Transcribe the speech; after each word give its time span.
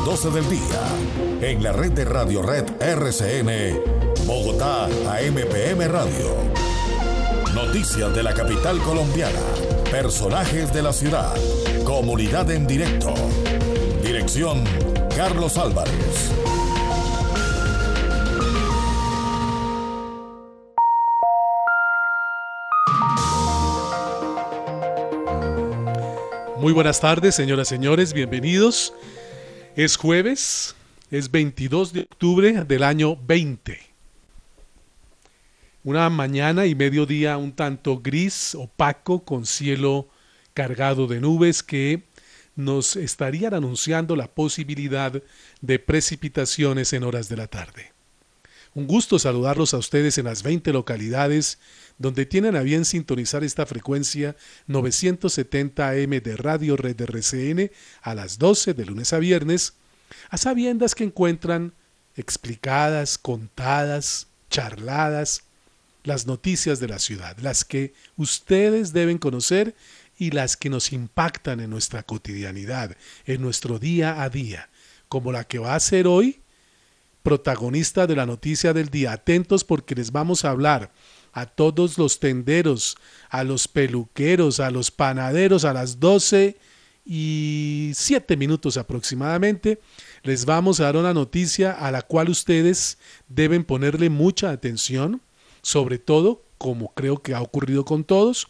las 0.00 0.22
12 0.22 0.30
del 0.30 0.50
día. 0.50 1.48
En 1.48 1.62
la 1.62 1.72
red 1.72 1.92
de 1.92 2.04
Radio 2.04 2.42
Red 2.42 2.64
RCN, 2.80 3.80
Bogotá, 4.26 4.84
AMPM 4.84 5.88
Radio. 5.88 6.36
Noticias 7.54 8.14
de 8.14 8.22
la 8.22 8.34
capital 8.34 8.78
colombiana. 8.80 9.40
Personajes 9.90 10.72
de 10.72 10.82
la 10.82 10.92
ciudad. 10.92 11.34
Comunidad 11.84 12.50
en 12.50 12.66
directo. 12.66 13.14
Dirección, 14.02 14.64
Carlos 15.16 15.56
Álvarez. 15.58 16.30
Muy 26.58 26.74
buenas 26.74 27.00
tardes, 27.00 27.34
señoras 27.34 27.68
y 27.68 27.76
señores, 27.76 28.12
bienvenidos. 28.12 28.92
Es 29.82 29.96
jueves, 29.96 30.74
es 31.10 31.30
22 31.30 31.94
de 31.94 32.00
octubre 32.02 32.64
del 32.64 32.82
año 32.82 33.16
20. 33.16 33.80
Una 35.84 36.10
mañana 36.10 36.66
y 36.66 36.74
mediodía 36.74 37.38
un 37.38 37.52
tanto 37.52 37.98
gris, 37.98 38.54
opaco, 38.54 39.24
con 39.24 39.46
cielo 39.46 40.06
cargado 40.52 41.06
de 41.06 41.18
nubes 41.22 41.62
que 41.62 42.02
nos 42.56 42.94
estarían 42.94 43.54
anunciando 43.54 44.16
la 44.16 44.26
posibilidad 44.26 45.22
de 45.62 45.78
precipitaciones 45.78 46.92
en 46.92 47.02
horas 47.02 47.30
de 47.30 47.38
la 47.38 47.46
tarde. 47.46 47.92
Un 48.74 48.86
gusto 48.86 49.18
saludarlos 49.18 49.72
a 49.72 49.78
ustedes 49.78 50.18
en 50.18 50.26
las 50.26 50.42
20 50.42 50.74
localidades 50.74 51.58
donde 52.00 52.24
tienen 52.24 52.56
a 52.56 52.62
bien 52.62 52.86
sintonizar 52.86 53.44
esta 53.44 53.66
frecuencia 53.66 54.34
970 54.68 55.90
AM 55.90 56.10
de 56.22 56.34
Radio 56.34 56.74
Red 56.74 56.98
RCN 56.98 57.70
a 58.00 58.14
las 58.14 58.38
12 58.38 58.72
de 58.72 58.86
lunes 58.86 59.12
a 59.12 59.18
viernes, 59.18 59.74
a 60.30 60.38
sabiendas 60.38 60.94
que 60.94 61.04
encuentran 61.04 61.74
explicadas, 62.16 63.18
contadas, 63.18 64.28
charladas, 64.48 65.42
las 66.02 66.26
noticias 66.26 66.80
de 66.80 66.88
la 66.88 66.98
ciudad, 66.98 67.36
las 67.40 67.66
que 67.66 67.92
ustedes 68.16 68.94
deben 68.94 69.18
conocer 69.18 69.74
y 70.18 70.30
las 70.30 70.56
que 70.56 70.70
nos 70.70 70.94
impactan 70.94 71.60
en 71.60 71.68
nuestra 71.68 72.02
cotidianidad, 72.02 72.96
en 73.26 73.42
nuestro 73.42 73.78
día 73.78 74.22
a 74.22 74.30
día, 74.30 74.70
como 75.10 75.32
la 75.32 75.44
que 75.44 75.58
va 75.58 75.74
a 75.74 75.80
ser 75.80 76.06
hoy 76.06 76.40
protagonista 77.22 78.06
de 78.06 78.16
la 78.16 78.24
noticia 78.24 78.72
del 78.72 78.88
día. 78.88 79.12
Atentos 79.12 79.64
porque 79.64 79.94
les 79.94 80.12
vamos 80.12 80.46
a 80.46 80.50
hablar 80.50 80.90
a 81.32 81.46
todos 81.46 81.98
los 81.98 82.20
tenderos, 82.20 82.96
a 83.28 83.44
los 83.44 83.68
peluqueros, 83.68 84.60
a 84.60 84.70
los 84.70 84.90
panaderos 84.90 85.64
a 85.64 85.72
las 85.72 86.00
12 86.00 86.56
y 87.04 87.92
7 87.94 88.36
minutos 88.36 88.76
aproximadamente. 88.76 89.80
Les 90.22 90.44
vamos 90.44 90.80
a 90.80 90.84
dar 90.84 90.96
una 90.96 91.14
noticia 91.14 91.72
a 91.72 91.90
la 91.90 92.02
cual 92.02 92.28
ustedes 92.28 92.98
deben 93.28 93.64
ponerle 93.64 94.10
mucha 94.10 94.50
atención, 94.50 95.20
sobre 95.62 95.98
todo, 95.98 96.42
como 96.58 96.92
creo 96.94 97.22
que 97.22 97.34
ha 97.34 97.40
ocurrido 97.40 97.84
con 97.84 98.04
todos, 98.04 98.48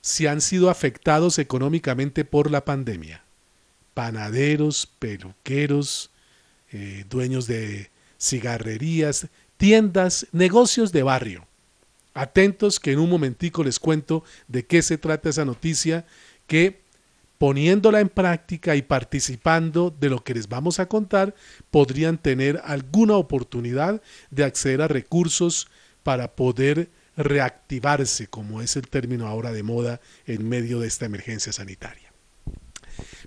si 0.00 0.26
han 0.26 0.40
sido 0.40 0.70
afectados 0.70 1.38
económicamente 1.38 2.24
por 2.24 2.50
la 2.50 2.64
pandemia. 2.64 3.22
Panaderos, 3.94 4.86
peluqueros, 4.98 6.10
eh, 6.70 7.04
dueños 7.08 7.46
de 7.46 7.90
cigarrerías, 8.20 9.28
tiendas, 9.56 10.26
negocios 10.32 10.92
de 10.92 11.02
barrio. 11.02 11.47
Atentos 12.18 12.80
que 12.80 12.90
en 12.90 12.98
un 12.98 13.08
momentico 13.08 13.62
les 13.62 13.78
cuento 13.78 14.24
de 14.48 14.66
qué 14.66 14.82
se 14.82 14.98
trata 14.98 15.28
esa 15.28 15.44
noticia 15.44 16.04
que 16.48 16.80
poniéndola 17.38 18.00
en 18.00 18.08
práctica 18.08 18.74
y 18.74 18.82
participando 18.82 19.94
de 19.96 20.10
lo 20.10 20.24
que 20.24 20.34
les 20.34 20.48
vamos 20.48 20.80
a 20.80 20.86
contar, 20.86 21.36
podrían 21.70 22.18
tener 22.18 22.60
alguna 22.64 23.16
oportunidad 23.16 24.02
de 24.32 24.42
acceder 24.42 24.82
a 24.82 24.88
recursos 24.88 25.68
para 26.02 26.34
poder 26.34 26.90
reactivarse, 27.16 28.26
como 28.26 28.62
es 28.62 28.74
el 28.74 28.88
término 28.88 29.28
ahora 29.28 29.52
de 29.52 29.62
moda 29.62 30.00
en 30.26 30.48
medio 30.48 30.80
de 30.80 30.88
esta 30.88 31.06
emergencia 31.06 31.52
sanitaria. 31.52 32.12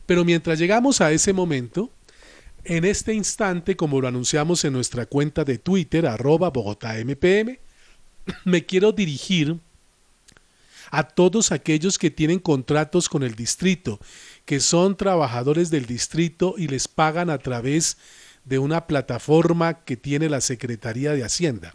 Pero 0.06 0.26
mientras 0.26 0.60
llegamos 0.60 1.00
a 1.00 1.14
ese 1.14 1.32
momento, 1.32 1.94
en 2.66 2.84
este 2.84 3.14
instante, 3.14 3.78
como 3.78 4.02
lo 4.02 4.10
anunciamos 4.10 4.66
en 4.66 4.74
nuestra 4.74 5.06
cuenta 5.06 5.46
de 5.46 5.60
Twitter, 5.60 6.06
arroba 6.06 6.50
BogotáMPM, 6.50 7.58
me 8.46 8.66
quiero 8.66 8.92
dirigir 8.92 9.58
a 10.92 11.04
todos 11.04 11.52
aquellos 11.52 11.98
que 11.98 12.12
tienen 12.12 12.40
contratos 12.40 13.08
con 13.08 13.24
el 13.24 13.36
distrito, 13.36 14.00
que 14.46 14.60
son 14.60 14.98
trabajadores 14.98 15.70
del 15.70 15.86
distrito 15.86 16.56
y 16.58 16.68
les 16.68 16.88
pagan 16.88 17.30
a 17.30 17.38
través 17.38 17.98
de 18.44 18.60
una 18.60 18.88
plataforma 18.88 19.76
que 19.86 19.96
tiene 19.96 20.30
la 20.30 20.42
Secretaría 20.42 21.14
de 21.14 21.24
Hacienda. 21.24 21.74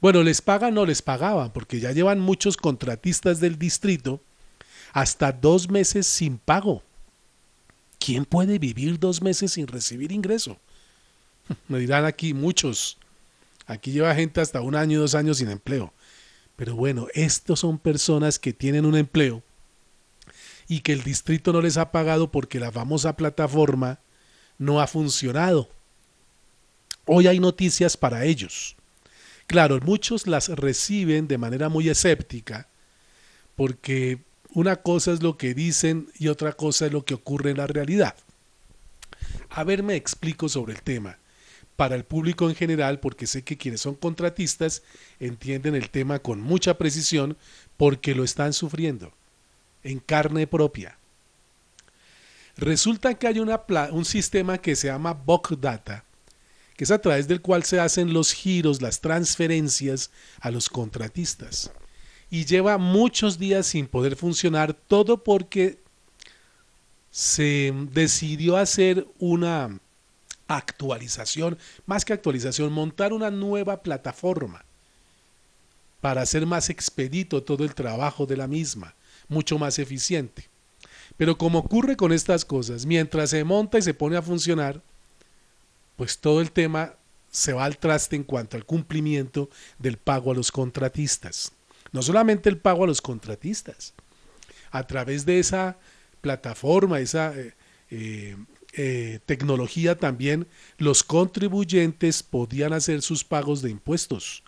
Bueno, 0.00 0.22
les 0.22 0.42
pagan 0.42 0.76
o 0.76 0.84
les 0.84 1.02
pagaban, 1.02 1.52
porque 1.52 1.80
ya 1.80 1.92
llevan 1.92 2.20
muchos 2.20 2.56
contratistas 2.56 3.40
del 3.40 3.58
distrito 3.58 4.20
hasta 4.92 5.32
dos 5.32 5.70
meses 5.70 6.06
sin 6.06 6.38
pago. 6.38 6.82
¿Quién 7.98 8.24
puede 8.24 8.58
vivir 8.58 8.98
dos 8.98 9.22
meses 9.22 9.52
sin 9.52 9.66
recibir 9.66 10.12
ingreso? 10.12 10.58
Me 11.68 11.78
dirán 11.78 12.04
aquí 12.04 12.34
muchos. 12.34 12.98
Aquí 13.68 13.92
lleva 13.92 14.14
gente 14.14 14.40
hasta 14.40 14.62
un 14.62 14.74
año, 14.74 14.98
dos 14.98 15.14
años 15.14 15.36
sin 15.38 15.50
empleo. 15.50 15.92
Pero 16.56 16.74
bueno, 16.74 17.06
estos 17.12 17.60
son 17.60 17.78
personas 17.78 18.38
que 18.38 18.54
tienen 18.54 18.86
un 18.86 18.96
empleo 18.96 19.42
y 20.66 20.80
que 20.80 20.94
el 20.94 21.04
distrito 21.04 21.52
no 21.52 21.60
les 21.60 21.76
ha 21.76 21.92
pagado 21.92 22.32
porque 22.32 22.58
la 22.58 22.72
famosa 22.72 23.14
plataforma 23.14 23.98
no 24.56 24.80
ha 24.80 24.86
funcionado. 24.86 25.68
Hoy 27.04 27.26
hay 27.26 27.40
noticias 27.40 27.96
para 27.96 28.24
ellos. 28.24 28.74
Claro, 29.46 29.78
muchos 29.82 30.26
las 30.26 30.48
reciben 30.48 31.28
de 31.28 31.38
manera 31.38 31.68
muy 31.68 31.90
escéptica 31.90 32.66
porque 33.54 34.18
una 34.54 34.76
cosa 34.76 35.12
es 35.12 35.22
lo 35.22 35.36
que 35.36 35.52
dicen 35.52 36.08
y 36.18 36.28
otra 36.28 36.54
cosa 36.54 36.86
es 36.86 36.92
lo 36.92 37.04
que 37.04 37.14
ocurre 37.14 37.50
en 37.50 37.58
la 37.58 37.66
realidad. 37.66 38.14
A 39.50 39.62
ver, 39.62 39.82
me 39.82 39.94
explico 39.94 40.48
sobre 40.48 40.72
el 40.72 40.82
tema 40.82 41.18
para 41.78 41.94
el 41.94 42.02
público 42.02 42.48
en 42.48 42.56
general, 42.56 42.98
porque 42.98 43.28
sé 43.28 43.44
que 43.44 43.56
quienes 43.56 43.82
son 43.82 43.94
contratistas 43.94 44.82
entienden 45.20 45.76
el 45.76 45.90
tema 45.90 46.18
con 46.18 46.40
mucha 46.40 46.76
precisión 46.76 47.36
porque 47.76 48.16
lo 48.16 48.24
están 48.24 48.52
sufriendo 48.52 49.12
en 49.84 50.00
carne 50.00 50.48
propia. 50.48 50.98
Resulta 52.56 53.14
que 53.14 53.28
hay 53.28 53.38
un 53.38 54.04
sistema 54.04 54.58
que 54.58 54.74
se 54.74 54.88
llama 54.88 55.12
Book 55.12 55.56
Data, 55.60 56.02
que 56.76 56.82
es 56.82 56.90
a 56.90 57.00
través 57.00 57.28
del 57.28 57.40
cual 57.40 57.62
se 57.62 57.78
hacen 57.78 58.12
los 58.12 58.32
giros, 58.32 58.82
las 58.82 59.00
transferencias 59.00 60.10
a 60.40 60.50
los 60.50 60.68
contratistas. 60.68 61.70
Y 62.28 62.44
lleva 62.44 62.76
muchos 62.76 63.38
días 63.38 63.68
sin 63.68 63.86
poder 63.86 64.16
funcionar, 64.16 64.74
todo 64.74 65.22
porque 65.22 65.78
se 67.12 67.72
decidió 67.92 68.56
hacer 68.56 69.06
una 69.20 69.78
actualización, 70.48 71.58
más 71.86 72.04
que 72.04 72.12
actualización, 72.12 72.72
montar 72.72 73.12
una 73.12 73.30
nueva 73.30 73.82
plataforma 73.82 74.64
para 76.00 76.22
hacer 76.22 76.46
más 76.46 76.70
expedito 76.70 77.42
todo 77.42 77.64
el 77.64 77.74
trabajo 77.74 78.26
de 78.26 78.36
la 78.36 78.46
misma, 78.48 78.94
mucho 79.28 79.58
más 79.58 79.78
eficiente. 79.78 80.48
Pero 81.16 81.36
como 81.36 81.58
ocurre 81.58 81.96
con 81.96 82.12
estas 82.12 82.44
cosas, 82.44 82.86
mientras 82.86 83.30
se 83.30 83.44
monta 83.44 83.78
y 83.78 83.82
se 83.82 83.94
pone 83.94 84.16
a 84.16 84.22
funcionar, 84.22 84.80
pues 85.96 86.18
todo 86.18 86.40
el 86.40 86.52
tema 86.52 86.94
se 87.30 87.52
va 87.52 87.64
al 87.64 87.78
traste 87.78 88.16
en 88.16 88.24
cuanto 88.24 88.56
al 88.56 88.64
cumplimiento 88.64 89.50
del 89.78 89.96
pago 89.96 90.30
a 90.30 90.34
los 90.34 90.50
contratistas. 90.52 91.52
No 91.92 92.02
solamente 92.02 92.48
el 92.48 92.58
pago 92.58 92.84
a 92.84 92.86
los 92.86 93.02
contratistas, 93.02 93.94
a 94.70 94.86
través 94.86 95.26
de 95.26 95.40
esa 95.40 95.76
plataforma, 96.20 97.00
esa 97.00 97.34
eh, 97.36 97.54
eh, 97.90 98.36
eh, 98.74 99.20
tecnología 99.26 99.96
también 99.96 100.46
los 100.76 101.02
contribuyentes 101.02 102.22
podían 102.22 102.72
hacer 102.72 103.02
sus 103.02 103.24
pagos 103.24 103.62
de 103.62 103.70
impuestos. 103.70 104.42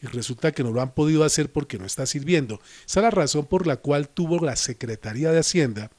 Y 0.00 0.06
resulta 0.06 0.52
que 0.52 0.64
no 0.64 0.72
lo 0.72 0.80
han 0.80 0.92
podido 0.92 1.22
hacer 1.22 1.52
porque 1.52 1.78
no 1.78 1.86
está 1.86 2.06
sirviendo. 2.06 2.60
Esa 2.86 3.00
es 3.00 3.04
la 3.04 3.10
razón 3.10 3.46
por 3.46 3.66
la 3.66 3.76
cual 3.76 4.08
tuvo 4.08 4.44
la 4.44 4.56
Secretaría 4.56 5.30
de 5.30 5.38
Hacienda 5.38 5.90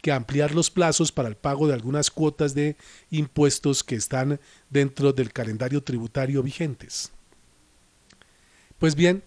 que 0.00 0.12
ampliar 0.12 0.54
los 0.54 0.70
plazos 0.70 1.12
para 1.12 1.28
el 1.28 1.36
pago 1.36 1.68
de 1.68 1.74
algunas 1.74 2.10
cuotas 2.10 2.54
de 2.54 2.76
impuestos 3.10 3.84
que 3.84 3.96
están 3.96 4.40
dentro 4.70 5.12
del 5.12 5.32
calendario 5.32 5.82
tributario 5.82 6.42
vigentes. 6.42 7.10
Pues 8.78 8.94
bien, 8.94 9.22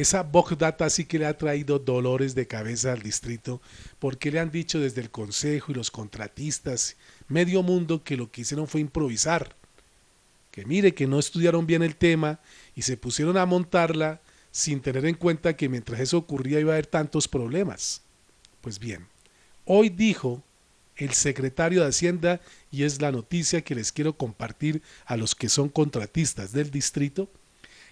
esa 0.00 0.28
Data 0.58 0.90
sí 0.90 1.04
que 1.04 1.18
le 1.18 1.26
ha 1.26 1.36
traído 1.36 1.78
dolores 1.78 2.34
de 2.34 2.46
cabeza 2.46 2.92
al 2.92 3.02
distrito 3.02 3.60
porque 3.98 4.30
le 4.30 4.40
han 4.40 4.50
dicho 4.50 4.80
desde 4.80 5.00
el 5.00 5.10
consejo 5.10 5.72
y 5.72 5.74
los 5.74 5.90
contratistas, 5.90 6.96
medio 7.28 7.62
mundo, 7.62 8.02
que 8.02 8.16
lo 8.16 8.30
que 8.30 8.42
hicieron 8.42 8.68
fue 8.68 8.80
improvisar. 8.80 9.56
Que 10.50 10.64
mire 10.64 10.94
que 10.94 11.06
no 11.06 11.18
estudiaron 11.18 11.66
bien 11.66 11.82
el 11.82 11.96
tema 11.96 12.40
y 12.74 12.82
se 12.82 12.96
pusieron 12.96 13.36
a 13.36 13.46
montarla 13.46 14.20
sin 14.50 14.80
tener 14.80 15.06
en 15.06 15.14
cuenta 15.14 15.56
que 15.56 15.68
mientras 15.68 16.00
eso 16.00 16.18
ocurría 16.18 16.60
iba 16.60 16.72
a 16.72 16.74
haber 16.74 16.86
tantos 16.86 17.28
problemas. 17.28 18.02
Pues 18.60 18.78
bien, 18.78 19.06
hoy 19.64 19.88
dijo 19.88 20.42
el 20.96 21.12
secretario 21.14 21.82
de 21.82 21.88
Hacienda 21.88 22.40
y 22.70 22.82
es 22.82 23.00
la 23.00 23.12
noticia 23.12 23.62
que 23.62 23.74
les 23.74 23.92
quiero 23.92 24.16
compartir 24.16 24.82
a 25.06 25.16
los 25.16 25.34
que 25.34 25.48
son 25.48 25.68
contratistas 25.68 26.52
del 26.52 26.70
distrito, 26.70 27.30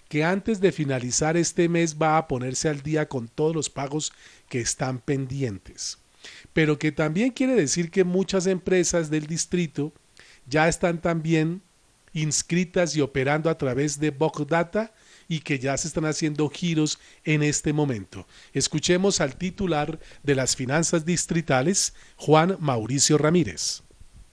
que 0.09 0.23
antes 0.23 0.59
de 0.59 0.71
finalizar 0.71 1.37
este 1.37 1.69
mes 1.69 1.95
va 1.95 2.17
a 2.17 2.27
ponerse 2.27 2.67
al 2.67 2.81
día 2.81 3.07
con 3.07 3.27
todos 3.27 3.55
los 3.55 3.69
pagos 3.69 4.11
que 4.49 4.59
están 4.59 4.99
pendientes. 4.99 5.99
Pero 6.51 6.77
que 6.77 6.91
también 6.91 7.31
quiere 7.31 7.53
decir 7.53 7.91
que 7.91 8.03
muchas 8.03 8.47
empresas 8.47 9.09
del 9.09 9.27
distrito 9.27 9.93
ya 10.47 10.67
están 10.67 10.99
también 10.99 11.61
inscritas 12.11 12.95
y 12.95 13.01
operando 13.01 13.51
a 13.51 13.57
través 13.57 13.99
de 13.99 14.11
Data 14.49 14.91
y 15.27 15.41
que 15.41 15.59
ya 15.59 15.77
se 15.77 15.87
están 15.87 16.05
haciendo 16.05 16.49
giros 16.49 16.99
en 17.23 17.43
este 17.43 17.71
momento. 17.71 18.25
Escuchemos 18.51 19.21
al 19.21 19.35
titular 19.35 19.99
de 20.23 20.33
las 20.33 20.55
finanzas 20.55 21.05
distritales, 21.05 21.93
Juan 22.17 22.57
Mauricio 22.59 23.19
Ramírez. 23.19 23.83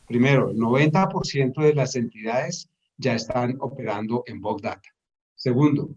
Primero, 0.07 0.51
el 0.51 0.57
90% 0.57 1.63
de 1.63 1.75
las 1.75 1.97
entidades 1.97 2.71
ya 2.97 3.15
están 3.15 3.57
operando 3.61 4.25
en 4.27 4.41
Data. 4.41 4.96
Segundo, 5.47 5.95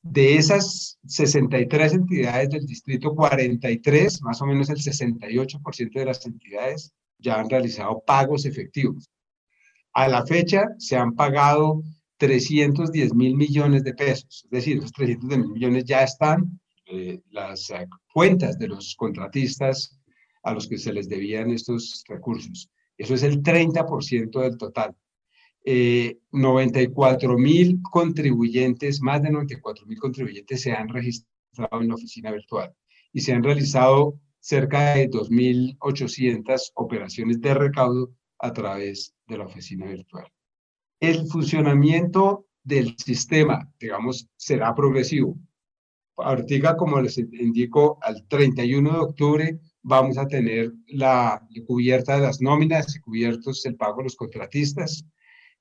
de 0.00 0.36
esas 0.36 0.98
63 1.06 1.92
entidades 1.92 2.48
del 2.48 2.64
distrito, 2.64 3.14
43, 3.14 4.22
más 4.22 4.40
o 4.40 4.46
menos 4.46 4.70
el 4.70 4.78
68% 4.78 5.92
de 5.92 6.04
las 6.06 6.24
entidades 6.24 6.94
ya 7.18 7.38
han 7.38 7.50
realizado 7.50 8.02
pagos 8.06 8.46
efectivos. 8.46 9.10
A 9.92 10.08
la 10.08 10.24
fecha 10.24 10.68
se 10.78 10.96
han 10.96 11.14
pagado 11.14 11.82
310 12.16 13.12
mil 13.12 13.34
millones 13.34 13.84
de 13.84 13.92
pesos, 13.92 14.44
es 14.44 14.50
decir, 14.50 14.78
esos 14.78 14.92
310 14.92 15.40
mil 15.40 15.50
millones 15.50 15.84
ya 15.84 16.02
están, 16.02 16.58
eh, 16.86 17.20
las 17.28 17.68
eh, 17.68 17.86
cuentas 18.14 18.58
de 18.58 18.68
los 18.68 18.94
contratistas 18.96 20.00
a 20.44 20.54
los 20.54 20.66
que 20.66 20.78
se 20.78 20.94
les 20.94 21.10
debían 21.10 21.50
estos 21.50 22.04
recursos. 22.08 22.70
Eso 22.96 23.12
es 23.12 23.22
el 23.22 23.42
30% 23.42 24.40
del 24.40 24.56
total. 24.56 24.96
94 26.30 27.32
eh, 27.32 27.36
mil 27.36 27.82
contribuyentes, 27.82 29.02
más 29.02 29.22
de 29.22 29.30
94 29.30 29.86
mil 29.86 29.98
contribuyentes 29.98 30.62
se 30.62 30.72
han 30.72 30.88
registrado 30.88 31.82
en 31.82 31.88
la 31.88 31.94
oficina 31.94 32.32
virtual 32.32 32.74
y 33.12 33.20
se 33.20 33.32
han 33.32 33.42
realizado 33.42 34.18
cerca 34.40 34.94
de 34.94 35.10
2.800 35.10 36.72
operaciones 36.74 37.40
de 37.40 37.54
recaudo 37.54 38.14
a 38.38 38.52
través 38.52 39.14
de 39.26 39.38
la 39.38 39.44
oficina 39.44 39.86
virtual. 39.86 40.26
El 41.00 41.26
funcionamiento 41.26 42.46
del 42.62 42.96
sistema, 42.96 43.70
digamos, 43.78 44.28
será 44.36 44.74
progresivo. 44.74 45.36
Ahorita, 46.16 46.76
como 46.76 47.00
les 47.00 47.18
indico, 47.18 47.98
al 48.02 48.26
31 48.26 48.92
de 48.92 48.98
octubre 48.98 49.60
vamos 49.82 50.18
a 50.18 50.26
tener 50.26 50.72
la 50.88 51.46
cubierta 51.66 52.16
de 52.16 52.22
las 52.22 52.40
nóminas 52.40 52.96
y 52.96 53.00
cubiertos 53.00 53.64
el 53.66 53.76
pago 53.76 53.98
de 53.98 54.04
los 54.04 54.16
contratistas 54.16 55.04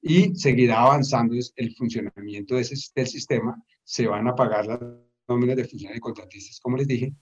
y 0.08 0.36
seguirá 0.36 0.80
avanzando 0.82 1.36
el 1.56 1.76
funcionamiento 1.76 2.56
de 2.56 2.62
ese, 2.62 2.76
del 2.96 3.08
sistema. 3.08 3.62
Se 3.84 4.08
van 4.08 4.28
a 4.28 4.36
pagar 4.36 4.66
las 4.66 4.80
nóminas 5.28 5.58
de 5.58 5.66
funcionarios 5.66 5.98
y 5.98 6.02
contratistas, 6.02 6.60
como 6.60 6.78
les 6.78 6.88
dije. 6.88 7.14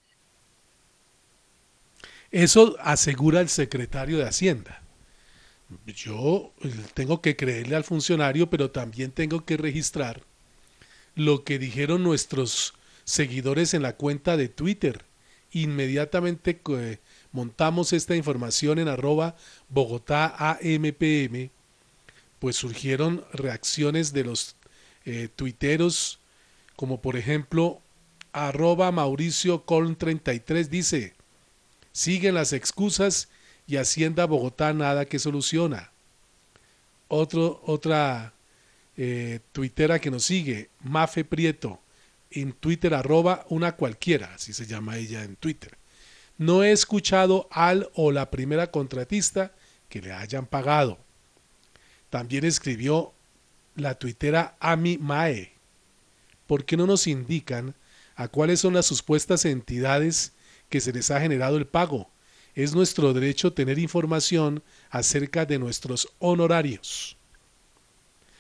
Eso 2.32 2.76
asegura 2.80 3.42
el 3.42 3.50
secretario 3.50 4.18
de 4.18 4.26
Hacienda. 4.26 4.82
Yo 5.88 6.52
eh, 6.62 6.72
tengo 6.94 7.22
que 7.22 7.36
creerle 7.36 7.76
al 7.76 7.84
funcionario, 7.84 8.50
pero 8.50 8.72
también 8.72 9.12
tengo 9.12 9.46
que 9.46 9.58
registrar 9.58 10.22
lo 11.16 11.44
que 11.44 11.58
dijeron 11.58 12.04
nuestros 12.04 12.76
seguidores 13.04 13.74
en 13.74 13.82
la 13.82 13.96
cuenta 13.96 14.38
de 14.38 14.50
Twitter. 14.50 15.06
Inmediatamente 15.52 16.60
eh, 16.70 17.00
montamos 17.32 17.94
esta 17.94 18.16
información 18.16 18.78
en 18.78 18.90
arroba 18.90 19.36
Bogotá 19.70 20.36
AMPM 20.38 21.50
pues 22.40 22.56
surgieron 22.56 23.24
reacciones 23.34 24.14
de 24.14 24.24
los 24.24 24.56
eh, 25.06 25.30
tuiteros, 25.36 26.20
como 26.76 27.02
por 27.02 27.16
ejemplo, 27.16 27.82
arroba 28.34 28.92
Mauricio 28.92 29.64
Coln 29.64 29.96
33 29.96 30.70
dice, 30.70 31.14
siguen 31.92 32.36
las 32.36 32.54
excusas 32.54 33.30
y 33.68 33.78
Hacienda 33.78 34.26
Bogotá 34.26 34.74
nada 34.74 35.06
que 35.06 35.20
soluciona. 35.20 35.92
Otro, 37.08 37.62
otra 37.66 38.34
eh, 38.98 39.40
tuitera 39.52 40.00
que 40.00 40.12
nos 40.12 40.26
sigue, 40.26 40.70
Mafe 40.82 41.24
Prieto, 41.24 41.80
en 42.32 42.54
Twitter 42.54 42.94
arroba 42.94 43.46
una 43.50 43.76
cualquiera, 43.76 44.34
así 44.36 44.54
se 44.54 44.66
llama 44.66 44.98
ella 44.98 45.24
en 45.24 45.36
Twitter. 45.36 45.78
No 46.38 46.64
he 46.64 46.72
escuchado 46.72 47.48
al 47.52 47.90
o 47.94 48.12
la 48.12 48.30
primera 48.30 48.72
contratista 48.72 49.54
que 49.88 50.02
le 50.02 50.12
hayan 50.12 50.46
pagado. 50.46 51.05
También 52.10 52.46
escribió 52.46 53.14
la 53.76 53.96
tuitera 53.96 54.56
Ami 54.60 54.98
Mae. 54.98 55.52
¿Por 56.48 56.66
qué 56.66 56.78
no 56.78 56.86
nos 56.86 57.08
indican 57.08 57.76
a 58.16 58.28
cuáles 58.28 58.60
son 58.60 58.74
las 58.74 58.86
supuestas 58.86 59.46
entidades 59.46 60.34
que 60.70 60.82
se 60.82 60.94
les 60.94 61.12
ha 61.12 61.20
generado 61.20 61.58
el 61.58 61.66
pago? 61.66 62.10
Es 62.54 62.74
nuestro 62.74 63.14
derecho 63.14 63.52
tener 63.52 63.80
información 63.80 64.64
acerca 64.90 65.46
de 65.46 65.60
nuestros 65.60 66.08
honorarios. 66.20 67.18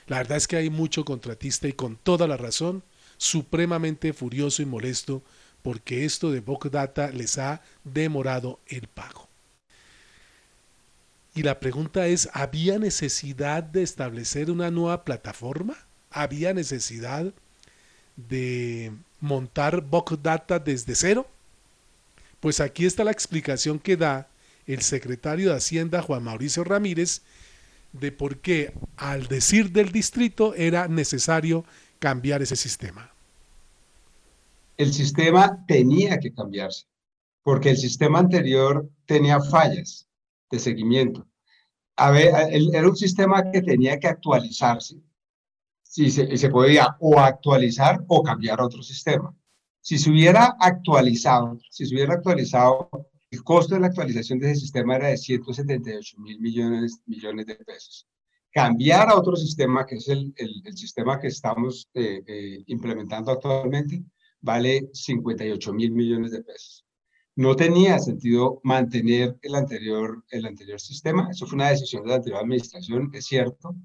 La 0.08 0.18
verdad 0.18 0.38
es 0.38 0.48
que 0.48 0.56
hay 0.56 0.70
mucho 0.70 1.04
contratista 1.04 1.68
y 1.68 1.74
con 1.74 1.98
toda 1.98 2.28
la 2.28 2.38
razón, 2.38 2.84
supremamente 3.18 4.14
furioso 4.14 4.62
y 4.62 4.66
molesto 4.66 5.24
porque 5.66 6.06
esto 6.06 6.32
de 6.32 6.44
Data 6.72 7.10
les 7.10 7.40
ha 7.40 7.62
demorado 7.84 8.60
el 8.68 8.88
pago. 8.88 9.25
Y 11.36 11.44
la 11.44 11.60
pregunta 11.60 12.08
es, 12.08 12.30
¿había 12.32 12.80
necesidad 12.80 13.62
de 13.62 13.84
establecer 13.84 14.50
una 14.50 14.72
nueva 14.72 15.04
plataforma? 15.04 15.76
¿Había 16.10 16.54
necesidad 16.54 17.34
de 18.16 18.94
montar 19.20 19.84
Data 20.24 20.60
desde 20.60 20.96
cero? 20.96 21.28
Pues 22.40 22.62
aquí 22.62 22.86
está 22.86 23.04
la 23.04 23.12
explicación 23.12 23.80
que 23.80 23.98
da 23.98 24.30
el 24.66 24.82
secretario 24.82 25.50
de 25.50 25.58
Hacienda 25.58 26.02
Juan 26.02 26.24
Mauricio 26.24 26.64
Ramírez 26.64 27.22
de 27.92 28.14
por 28.14 28.38
qué 28.38 28.72
al 28.96 29.28
decir 29.28 29.72
del 29.72 29.92
distrito 29.92 30.54
era 30.56 30.88
necesario 30.88 31.66
cambiar 32.00 32.42
ese 32.42 32.56
sistema. 32.56 33.12
El 34.78 34.94
sistema 34.94 35.66
tenía 35.68 36.18
que 36.20 36.34
cambiarse 36.34 36.86
porque 37.44 37.72
el 37.72 37.78
sistema 37.78 38.20
anterior 38.20 38.90
tenía 39.06 39.42
fallas 39.42 40.08
de 40.50 40.59
seguimiento. 40.59 41.27
A 41.97 42.12
ver, 42.12 42.33
era 42.51 42.89
un 42.89 42.95
sistema 42.95 43.51
que 43.51 43.62
tenía 43.62 44.00
que 44.00 44.07
actualizarse. 44.07 45.01
Si 45.83 46.11
se, 46.11 46.35
se 46.37 46.49
podía 46.49 46.97
o 46.99 47.19
actualizar 47.19 48.04
o 48.07 48.21
cambiar 48.21 48.59
a 48.59 48.66
otro 48.66 48.83
sistema. 48.83 49.33
Si 49.81 49.97
se 49.97 50.09
hubiera 50.09 50.56
actualizado, 50.59 51.59
si 51.69 51.85
se 51.85 51.95
hubiera 51.95 52.16
actualizado, 52.16 52.90
el 53.31 53.44
costo 53.44 53.75
de 53.75 53.81
la 53.81 53.87
actualización 53.87 54.40
de 54.40 54.52
ese 54.52 54.61
sistema 54.61 54.95
era 54.95 55.07
de 55.09 55.18
178 55.18 56.18
mil 56.19 56.40
millones, 56.40 57.02
millones 57.06 57.45
de 57.45 57.56
pesos. 57.56 58.07
Cambiar 58.52 59.09
a 59.09 59.16
otro 59.16 59.35
sistema, 59.35 59.85
que 59.85 59.95
es 59.95 60.07
el, 60.07 60.33
el, 60.37 60.78
sistema 60.78 61.19
que 61.19 61.28
estamos 61.28 61.90
eh, 61.94 62.23
eh, 62.25 62.64
implementando 62.68 63.31
actualmente, 63.31 64.04
vale 64.42 64.90
58 64.94 65.73
mil 65.73 65.92
millones 65.92 66.31
de 66.31 66.44
pesos 66.44 66.84
no 67.35 67.56
tenía 67.56 67.99
sentido 67.99 68.61
mantener 68.63 69.37
el 69.42 69.56
anterior, 69.56 70.23
el 70.30 70.45
anterior 70.45 70.80
sistema. 70.80 71.30
Eso 71.30 71.45
fue 71.45 71.56
una 71.56 71.69
decisión 71.69 72.04
de 72.04 72.09
la 72.09 72.15
anterior 72.15 72.42
administración, 72.42 73.11
es 73.13 73.25
cierto. 73.25 73.75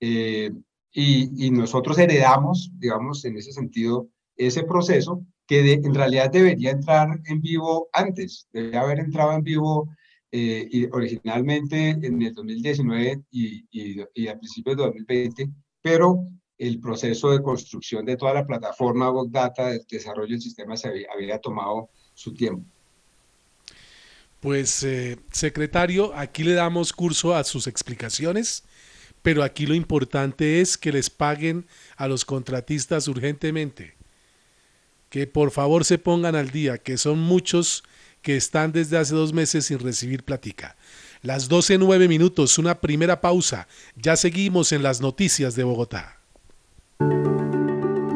Eh, 0.00 0.50
y, 0.92 1.50
nosotros 1.50 1.98
heredamos, 1.98 2.70
digamos, 2.78 3.24
en 3.26 3.36
ese 3.36 3.52
sentido, 3.52 4.08
ese 4.36 4.64
proceso 4.64 5.24
que 5.46 5.74
en 5.74 5.94
realidad 5.94 6.30
debería 6.30 6.70
entrar 6.70 7.20
en 7.26 7.40
vivo 7.40 7.88
antes, 7.92 8.48
debería 8.52 8.80
haber 8.80 9.00
entrado 9.00 9.32
en 9.32 9.42
vivo 9.42 9.90
eh, 10.32 10.66
y 10.70 10.86
originalmente 10.86 11.90
en 11.90 12.22
el 12.22 12.34
2019 12.34 13.22
y, 13.30 13.66
y, 13.70 14.28
a 14.28 14.38
principios 14.38 14.76
de 14.76 14.82
2020, 14.84 15.50
pero 15.82 16.24
el 16.58 16.80
proceso 16.80 17.30
de 17.30 17.42
construcción 17.42 18.04
de 18.06 18.16
toda 18.16 18.32
la 18.34 18.46
plataforma 18.46 19.12
Data, 19.28 19.70
el 19.72 19.84
desarrollo 19.88 20.32
del 20.32 20.40
sistema, 20.40 20.76
se 20.76 21.06
había 21.12 21.38
tomado 21.38 21.90
su 22.14 22.32
tiempo. 22.32 22.66
Pues, 24.46 24.84
eh, 24.84 25.16
secretario, 25.32 26.14
aquí 26.14 26.44
le 26.44 26.52
damos 26.52 26.92
curso 26.92 27.34
a 27.34 27.42
sus 27.42 27.66
explicaciones, 27.66 28.62
pero 29.20 29.42
aquí 29.42 29.66
lo 29.66 29.74
importante 29.74 30.60
es 30.60 30.78
que 30.78 30.92
les 30.92 31.10
paguen 31.10 31.66
a 31.96 32.06
los 32.06 32.24
contratistas 32.24 33.08
urgentemente. 33.08 33.96
Que 35.10 35.26
por 35.26 35.50
favor 35.50 35.84
se 35.84 35.98
pongan 35.98 36.36
al 36.36 36.52
día, 36.52 36.78
que 36.78 36.96
son 36.96 37.18
muchos 37.18 37.82
que 38.22 38.36
están 38.36 38.70
desde 38.70 38.98
hace 38.98 39.16
dos 39.16 39.32
meses 39.32 39.66
sin 39.66 39.80
recibir 39.80 40.22
plática. 40.22 40.76
Las 41.22 41.48
12 41.48 41.78
nueve 41.78 42.06
minutos, 42.06 42.56
una 42.56 42.80
primera 42.80 43.20
pausa. 43.20 43.66
Ya 43.96 44.14
seguimos 44.14 44.70
en 44.70 44.84
las 44.84 45.00
noticias 45.00 45.56
de 45.56 45.64
Bogotá. 45.64 46.20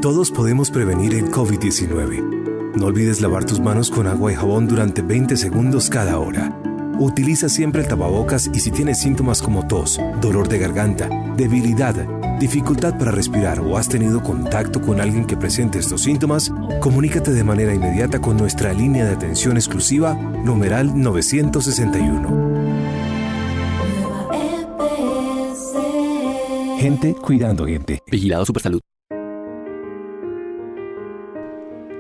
Todos 0.00 0.30
podemos 0.30 0.70
prevenir 0.70 1.12
el 1.12 1.24
COVID-19. 1.24 2.49
No 2.76 2.86
olvides 2.86 3.20
lavar 3.20 3.44
tus 3.44 3.58
manos 3.60 3.90
con 3.90 4.06
agua 4.06 4.32
y 4.32 4.36
jabón 4.36 4.68
durante 4.68 5.02
20 5.02 5.36
segundos 5.36 5.90
cada 5.90 6.18
hora. 6.18 6.56
Utiliza 6.98 7.48
siempre 7.48 7.82
el 7.82 7.88
tapabocas 7.88 8.48
y 8.54 8.60
si 8.60 8.70
tienes 8.70 9.00
síntomas 9.00 9.42
como 9.42 9.66
tos, 9.66 9.98
dolor 10.20 10.48
de 10.48 10.58
garganta, 10.58 11.08
debilidad, 11.36 11.94
dificultad 12.38 12.96
para 12.96 13.10
respirar 13.10 13.58
o 13.60 13.76
has 13.76 13.88
tenido 13.88 14.22
contacto 14.22 14.80
con 14.80 15.00
alguien 15.00 15.24
que 15.26 15.36
presente 15.36 15.78
estos 15.78 16.02
síntomas, 16.02 16.52
comunícate 16.80 17.32
de 17.32 17.42
manera 17.42 17.74
inmediata 17.74 18.20
con 18.20 18.36
nuestra 18.36 18.72
línea 18.72 19.04
de 19.04 19.14
atención 19.14 19.56
exclusiva 19.56 20.14
numeral 20.14 20.92
961. 20.94 22.50
Gente 26.78 27.14
cuidando 27.14 27.66
gente. 27.66 28.00
Vigilado 28.10 28.46
Supersalud. 28.46 28.80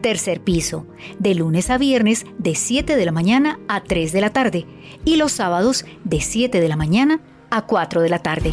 tercer 0.00 0.40
piso, 0.40 0.86
de 1.18 1.34
lunes 1.34 1.70
a 1.70 1.78
viernes 1.78 2.26
de 2.38 2.54
7 2.54 2.96
de 2.96 3.04
la 3.04 3.12
mañana 3.12 3.58
a 3.68 3.82
3 3.82 4.12
de 4.12 4.20
la 4.20 4.30
tarde 4.30 4.66
y 5.04 5.16
los 5.16 5.32
sábados 5.32 5.84
de 6.04 6.20
7 6.20 6.60
de 6.60 6.68
la 6.68 6.76
mañana 6.76 7.20
a 7.50 7.66
4 7.66 8.00
de 8.00 8.08
la 8.08 8.20
tarde. 8.20 8.52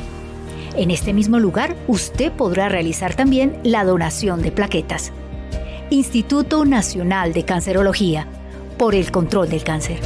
En 0.75 0.91
este 0.91 1.13
mismo 1.13 1.39
lugar 1.39 1.75
usted 1.87 2.31
podrá 2.31 2.69
realizar 2.69 3.15
también 3.15 3.59
la 3.63 3.83
donación 3.83 4.41
de 4.41 4.51
plaquetas. 4.51 5.11
Instituto 5.89 6.65
Nacional 6.65 7.33
de 7.33 7.45
Cancerología 7.45 8.27
por 8.77 8.93
el 8.93 9.11
control 9.11 9.49
del 9.49 9.63
cáncer. 9.63 9.99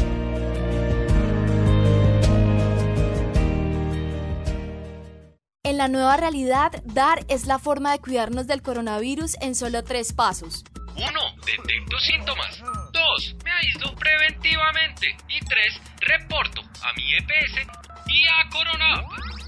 En 5.63 5.77
la 5.77 5.87
nueva 5.87 6.17
realidad, 6.17 6.71
DAR 6.85 7.25
es 7.27 7.47
la 7.47 7.57
forma 7.57 7.91
de 7.91 7.99
cuidarnos 7.99 8.45
del 8.45 8.61
coronavirus 8.61 9.37
en 9.41 9.55
solo 9.55 9.83
tres 9.83 10.13
pasos. 10.13 10.63
1. 10.95 11.03
Detecto 11.45 11.99
síntomas. 11.99 12.59
2. 12.91 13.35
Me 13.43 13.51
aíslo 13.51 13.95
preventivamente. 13.95 15.15
Y 15.29 15.39
3. 15.45 15.81
Reporto 16.01 16.61
a 16.61 16.93
mi 16.93 17.13
EPS 17.15 17.67
y 18.07 18.25
a 18.25 18.49
Corona. 18.49 19.03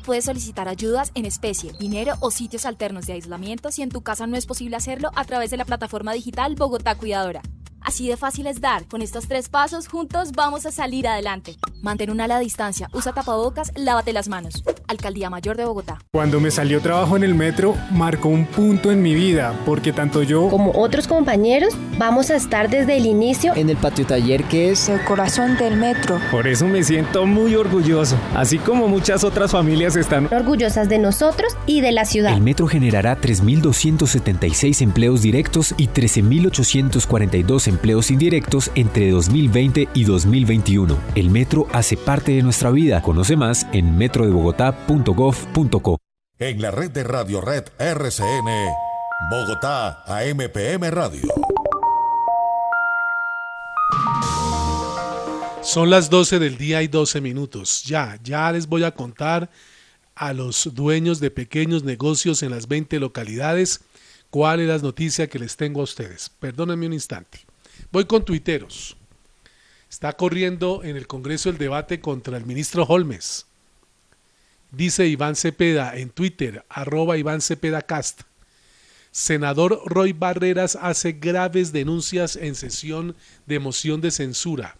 Puedes 0.05 0.25
solicitar 0.25 0.67
ayudas 0.67 1.11
en 1.15 1.25
especie, 1.25 1.71
dinero 1.79 2.15
o 2.19 2.29
sitios 2.29 2.65
alternos 2.65 3.05
de 3.05 3.13
aislamiento 3.13 3.71
si 3.71 3.81
en 3.81 3.89
tu 3.89 4.01
casa 4.01 4.27
no 4.27 4.35
es 4.35 4.45
posible 4.45 4.75
hacerlo 4.75 5.11
a 5.15 5.23
través 5.23 5.49
de 5.49 5.57
la 5.57 5.65
plataforma 5.65 6.13
digital 6.13 6.55
Bogotá 6.55 6.95
Cuidadora. 6.95 7.41
Así 7.83 8.07
de 8.07 8.15
fácil 8.15 8.47
es 8.47 8.61
dar. 8.61 8.85
Con 8.85 9.01
estos 9.01 9.27
tres 9.27 9.49
pasos 9.49 9.87
juntos 9.87 10.31
vamos 10.31 10.65
a 10.65 10.71
salir 10.71 11.07
adelante. 11.07 11.57
Mantén 11.81 12.09
una 12.09 12.23
ala 12.23 12.39
distancia, 12.39 12.89
usa 12.93 13.11
tapabocas, 13.11 13.71
lávate 13.75 14.13
las 14.13 14.29
manos. 14.29 14.63
Alcaldía 14.87 15.29
Mayor 15.29 15.57
de 15.57 15.65
Bogotá. 15.65 15.99
Cuando 16.11 16.39
me 16.39 16.49
salió 16.49 16.81
trabajo 16.81 17.17
en 17.17 17.23
el 17.23 17.35
metro, 17.35 17.75
marcó 17.91 18.29
un 18.29 18.45
punto 18.45 18.91
en 18.91 19.01
mi 19.01 19.13
vida, 19.13 19.53
porque 19.65 19.91
tanto 19.91 20.23
yo 20.23 20.49
como 20.49 20.71
otros 20.71 21.07
compañeros 21.07 21.73
vamos 21.97 22.29
a 22.29 22.35
estar 22.35 22.69
desde 22.69 22.97
el 22.97 23.05
inicio 23.05 23.53
en 23.55 23.69
el 23.69 23.77
patio 23.77 24.05
taller 24.05 24.43
que 24.45 24.71
es 24.71 24.87
el 24.87 25.03
corazón 25.03 25.57
del 25.57 25.75
metro. 25.75 26.19
Por 26.31 26.47
eso 26.47 26.67
me 26.67 26.83
siento 26.83 27.25
muy 27.25 27.55
orgulloso, 27.55 28.15
así 28.33 28.59
como 28.59 28.87
muchas 28.87 29.23
otras 29.23 29.51
familias 29.51 29.95
están 29.95 30.33
orgullosas 30.33 30.87
de 30.87 30.99
nosotros 30.99 31.57
y 31.65 31.81
de 31.81 31.91
la 31.91 32.05
ciudad. 32.05 32.33
El 32.33 32.41
metro 32.41 32.67
generará 32.67 33.19
3.276 33.19 34.81
empleos 34.81 35.21
directos 35.21 35.73
y 35.77 35.87
13.842 35.87 37.67
empleos 37.67 37.72
indirectos 38.09 38.71
entre 38.75 39.11
2020 39.11 39.89
y 39.93 40.03
2021. 40.03 40.97
El 41.15 41.29
metro 41.29 41.67
hace 41.71 41.97
parte 41.97 42.33
de 42.33 42.43
nuestra 42.43 42.71
vida. 42.71 43.01
Conoce 43.01 43.35
más 43.35 43.67
en 43.73 43.97
metrodebogotá.gov.co. 43.97 45.97
En 46.39 46.61
la 46.61 46.71
red 46.71 46.91
de 46.91 47.03
Radio 47.03 47.41
Red 47.41 47.65
RCN, 47.77 48.49
Bogotá 49.29 50.03
AMPM 50.07 50.89
Radio. 50.89 51.21
Son 55.61 55.89
las 55.89 56.09
12 56.09 56.39
del 56.39 56.57
día 56.57 56.83
y 56.83 56.87
12 56.87 57.21
minutos. 57.21 57.83
Ya, 57.85 58.19
ya 58.21 58.51
les 58.51 58.67
voy 58.67 58.83
a 58.83 58.91
contar 58.91 59.49
a 60.15 60.33
los 60.33 60.69
dueños 60.73 61.19
de 61.19 61.31
pequeños 61.31 61.83
negocios 61.83 62.43
en 62.43 62.51
las 62.51 62.67
20 62.67 62.99
localidades 62.99 63.81
cuál 64.29 64.59
es 64.59 64.67
la 64.67 64.77
noticia 64.79 65.27
que 65.27 65.39
les 65.39 65.55
tengo 65.55 65.81
a 65.81 65.83
ustedes. 65.83 66.27
Perdónenme 66.27 66.87
un 66.87 66.93
instante. 66.93 67.42
Voy 67.93 68.05
con 68.05 68.25
tuiteros. 68.25 68.97
Está 69.87 70.13
corriendo 70.13 70.83
en 70.83 70.97
el 70.97 71.05
Congreso 71.05 71.51
el 71.51 71.59
debate 71.59 71.99
contra 71.99 72.37
el 72.37 72.43
ministro 72.43 72.85
Holmes. 72.85 73.45
Dice 74.71 75.05
Iván 75.05 75.35
Cepeda 75.35 75.95
en 75.95 76.09
Twitter, 76.09 76.65
arroba 76.69 77.19
Iván 77.19 77.39
Cepeda 77.39 77.83
Cast. 77.83 78.21
Senador 79.11 79.79
Roy 79.85 80.11
Barreras 80.11 80.75
hace 80.81 81.11
graves 81.11 81.71
denuncias 81.71 82.35
en 82.35 82.55
sesión 82.55 83.15
de 83.45 83.59
moción 83.59 84.01
de 84.01 84.09
censura. 84.09 84.75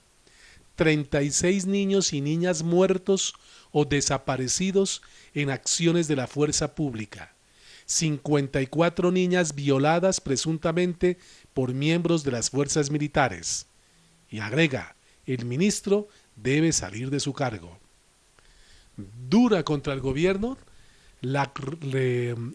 36 0.76 1.68
niños 1.68 2.14
y 2.14 2.22
niñas 2.22 2.64
muertos 2.64 3.36
o 3.72 3.86
desaparecidos 3.86 5.04
en 5.36 5.52
acciones 5.52 6.08
de 6.08 6.16
la 6.16 6.26
fuerza 6.26 6.74
pública. 6.74 7.32
54 7.86 9.12
niñas 9.12 9.56
violadas 9.56 10.22
presuntamente 10.22 11.18
por 11.54 11.74
miembros 11.74 12.24
de 12.24 12.32
las 12.32 12.50
fuerzas 12.50 12.90
militares. 12.90 13.66
Y 14.30 14.40
agrega, 14.40 14.96
el 15.26 15.46
ministro 15.46 16.08
debe 16.36 16.72
salir 16.72 17.10
de 17.10 17.20
su 17.20 17.34
cargo. 17.34 17.78
Dura 19.30 19.64
contra 19.64 19.94
el 19.94 20.02
gobierno, 20.02 20.58
la 21.22 21.52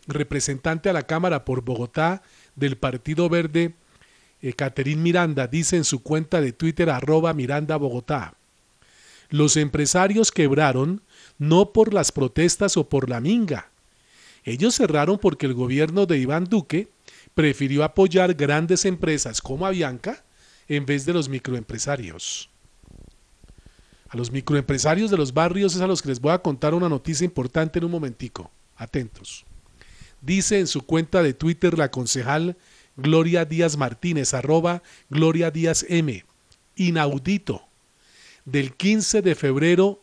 representante 0.06 0.88
a 0.88 0.92
la 0.92 1.04
Cámara 1.04 1.44
por 1.44 1.62
Bogotá 1.62 2.22
del 2.54 2.76
Partido 2.76 3.28
Verde, 3.28 3.72
eh, 4.42 4.52
Caterín 4.52 5.02
Miranda, 5.02 5.46
dice 5.46 5.76
en 5.76 5.84
su 5.84 6.02
cuenta 6.02 6.40
de 6.40 6.52
Twitter 6.52 6.90
arroba 6.90 7.32
Miranda 7.32 7.76
Bogotá. 7.76 8.34
Los 9.30 9.56
empresarios 9.56 10.32
quebraron 10.32 11.02
no 11.38 11.72
por 11.72 11.92
las 11.92 12.12
protestas 12.12 12.76
o 12.76 12.88
por 12.88 13.08
la 13.08 13.20
minga. 13.20 13.68
Ellos 14.44 14.76
cerraron 14.76 15.18
porque 15.18 15.46
el 15.46 15.54
gobierno 15.54 16.06
de 16.06 16.18
Iván 16.18 16.44
Duque 16.44 16.88
prefirió 17.38 17.84
apoyar 17.84 18.34
grandes 18.34 18.84
empresas 18.84 19.40
como 19.40 19.64
Avianca 19.64 20.24
en 20.66 20.84
vez 20.84 21.06
de 21.06 21.12
los 21.12 21.28
microempresarios. 21.28 22.50
A 24.08 24.16
los 24.16 24.32
microempresarios 24.32 25.08
de 25.08 25.16
los 25.16 25.32
barrios 25.32 25.76
es 25.76 25.80
a 25.80 25.86
los 25.86 26.02
que 26.02 26.08
les 26.08 26.20
voy 26.20 26.32
a 26.32 26.42
contar 26.42 26.74
una 26.74 26.88
noticia 26.88 27.24
importante 27.24 27.78
en 27.78 27.84
un 27.84 27.92
momentico. 27.92 28.50
Atentos. 28.76 29.44
Dice 30.20 30.58
en 30.58 30.66
su 30.66 30.82
cuenta 30.82 31.22
de 31.22 31.32
Twitter 31.32 31.78
la 31.78 31.92
concejal 31.92 32.56
Gloria 32.96 33.44
Díaz 33.44 33.76
Martínez, 33.76 34.34
arroba 34.34 34.82
Gloria 35.08 35.52
Díaz 35.52 35.86
M. 35.88 36.24
Inaudito. 36.74 37.62
Del 38.46 38.74
15 38.74 39.22
de 39.22 39.36
febrero 39.36 40.02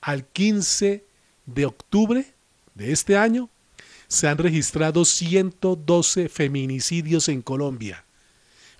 al 0.00 0.24
15 0.24 1.02
de 1.46 1.66
octubre 1.66 2.26
de 2.76 2.92
este 2.92 3.16
año, 3.16 3.50
se 4.10 4.26
han 4.26 4.38
registrado 4.38 5.04
112 5.04 6.28
feminicidios 6.28 7.28
en 7.28 7.42
Colombia. 7.42 8.04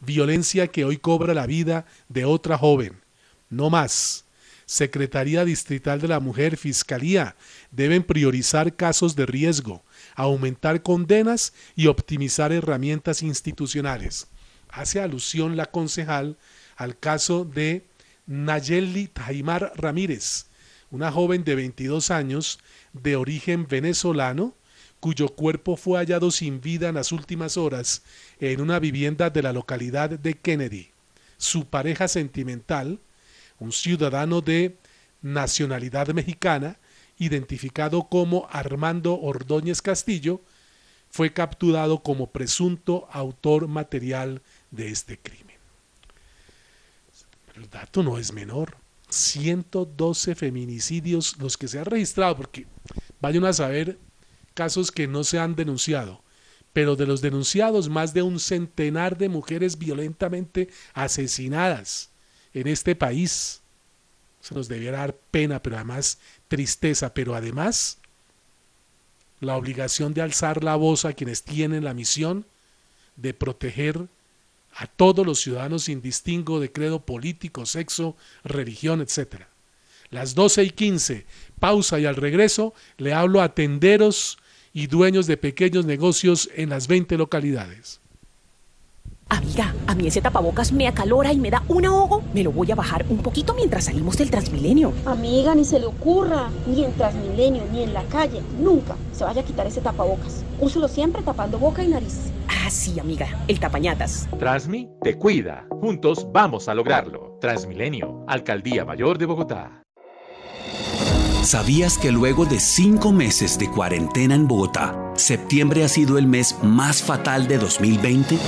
Violencia 0.01 0.67
que 0.67 0.85
hoy 0.85 0.97
cobra 0.97 1.35
la 1.35 1.47
vida 1.47 1.87
de 2.09 2.25
otra 2.25 2.59
joven. 2.59 3.01
No 3.49 3.71
más. 3.71 4.25
Secretaría 4.67 5.45
Distrital 5.45 6.01
de 6.01 6.09
la 6.09 6.19
Mujer, 6.19 6.57
Fiscalía, 6.57 7.37
deben 7.71 8.03
priorizar 8.03 8.75
casos 8.75 9.15
de 9.15 9.25
riesgo, 9.25 9.85
aumentar 10.17 10.83
condenas 10.83 11.53
y 11.77 11.87
optimizar 11.87 12.51
herramientas 12.51 13.23
institucionales. 13.23 14.27
Hace 14.69 15.01
alusión 15.01 15.57
la 15.57 15.67
concejal 15.67 16.39
al 16.75 16.99
caso 16.99 17.45
de 17.45 17.87
Nayeli 18.27 19.07
Taimar 19.07 19.73
Ramírez, 19.77 20.47
una 20.91 21.13
joven 21.13 21.45
de 21.45 21.55
22 21.55 22.11
años 22.11 22.59
de 22.93 23.15
origen 23.15 23.69
venezolano 23.69 24.57
cuyo 25.01 25.31
cuerpo 25.31 25.77
fue 25.77 25.99
hallado 25.99 26.31
sin 26.31 26.61
vida 26.61 26.91
en 26.91 26.95
las 26.95 27.11
últimas 27.11 27.57
horas 27.57 28.03
en 28.39 28.61
una 28.61 28.79
vivienda 28.79 29.31
de 29.31 29.43
la 29.43 29.53
localidad 29.53 30.11
de 30.11 30.35
Kennedy. 30.35 30.91
Su 31.39 31.67
pareja 31.67 32.07
sentimental, 32.07 33.01
un 33.59 33.73
ciudadano 33.73 34.43
de 34.43 34.77
nacionalidad 35.23 36.09
mexicana 36.09 36.77
identificado 37.19 38.05
como 38.09 38.47
Armando 38.51 39.19
Ordóñez 39.21 39.83
Castillo, 39.83 40.41
fue 41.11 41.33
capturado 41.33 42.03
como 42.03 42.29
presunto 42.29 43.09
autor 43.11 43.69
material 43.69 44.43
de 44.71 44.91
este 44.91 45.19
crimen. 45.19 45.57
El 47.57 47.69
dato 47.69 48.03
no 48.03 48.17
es 48.19 48.33
menor. 48.33 48.77
112 49.09 50.37
feminicidios 50.37 51.37
los 51.39 51.57
que 51.57 51.67
se 51.67 51.81
han 51.81 51.85
registrado, 51.85 52.37
porque 52.37 52.67
vayan 53.21 53.45
a 53.45 53.53
saber 53.53 53.99
casos 54.61 54.93
que 54.93 55.09
no 55.09 55.25
se 55.25 55.39
han 55.39 55.55
denunciado, 55.55 56.23
pero 56.75 56.95
de 56.95 57.07
los 57.07 57.23
denunciados 57.23 57.89
más 57.89 58.13
de 58.13 58.21
un 58.21 58.39
centenar 58.39 59.17
de 59.17 59.31
mujeres 59.31 59.79
violentamente 59.79 60.69
asesinadas 60.93 62.11
en 62.53 62.67
este 62.67 62.95
país. 62.95 63.63
Se 64.43 64.55
nos 64.55 64.69
debiera 64.69 64.99
dar 64.99 65.17
pena, 65.31 65.63
pero 65.63 65.77
además 65.77 66.19
tristeza, 66.49 67.15
pero 67.15 67.35
además 67.35 67.97
la 69.41 69.57
obligación 69.57 70.13
de 70.13 70.21
alzar 70.21 70.63
la 70.63 70.77
voz 70.77 71.07
a 71.07 71.15
quienes 71.15 71.43
tienen 71.43 71.83
la 71.83 71.95
misión 71.95 72.45
de 73.17 73.33
proteger 73.33 74.09
a 74.75 74.87
todos 74.87 75.25
los 75.25 75.41
ciudadanos 75.41 75.85
sin 75.85 76.03
distingo 76.03 76.61
de 76.61 76.71
credo 76.71 77.01
político, 77.01 77.65
sexo, 77.65 78.15
religión, 78.45 79.01
etc. 79.01 79.45
Las 80.11 80.35
12 80.35 80.65
y 80.65 80.71
15, 80.71 81.25
pausa 81.59 81.99
y 81.99 82.05
al 82.05 82.17
regreso 82.17 82.75
le 82.99 83.15
hablo 83.15 83.41
a 83.41 83.55
tenderos 83.55 84.37
y 84.73 84.87
dueños 84.87 85.27
de 85.27 85.37
pequeños 85.37 85.85
negocios 85.85 86.51
en 86.55 86.71
las 86.71 86.89
20 86.89 87.17
localidades. 87.17 88.01
Amiga, 89.31 89.73
a 89.87 89.95
mí 89.95 90.09
ese 90.09 90.21
tapabocas 90.21 90.73
me 90.73 90.89
acalora 90.89 91.33
y 91.33 91.39
me 91.39 91.51
da 91.51 91.63
un 91.69 91.87
ahogo. 91.87 92.21
Me 92.35 92.43
lo 92.43 92.51
voy 92.51 92.73
a 92.73 92.75
bajar 92.75 93.07
un 93.09 93.19
poquito 93.19 93.55
mientras 93.55 93.85
salimos 93.85 94.17
del 94.17 94.29
Transmilenio. 94.29 94.93
Amiga, 95.07 95.55
ni 95.55 95.65
se 95.65 95.79
le 95.79 95.87
ocurra, 95.87 96.51
ni 96.67 96.85
en 96.85 96.93
Transmilenio, 96.95 97.63
ni 97.73 97.85
en 97.85 97.95
la 97.95 98.03
calle, 98.05 98.43
nunca 98.59 98.97
se 99.13 99.23
vaya 99.23 99.43
a 99.43 99.45
quitar 99.45 99.69
ese 99.69 99.81
tapabocas. 99.81 100.45
Úselo 100.61 100.89
siempre 100.89 101.23
tapando 101.23 101.61
boca 101.61 101.85
y 101.85 101.89
nariz. 101.89 102.33
Ah, 102.49 102.69
sí, 102.71 102.99
amiga, 102.99 103.29
el 103.47 103.61
tapañatas. 103.61 104.29
Transmi 104.37 104.89
te 105.01 105.17
cuida. 105.17 105.65
Juntos 105.81 106.27
vamos 106.33 106.69
a 106.69 106.75
lograrlo. 106.75 107.39
Transmilenio, 107.41 108.25
Alcaldía 108.27 108.85
Mayor 108.85 109.17
de 109.17 109.27
Bogotá. 109.27 109.81
¿Sabías 111.43 111.97
que 111.97 112.13
luego 112.13 112.45
de 112.45 112.61
cinco 112.61 113.13
meses 113.13 113.59
de 113.59 113.71
cuarentena 113.71 114.35
en 114.35 114.47
Bogotá, 114.47 114.95
septiembre 115.17 115.85
ha 115.85 115.89
sido 115.89 116.19
el 116.19 116.27
mes 116.27 116.57
más 116.63 117.03
fatal 117.03 117.49
de 117.49 117.57
2020? 117.57 118.39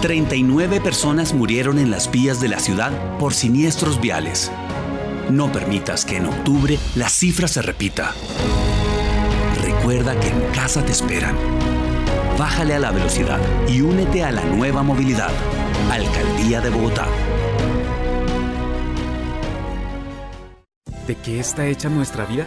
39 0.00 0.80
personas 0.80 1.34
murieron 1.34 1.78
en 1.78 1.90
las 1.90 2.10
vías 2.10 2.40
de 2.40 2.48
la 2.48 2.60
ciudad 2.60 3.18
por 3.18 3.34
siniestros 3.34 4.00
viales. 4.00 4.52
No 5.28 5.50
permitas 5.50 6.04
que 6.04 6.18
en 6.18 6.26
octubre 6.26 6.78
la 6.94 7.08
cifra 7.08 7.48
se 7.48 7.62
repita. 7.62 8.12
Recuerda 9.62 10.18
que 10.20 10.28
en 10.28 10.40
casa 10.54 10.84
te 10.84 10.92
esperan. 10.92 11.36
Bájale 12.38 12.74
a 12.74 12.78
la 12.78 12.92
velocidad 12.92 13.40
y 13.68 13.80
únete 13.80 14.22
a 14.22 14.30
la 14.30 14.44
nueva 14.44 14.84
movilidad. 14.84 15.32
Alcaldía 15.90 16.60
de 16.60 16.70
Bogotá. 16.70 17.06
¿De 21.06 21.16
qué 21.16 21.40
está 21.40 21.66
hecha 21.66 21.88
nuestra 21.88 22.24
vida? 22.24 22.46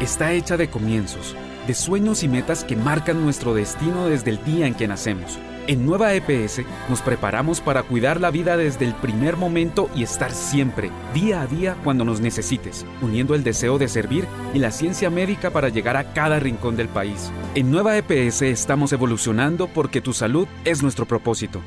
Está 0.00 0.32
hecha 0.32 0.56
de 0.56 0.70
comienzos, 0.70 1.36
de 1.66 1.74
sueños 1.74 2.22
y 2.22 2.28
metas 2.28 2.64
que 2.64 2.76
marcan 2.76 3.22
nuestro 3.22 3.54
destino 3.54 4.06
desde 4.06 4.30
el 4.30 4.44
día 4.44 4.66
en 4.66 4.74
que 4.74 4.88
nacemos 4.88 5.38
en 5.68 5.84
Nueva 5.84 6.14
EPS 6.14 6.62
nos 6.88 7.02
preparamos 7.02 7.60
para 7.60 7.82
cuidar 7.82 8.22
la 8.22 8.30
vida 8.30 8.56
desde 8.56 8.86
el 8.86 8.94
primer 8.94 9.36
momento 9.36 9.90
y 9.94 10.02
estar 10.02 10.32
siempre, 10.32 10.90
día 11.12 11.42
a 11.42 11.46
día, 11.46 11.76
cuando 11.84 12.06
nos 12.06 12.20
necesites, 12.20 12.86
uniendo 13.02 13.34
el 13.34 13.44
deseo 13.44 13.78
de 13.78 13.86
servir 13.86 14.26
y 14.54 14.60
la 14.60 14.70
ciencia 14.70 15.10
médica 15.10 15.50
para 15.50 15.68
llegar 15.68 15.98
a 15.98 16.14
cada 16.14 16.40
rincón 16.40 16.74
del 16.76 16.88
país. 16.88 17.30
En 17.54 17.70
Nueva 17.70 17.98
EPS 17.98 18.42
estamos 18.42 18.94
evolucionando 18.94 19.68
porque 19.68 20.00
tu 20.00 20.14
salud 20.14 20.48
es 20.64 20.82
nuestro 20.82 21.04
propósito. 21.04 21.60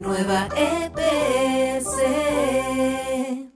EPS. 0.00 1.01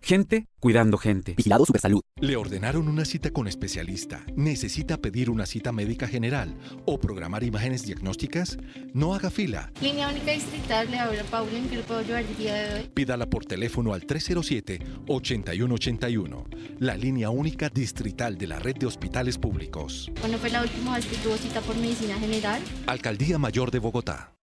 Gente 0.06 0.46
cuidando 0.60 0.98
gente. 0.98 1.34
Vigilado 1.36 1.66
Supersalud. 1.66 2.00
Le 2.20 2.36
ordenaron 2.36 2.86
una 2.86 3.04
cita 3.04 3.32
con 3.32 3.48
especialista. 3.48 4.24
¿Necesita 4.36 4.98
pedir 4.98 5.30
una 5.30 5.46
cita 5.46 5.72
médica 5.72 6.06
general 6.06 6.54
o 6.84 7.00
programar 7.00 7.42
imágenes 7.42 7.84
diagnósticas? 7.84 8.56
No 8.94 9.14
haga 9.14 9.30
fila. 9.30 9.72
Línea 9.80 10.08
única 10.08 10.30
distrital, 10.30 10.88
le 10.92 11.00
habla 11.00 11.24
Paula, 11.24 11.58
¿en 11.58 11.68
qué 11.68 11.78
le 11.78 11.82
puedo 11.82 11.98
ayudar 11.98 12.22
el 12.22 12.36
día 12.36 12.54
de 12.54 12.74
hoy? 12.74 12.88
Pídala 12.94 13.28
por 13.28 13.46
teléfono 13.46 13.94
al 13.94 14.06
307-8181. 14.06 16.44
La 16.78 16.96
línea 16.96 17.30
única 17.30 17.68
distrital 17.68 18.38
de 18.38 18.46
la 18.46 18.60
red 18.60 18.76
de 18.76 18.86
hospitales 18.86 19.38
públicos. 19.38 20.08
¿Cuándo 20.20 20.38
fue 20.38 20.50
la 20.50 20.62
última 20.62 20.94
vez 20.94 21.06
que 21.06 21.16
tuvo 21.16 21.36
cita 21.36 21.60
por 21.62 21.74
medicina 21.78 22.16
general? 22.20 22.62
Alcaldía 22.86 23.38
Mayor 23.38 23.72
de 23.72 23.80
Bogotá. 23.80 24.36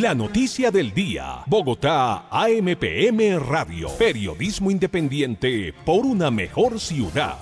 La 0.00 0.14
noticia 0.14 0.70
del 0.70 0.94
día. 0.94 1.42
Bogotá, 1.44 2.26
AMPM 2.30 3.38
Radio. 3.38 3.90
Periodismo 3.98 4.70
independiente 4.70 5.74
por 5.84 6.06
una 6.06 6.30
mejor 6.30 6.80
ciudad. 6.80 7.36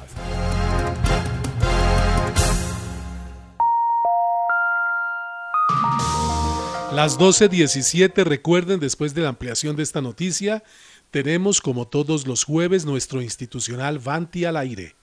Las 6.93 7.17
12.17, 7.17 8.25
recuerden, 8.25 8.81
después 8.81 9.15
de 9.15 9.23
la 9.23 9.29
ampliación 9.29 9.77
de 9.77 9.85
esta 9.85 10.01
noticia, 10.01 10.65
tenemos 11.13 11.61
como 11.61 11.87
todos 11.87 12.27
los 12.27 12.43
jueves 12.43 12.85
nuestro 12.85 13.23
institucional 13.23 14.01
Vanti 14.01 14.47
al 14.47 14.57
aire 14.57 14.97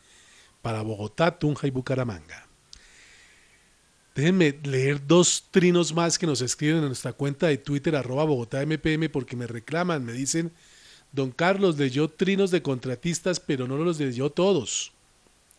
para 0.62 0.82
Bogotá, 0.82 1.40
Tunja 1.40 1.68
y 1.68 1.72
Bucaramanga. 1.72 2.45
Déjenme 4.16 4.58
leer 4.64 5.06
dos 5.06 5.44
trinos 5.52 5.94
más 5.94 6.18
que 6.18 6.26
nos 6.26 6.40
escriben 6.40 6.78
en 6.78 6.86
nuestra 6.86 7.12
cuenta 7.12 7.48
de 7.48 7.58
Twitter, 7.58 7.98
arroba 7.98 8.24
Bogotá 8.24 8.66
MPM, 8.66 9.10
porque 9.10 9.36
me 9.36 9.46
reclaman, 9.46 10.06
me 10.06 10.14
dicen, 10.14 10.54
don 11.12 11.32
Carlos 11.32 11.78
leyó 11.78 12.08
trinos 12.08 12.50
de 12.50 12.62
contratistas, 12.62 13.42
pero 13.42 13.68
no 13.68 13.76
los 13.78 14.00
leyó 14.00 14.30
todos. 14.30 14.94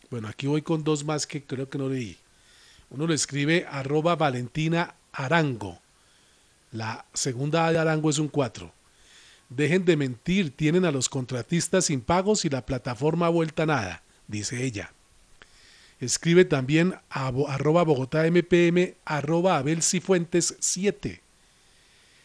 Bueno, 0.09 0.27
aquí 0.27 0.47
voy 0.47 0.63
con 0.63 0.83
dos 0.83 1.05
más 1.05 1.27
que 1.27 1.43
creo 1.43 1.69
que 1.69 1.77
no 1.77 1.87
leí. 1.87 2.17
Uno 2.89 3.05
lo 3.05 3.13
escribe 3.13 3.67
arroba 3.69 4.15
Valentina 4.15 4.95
Arango. 5.11 5.79
La 6.71 7.05
segunda 7.13 7.71
de 7.71 7.77
Arango 7.77 8.09
es 8.09 8.17
un 8.17 8.27
4. 8.27 8.71
Dejen 9.49 9.85
de 9.85 9.97
mentir, 9.97 10.55
tienen 10.55 10.83
a 10.83 10.91
los 10.91 11.09
contratistas 11.09 11.85
sin 11.85 12.01
pagos 12.01 12.43
y 12.43 12.49
la 12.49 12.65
plataforma 12.65 13.29
vuelta 13.29 13.67
nada, 13.67 14.01
dice 14.27 14.63
ella. 14.63 14.93
Escribe 15.99 16.45
también 16.45 16.95
a 17.09 17.27
arroba 17.27 17.83
Bogotá 17.83 18.25
MPM, 18.27 18.95
arroba 19.03 19.57
Abel 19.57 19.81
Cifuentes 19.81 20.55
7. 20.59 21.21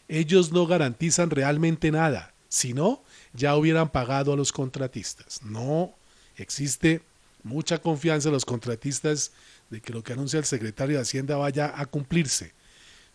Ellos 0.08 0.52
no 0.52 0.66
garantizan 0.66 1.30
realmente 1.30 1.90
nada, 1.90 2.34
si 2.48 2.74
no, 2.74 3.02
ya 3.32 3.56
hubieran 3.56 3.88
pagado 3.88 4.32
a 4.32 4.36
los 4.36 4.52
contratistas. 4.52 5.42
No 5.42 5.94
existe 6.36 7.00
mucha 7.44 7.78
confianza 7.78 8.28
en 8.28 8.34
los 8.34 8.44
contratistas 8.44 9.32
de 9.70 9.80
que 9.80 9.92
lo 9.92 10.02
que 10.02 10.12
anuncia 10.12 10.38
el 10.38 10.44
secretario 10.44 10.96
de 10.96 11.02
Hacienda 11.02 11.36
vaya 11.36 11.72
a 11.74 11.86
cumplirse. 11.86 12.52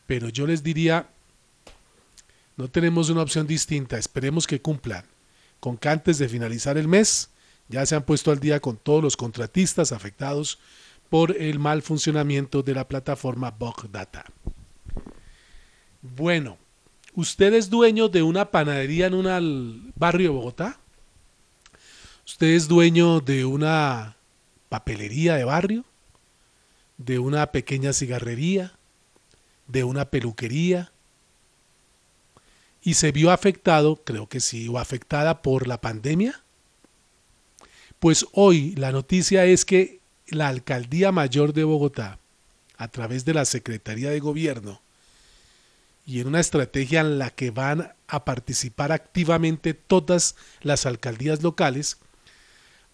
Pero 0.08 0.30
yo 0.30 0.48
les 0.48 0.63
diría, 0.63 1.08
no 2.56 2.67
tenemos 2.67 3.10
una 3.10 3.22
opción 3.22 3.46
distinta, 3.46 4.00
esperemos 4.00 4.48
que 4.48 4.60
cumplan, 4.62 5.06
con 5.60 5.78
que 5.78 5.89
antes 5.89 6.17
de 6.17 6.28
finalizar 6.28 6.78
el 6.78 6.88
mes 6.88 7.30
ya 7.69 7.86
se 7.86 7.95
han 7.95 8.03
puesto 8.03 8.32
al 8.32 8.39
día 8.39 8.60
con 8.60 8.77
todos 8.77 9.03
los 9.03 9.17
contratistas 9.17 9.91
afectados 9.91 10.60
por 11.10 11.36
el 11.38 11.60
mal 11.60 11.82
funcionamiento 11.82 12.63
de 12.63 12.73
la 12.73 12.88
plataforma 12.88 13.51
Bug 13.51 13.89
Data. 13.91 14.25
Bueno, 16.01 16.58
¿usted 17.15 17.53
es 17.53 17.69
dueño 17.69 18.10
de 18.10 18.23
una 18.23 18.51
panadería 18.51 19.08
en 19.08 19.13
un 19.13 19.93
barrio 19.95 20.30
de 20.30 20.36
Bogotá? 20.36 20.77
¿Usted 22.25 22.47
es 22.47 22.67
dueño 22.67 23.21
de 23.21 23.45
una 23.45 24.15
papelería 24.69 25.36
de 25.36 25.45
barrio? 25.45 25.86
¿De 26.97 27.19
una 27.19 27.47
pequeña 27.47 27.93
cigarrería? 27.93 28.73
¿De 29.67 29.84
una 29.84 30.06
peluquería? 30.06 30.91
¿Y 32.84 32.95
se 32.95 33.12
vio 33.12 33.32
afectado, 33.32 33.97
creo 33.97 34.27
que 34.27 34.39
sí, 34.39 34.67
o 34.67 34.77
afectada 34.77 35.41
por 35.41 35.67
la 35.67 35.80
pandemia? 35.80 36.41
Pues 37.99 38.25
hoy 38.31 38.75
la 38.75 38.91
noticia 38.91 39.45
es 39.45 39.65
que 39.65 39.99
la 40.27 40.49
Alcaldía 40.49 41.12
Mayor 41.12 41.53
de 41.53 41.63
Bogotá, 41.63 42.19
a 42.77 42.88
través 42.89 43.25
de 43.25 43.33
la 43.33 43.45
Secretaría 43.45 44.12
de 44.12 44.19
Gobierno, 44.19 44.81
y 46.05 46.21
en 46.21 46.27
una 46.27 46.39
estrategia 46.39 47.01
en 47.01 47.17
la 47.19 47.31
que 47.31 47.51
van 47.51 47.93
a 48.07 48.23
participar 48.23 48.91
activamente 48.91 49.73
todas 49.73 50.36
las 50.62 50.86
alcaldías 50.86 51.43
locales, 51.43 51.97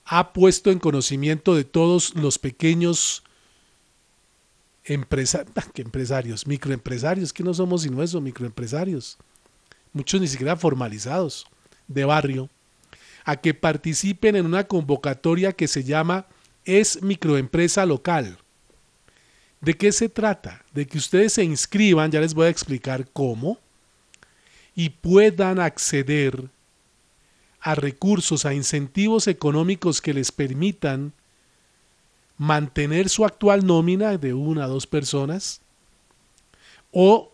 ha 0.06 0.34
puesto 0.34 0.72
en 0.72 0.80
conocimiento 0.80 1.54
de 1.56 1.64
todos 1.64 2.16
los 2.16 2.40
pequeños 2.40 3.24
empresarios, 4.86 6.48
microempresarios, 6.48 7.34
que 7.34 7.44
no 7.44 7.54
somos 7.54 7.84
sino 7.84 8.02
eso, 8.02 8.20
microempresarios, 8.22 9.18
muchos 9.92 10.20
ni 10.20 10.28
siquiera 10.28 10.56
formalizados, 10.56 11.46
de 11.88 12.06
barrio, 12.06 12.50
a 13.26 13.38
que 13.38 13.54
participen 13.54 14.36
en 14.36 14.46
una 14.46 14.66
convocatoria 14.66 15.54
que 15.54 15.68
se 15.68 15.84
llama 15.84 16.26
Es 16.66 17.02
Microempresa 17.02 17.86
Local. 17.86 18.38
¿De 19.62 19.76
qué 19.76 19.92
se 19.92 20.10
trata? 20.10 20.64
De 20.74 20.86
que 20.86 20.98
ustedes 20.98 21.34
se 21.34 21.44
inscriban, 21.44 22.12
ya 22.12 22.20
les 22.20 22.34
voy 22.34 22.48
a 22.48 22.50
explicar 22.50 23.08
cómo, 23.14 23.60
y 24.76 24.90
puedan 24.90 25.60
acceder 25.60 26.50
a 27.62 27.76
recursos, 27.76 28.46
a 28.46 28.54
incentivos 28.54 29.28
económicos 29.28 30.02
que 30.02 30.14
les 30.14 30.32
permitan 30.32 31.14
mantener 32.38 33.08
su 33.08 33.24
actual 33.24 33.66
nómina 33.66 34.18
de 34.18 34.34
una 34.34 34.66
a 34.66 34.68
dos 34.68 34.86
personas 34.86 35.62
o 36.92 37.32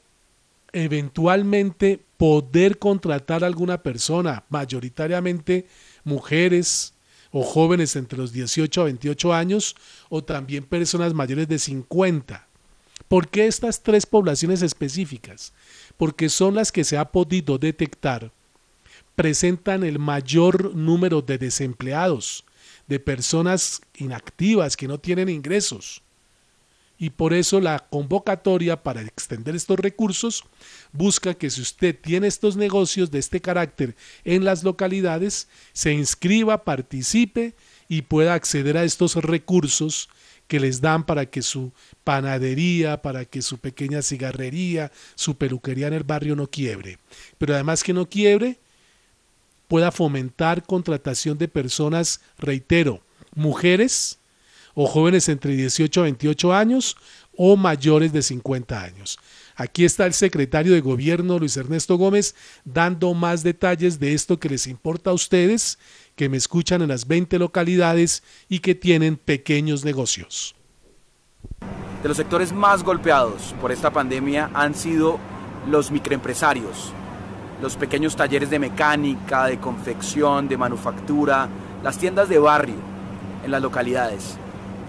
eventualmente 0.71 2.01
poder 2.19 2.79
contratar 2.79 3.45
a 3.45 3.47
alguna 3.47 3.81
persona, 3.81 4.43
mayoritariamente 4.49 5.67
mujeres 6.03 6.93
o 7.31 7.43
jóvenes 7.43 7.95
entre 7.95 8.17
los 8.17 8.33
18 8.33 8.81
a 8.81 8.83
28 8.83 9.33
años 9.33 9.77
o 10.09 10.21
también 10.21 10.65
personas 10.65 11.13
mayores 11.13 11.47
de 11.47 11.57
50. 11.57 12.45
¿Por 13.07 13.29
qué 13.29 13.47
estas 13.47 13.83
tres 13.83 14.05
poblaciones 14.05 14.61
específicas? 14.61 15.53
Porque 15.95 16.27
son 16.27 16.55
las 16.55 16.73
que 16.73 16.83
se 16.83 16.97
ha 16.97 17.05
podido 17.05 17.57
detectar 17.57 18.31
presentan 19.15 19.83
el 19.83 19.97
mayor 19.97 20.75
número 20.75 21.21
de 21.21 21.37
desempleados, 21.37 22.43
de 22.87 22.99
personas 22.99 23.81
inactivas 23.97 24.75
que 24.75 24.89
no 24.89 24.97
tienen 24.97 25.29
ingresos. 25.29 26.01
Y 27.01 27.11
por 27.11 27.33
eso 27.33 27.61
la 27.61 27.79
convocatoria 27.79 28.83
para 28.83 29.01
extender 29.01 29.55
estos 29.55 29.79
recursos 29.79 30.43
busca 30.91 31.33
que 31.33 31.49
si 31.49 31.61
usted 31.61 31.97
tiene 31.99 32.27
estos 32.27 32.57
negocios 32.57 33.09
de 33.09 33.19
este 33.19 33.39
carácter 33.39 33.95
en 34.25 34.43
las 34.43 34.65
localidades, 34.65 35.47
se 35.71 35.93
inscriba, 35.93 36.65
participe 36.65 37.55
y 37.87 38.01
pueda 38.01 38.33
acceder 38.33 38.77
a 38.77 38.83
estos 38.83 39.15
recursos 39.15 40.09
que 40.49 40.59
les 40.59 40.81
dan 40.81 41.05
para 41.05 41.25
que 41.27 41.41
su 41.41 41.71
panadería, 42.03 43.01
para 43.01 43.23
que 43.23 43.41
su 43.41 43.59
pequeña 43.59 44.01
cigarrería, 44.01 44.91
su 45.15 45.35
peluquería 45.35 45.87
en 45.87 45.93
el 45.93 46.03
barrio 46.03 46.35
no 46.35 46.47
quiebre. 46.47 46.99
Pero 47.37 47.53
además 47.53 47.81
que 47.81 47.93
no 47.93 48.09
quiebre, 48.09 48.59
pueda 49.69 49.91
fomentar 49.91 50.65
contratación 50.65 51.37
de 51.37 51.47
personas, 51.47 52.19
reitero, 52.37 53.01
mujeres 53.35 54.18
o 54.81 54.87
jóvenes 54.87 55.27
entre 55.27 55.57
18 55.57 55.99
a 55.99 56.03
28 56.03 56.53
años 56.53 56.95
o 57.35 57.57
mayores 57.57 58.13
de 58.13 58.21
50 58.21 58.81
años. 58.81 59.19
Aquí 59.57 59.83
está 59.83 60.05
el 60.05 60.13
secretario 60.13 60.71
de 60.71 60.79
Gobierno, 60.79 61.37
Luis 61.37 61.57
Ernesto 61.57 61.97
Gómez, 61.97 62.33
dando 62.63 63.13
más 63.13 63.43
detalles 63.43 63.99
de 63.99 64.13
esto 64.13 64.39
que 64.39 64.47
les 64.47 64.67
importa 64.67 65.09
a 65.09 65.13
ustedes, 65.13 65.79
que 66.15 66.29
me 66.29 66.37
escuchan 66.37 66.81
en 66.81 66.87
las 66.87 67.07
20 67.09 67.39
localidades 67.39 68.23
y 68.47 68.59
que 68.59 68.73
tienen 68.73 69.17
pequeños 69.17 69.83
negocios. 69.83 70.55
De 72.01 72.07
los 72.07 72.15
sectores 72.15 72.53
más 72.53 72.81
golpeados 72.81 73.53
por 73.59 73.73
esta 73.73 73.91
pandemia 73.91 74.49
han 74.53 74.75
sido 74.75 75.19
los 75.69 75.91
microempresarios, 75.91 76.93
los 77.61 77.75
pequeños 77.75 78.15
talleres 78.15 78.49
de 78.49 78.59
mecánica, 78.59 79.47
de 79.47 79.59
confección, 79.59 80.47
de 80.47 80.55
manufactura, 80.55 81.49
las 81.83 81.97
tiendas 81.97 82.29
de 82.29 82.39
barrio 82.39 82.77
en 83.43 83.51
las 83.51 83.61
localidades. 83.61 84.39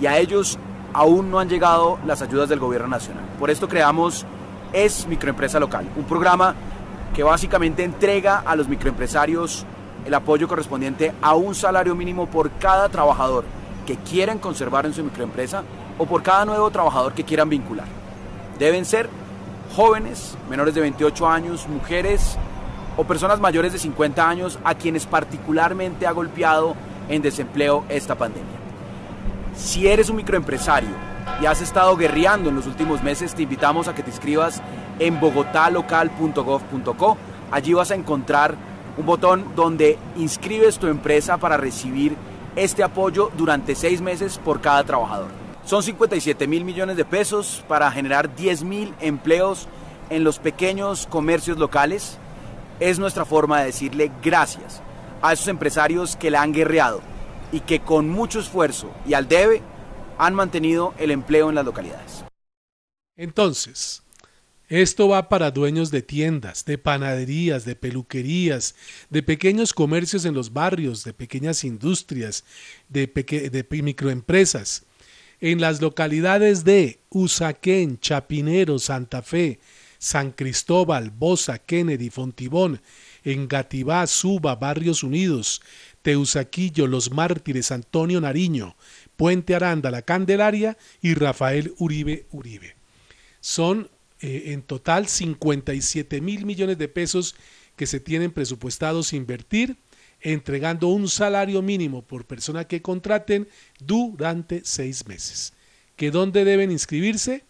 Y 0.01 0.07
a 0.07 0.19
ellos 0.19 0.59
aún 0.93 1.31
no 1.31 1.39
han 1.39 1.49
llegado 1.49 1.99
las 2.07 2.23
ayudas 2.23 2.49
del 2.49 2.59
gobierno 2.59 2.89
nacional. 2.89 3.25
Por 3.39 3.51
esto 3.51 3.69
creamos 3.69 4.25
Es 4.73 5.07
Microempresa 5.07 5.61
Local, 5.61 5.89
un 5.97 6.05
programa 6.05 6.55
que 7.15 7.23
básicamente 7.23 7.85
entrega 7.85 8.43
a 8.45 8.57
los 8.57 8.69
microempresarios 8.69 9.67
el 10.07 10.15
apoyo 10.15 10.49
correspondiente 10.49 11.13
a 11.21 11.35
un 11.35 11.55
salario 11.55 11.95
mínimo 11.95 12.27
por 12.27 12.51
cada 12.53 12.89
trabajador 12.89 13.45
que 13.87 13.97
quieran 13.97 14.39
conservar 14.39 14.87
en 14.87 14.95
su 14.95 15.03
microempresa 15.03 15.63
o 15.99 16.07
por 16.07 16.23
cada 16.23 16.45
nuevo 16.45 16.71
trabajador 16.71 17.13
que 17.13 17.25
quieran 17.25 17.49
vincular. 17.49 17.87
Deben 18.59 18.85
ser 18.85 19.09
jóvenes, 19.75 20.37
menores 20.49 20.75
de 20.75 20.81
28 20.81 21.29
años, 21.29 21.69
mujeres 21.69 22.39
o 22.97 23.05
personas 23.05 23.41
mayores 23.41 23.73
de 23.73 23.79
50 23.79 24.29
años 24.29 24.59
a 24.65 24.75
quienes 24.75 25.07
particularmente 25.07 26.07
ha 26.07 26.13
golpeado 26.13 26.75
en 27.09 27.23
desempleo 27.23 27.85
esta 27.89 28.15
pandemia. 28.15 28.60
Si 29.61 29.87
eres 29.87 30.09
un 30.09 30.17
microempresario 30.17 30.89
y 31.41 31.47
has 31.47 31.61
estado 31.61 31.95
guerreando 31.95 32.49
en 32.49 32.57
los 32.57 32.67
últimos 32.67 33.03
meses, 33.03 33.35
te 33.35 33.43
invitamos 33.43 33.89
a 33.89 33.95
que 33.95 34.03
te 34.03 34.09
inscribas 34.09 34.63
en 34.99 35.21
bogotalocal.gov.co. 35.21 37.19
Allí 37.51 37.75
vas 37.75 37.91
a 37.91 37.95
encontrar 37.95 38.55
un 38.97 39.05
botón 39.05 39.53
donde 39.55 39.99
inscribes 40.17 40.79
tu 40.79 40.87
empresa 40.87 41.37
para 41.37 41.59
recibir 41.59 42.17
este 42.57 42.83
apoyo 42.83 43.31
durante 43.37 43.75
seis 43.75 44.01
meses 44.01 44.39
por 44.39 44.63
cada 44.63 44.83
trabajador. 44.85 45.29
Son 45.67 45.83
57 45.83 46.47
mil 46.47 46.65
millones 46.65 46.97
de 46.97 47.05
pesos 47.05 47.63
para 47.69 47.93
generar 47.93 48.35
10 48.35 48.65
mil 48.65 48.95
empleos 49.01 49.69
en 50.09 50.25
los 50.25 50.39
pequeños 50.39 51.07
comercios 51.07 51.59
locales 51.59 52.17
es 52.81 52.99
nuestra 52.99 53.27
forma 53.27 53.61
de 53.61 53.67
decirle 53.67 54.11
gracias 54.23 54.81
a 55.21 55.35
esos 55.35 55.49
empresarios 55.49 56.17
que 56.17 56.31
la 56.31 56.41
han 56.41 56.55
guerreado 56.55 57.10
y 57.53 57.61
que 57.61 57.81
con 57.81 58.09
mucho 58.09 58.41
esfuerzo 58.41 58.91
y 59.07 59.15
al 59.15 59.29
debe 59.29 59.63
han 60.19 60.35
mantenido 60.35 60.95
el 60.99 61.11
empleo 61.11 61.49
en 61.49 61.55
las 61.55 61.65
localidades. 61.65 62.25
Entonces, 63.17 64.03
esto 64.71 65.09
va 65.09 65.29
para 65.29 65.51
dueños 65.51 65.91
de 65.91 66.01
tiendas, 66.01 66.65
de 66.65 66.79
panaderías, 66.79 67.65
de 67.65 67.75
peluquerías, 67.75 68.77
de 69.11 69.21
pequeños 69.21 69.75
comercios 69.75 70.25
en 70.25 70.33
los 70.33 70.53
barrios, 70.53 71.03
de 71.03 71.13
pequeñas 71.13 71.65
industrias, 71.65 72.45
de, 72.89 73.67
microempresas. 73.83 74.85
En 75.41 75.61
las 75.61 75.81
localidades 75.81 76.63
de 76.63 77.01
Usaquén, 77.09 77.99
Chapinero, 77.99 78.79
Santa 78.79 79.23
Fe, 79.23 79.59
San 79.99 80.31
Cristóbal, 80.31 81.11
Bosa, 81.11 81.59
Kennedy, 81.59 82.09
Fontibón, 82.09 82.81
Engativá, 83.25 84.07
Suba, 84.07 84.55
Barrios 84.55 85.03
Unidos, 85.03 85.63
Teusaquillo, 86.03 86.87
Los 86.87 87.11
Mártires, 87.11 87.71
Antonio 87.73 88.21
Nariño, 88.21 88.77
Puente 89.17 89.55
Aranda, 89.55 89.91
La 89.91 90.03
Candelaria 90.03 90.77
y 91.03 91.15
Rafael 91.15 91.75
Uribe 91.79 92.27
Uribe. 92.31 92.77
Son 93.41 93.91
eh, 94.21 94.53
en 94.53 94.63
total 94.63 95.09
57 95.09 96.21
mil 96.21 96.45
millones 96.45 96.79
de 96.79 96.89
pesos 96.89 97.37
que 97.77 97.87
se 97.87 98.01
tienen 98.01 98.31
presupuestados 98.31 99.13
invertir, 99.13 99.77
entregando 100.21 100.89
un 100.89 101.09
salario 101.09 101.63
mínimo 101.63 102.03
por 102.03 102.27
persona 102.27 102.67
que 102.67 102.83
contraten 102.83 103.49
durante 103.79 104.63
seis 104.65 105.07
meses. 105.07 105.55
¿Que 105.97 106.11
dónde 106.11 106.45
deben 106.45 106.71
inscribirse? 106.71 107.45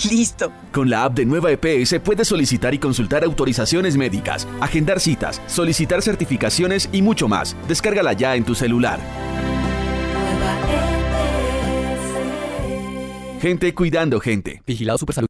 Listo. 0.08 0.50
Con 0.72 0.88
la 0.88 1.04
app 1.04 1.12
de 1.12 1.26
Nueva 1.26 1.50
EPS 1.50 2.00
puedes 2.02 2.26
solicitar 2.26 2.72
y 2.72 2.78
consultar 2.78 3.22
autorizaciones 3.22 3.98
médicas, 3.98 4.48
agendar 4.62 4.98
citas, 4.98 5.42
solicitar 5.46 6.00
certificaciones 6.00 6.88
y 6.90 7.02
mucho 7.02 7.28
más. 7.28 7.54
Descárgala 7.68 8.14
ya 8.14 8.34
en 8.34 8.44
tu 8.44 8.54
celular. 8.54 8.98
Gente 13.42 13.74
cuidando 13.74 14.20
gente. 14.20 14.62
Vigilado 14.66 14.96
Supersalud. 14.96 15.28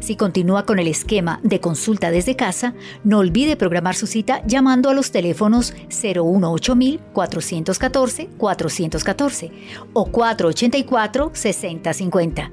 Si 0.00 0.16
continúa 0.16 0.64
con 0.64 0.78
el 0.78 0.88
esquema 0.88 1.40
de 1.42 1.60
consulta 1.60 2.10
desde 2.10 2.34
casa, 2.34 2.74
no 3.04 3.18
olvide 3.18 3.56
programar 3.56 3.94
su 3.94 4.06
cita 4.06 4.42
llamando 4.46 4.88
a 4.88 4.94
los 4.94 5.10
teléfonos 5.10 5.74
018 5.90 6.74
414 7.12 8.28
414 8.38 9.52
o 9.92 10.06
484 10.06 11.30
6050. 11.34 12.50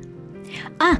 Ah, 0.80 1.00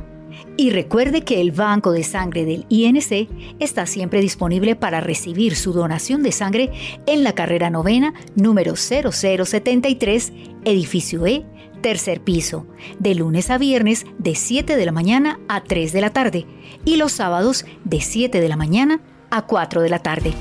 y 0.58 0.72
recuerde 0.72 1.22
que 1.22 1.40
el 1.40 1.52
banco 1.52 1.92
de 1.92 2.04
sangre 2.04 2.44
del 2.44 2.66
INC 2.70 3.30
está 3.60 3.86
siempre 3.86 4.22
disponible 4.22 4.76
para 4.76 5.00
recibir 5.00 5.56
su 5.56 5.72
donación 5.72 6.24
de 6.24 6.32
sangre 6.32 6.72
en 7.06 7.24
la 7.24 7.34
carrera 7.34 7.70
novena 7.70 8.14
número 8.36 8.76
0073, 8.76 10.34
edificio 10.66 11.28
E, 11.28 11.46
tercer 11.82 12.22
piso, 12.22 12.66
de 12.98 13.14
lunes 13.14 13.52
a 13.52 13.60
viernes 13.60 14.06
de 14.18 14.34
7 14.34 14.76
de 14.76 14.86
la 14.86 14.92
mañana 14.92 15.40
a 15.48 15.64
3 15.64 15.94
de 15.94 16.02
la 16.02 16.10
tarde 16.10 16.48
y 16.84 16.96
los 16.96 17.12
sábados 17.12 17.66
de 17.84 18.02
7 18.02 18.42
de 18.42 18.50
la 18.50 18.58
mañana 18.58 19.00
a 19.30 19.44
4 19.44 19.82
de 19.82 19.90
la 19.90 20.00
tarde. 20.00 20.34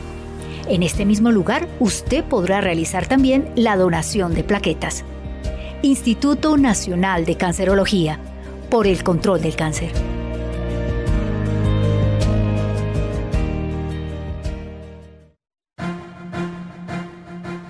En 0.69 0.83
este 0.83 1.05
mismo 1.05 1.31
lugar 1.31 1.69
usted 1.79 2.25
podrá 2.25 2.63
realizar 2.63 3.07
también 3.07 3.51
la 3.55 3.77
donación 3.77 4.35
de 4.35 4.45
plaquetas. 4.45 5.05
Instituto 5.83 6.57
Nacional 6.57 7.27
de 7.27 7.37
Cancerología, 7.37 8.19
por 8.71 8.87
el 8.87 9.03
control 9.03 9.43
del 9.43 9.57
cáncer. 9.57 9.93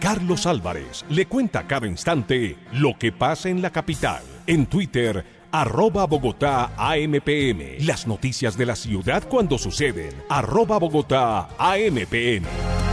Carlos 0.01 0.47
Álvarez 0.47 1.05
le 1.09 1.27
cuenta 1.27 1.67
cada 1.67 1.87
instante 1.87 2.57
lo 2.73 2.97
que 2.99 3.13
pasa 3.13 3.49
en 3.49 3.61
la 3.61 3.71
capital. 3.71 4.23
En 4.47 4.67
Twitter, 4.67 5.25
arroba 5.51 6.07
Bogotá 6.07 6.73
AMPM. 6.77 7.85
Las 7.85 8.07
noticias 8.07 8.57
de 8.57 8.67
la 8.67 8.77
ciudad 8.77 9.25
cuando 9.29 9.59
suceden. 9.59 10.13
Arroba 10.29 10.79
Bogotá 10.79 11.49
AMPM. 11.59 12.86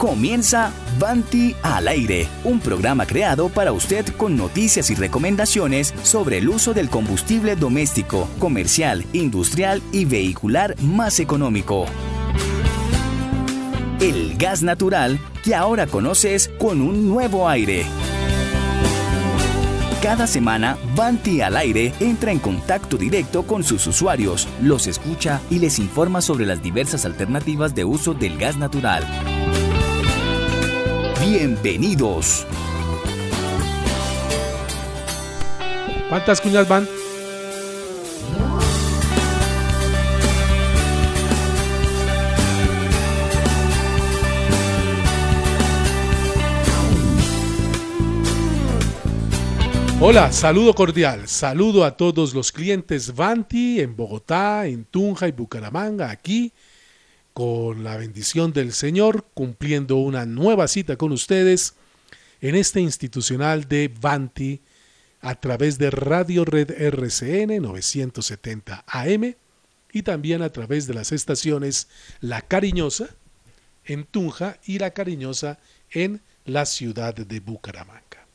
Comienza 0.00 0.72
Banti 0.98 1.54
al 1.62 1.86
aire, 1.86 2.26
un 2.44 2.58
programa 2.58 3.04
creado 3.04 3.50
para 3.50 3.70
usted 3.72 4.06
con 4.16 4.34
noticias 4.34 4.88
y 4.88 4.94
recomendaciones 4.94 5.92
sobre 6.04 6.38
el 6.38 6.48
uso 6.48 6.72
del 6.72 6.88
combustible 6.88 7.54
doméstico, 7.54 8.26
comercial, 8.38 9.04
industrial 9.12 9.82
y 9.92 10.06
vehicular 10.06 10.74
más 10.80 11.20
económico. 11.20 11.84
El 14.00 14.38
gas 14.38 14.62
natural 14.62 15.20
que 15.44 15.54
ahora 15.54 15.86
conoces 15.86 16.48
con 16.58 16.80
un 16.80 17.06
nuevo 17.06 17.46
aire. 17.46 17.84
Cada 20.00 20.26
semana, 20.26 20.78
Banti 20.96 21.42
al 21.42 21.58
aire 21.58 21.92
entra 22.00 22.32
en 22.32 22.38
contacto 22.38 22.96
directo 22.96 23.42
con 23.42 23.62
sus 23.62 23.86
usuarios, 23.86 24.48
los 24.62 24.86
escucha 24.86 25.42
y 25.50 25.58
les 25.58 25.78
informa 25.78 26.22
sobre 26.22 26.46
las 26.46 26.62
diversas 26.62 27.04
alternativas 27.04 27.74
de 27.74 27.84
uso 27.84 28.14
del 28.14 28.38
gas 28.38 28.56
natural. 28.56 29.04
Bienvenidos. 31.32 32.44
¿Cuántas 36.08 36.40
cuñas 36.40 36.68
van? 36.68 36.88
Hola, 50.00 50.32
saludo 50.32 50.74
cordial, 50.74 51.28
saludo 51.28 51.84
a 51.84 51.96
todos 51.96 52.34
los 52.34 52.50
clientes 52.50 53.14
Vanti 53.14 53.78
en 53.78 53.94
Bogotá, 53.94 54.66
en 54.66 54.84
Tunja 54.84 55.28
y 55.28 55.30
Bucaramanga, 55.30 56.10
aquí 56.10 56.52
con 57.32 57.84
la 57.84 57.96
bendición 57.96 58.52
del 58.52 58.72
Señor, 58.72 59.26
cumpliendo 59.34 59.96
una 59.96 60.26
nueva 60.26 60.68
cita 60.68 60.96
con 60.96 61.12
ustedes 61.12 61.74
en 62.40 62.54
este 62.54 62.80
institucional 62.80 63.68
de 63.68 63.92
Vanti 64.00 64.60
a 65.20 65.34
través 65.34 65.78
de 65.78 65.90
Radio 65.90 66.44
Red 66.44 66.70
RCN 66.70 67.62
970 67.62 68.84
AM 68.86 69.34
y 69.92 70.02
también 70.02 70.42
a 70.42 70.50
través 70.50 70.86
de 70.86 70.94
las 70.94 71.12
estaciones 71.12 71.88
La 72.20 72.42
Cariñosa 72.42 73.08
en 73.84 74.04
Tunja 74.04 74.58
y 74.64 74.78
La 74.78 74.90
Cariñosa 74.90 75.58
en 75.90 76.20
la 76.44 76.64
ciudad 76.66 77.14
de 77.14 77.40
Bucaramanga. 77.40 78.26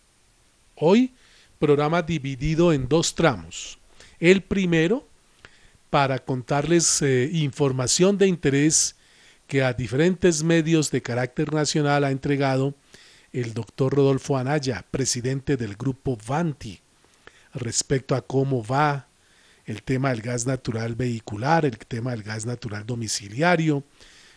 Hoy, 0.75 1.13
programa 1.59 2.01
dividido 2.01 2.73
en 2.73 2.87
dos 2.87 3.15
tramos. 3.15 3.79
El 4.19 4.41
primero, 4.41 5.07
para 5.89 6.19
contarles 6.19 7.01
eh, 7.01 7.29
información 7.33 8.17
de 8.17 8.27
interés 8.27 8.95
que 9.47 9.63
a 9.63 9.73
diferentes 9.73 10.43
medios 10.43 10.91
de 10.91 11.01
carácter 11.01 11.53
nacional 11.53 12.03
ha 12.03 12.11
entregado 12.11 12.75
el 13.31 13.53
doctor 13.53 13.93
Rodolfo 13.93 14.37
Anaya, 14.37 14.85
presidente 14.91 15.57
del 15.57 15.75
grupo 15.75 16.17
Vanti, 16.27 16.79
respecto 17.53 18.15
a 18.15 18.21
cómo 18.21 18.63
va 18.63 19.07
el 19.65 19.83
tema 19.83 20.09
del 20.09 20.21
gas 20.21 20.45
natural 20.45 20.95
vehicular, 20.95 21.65
el 21.65 21.77
tema 21.77 22.11
del 22.11 22.23
gas 22.23 22.45
natural 22.45 22.85
domiciliario, 22.85 23.83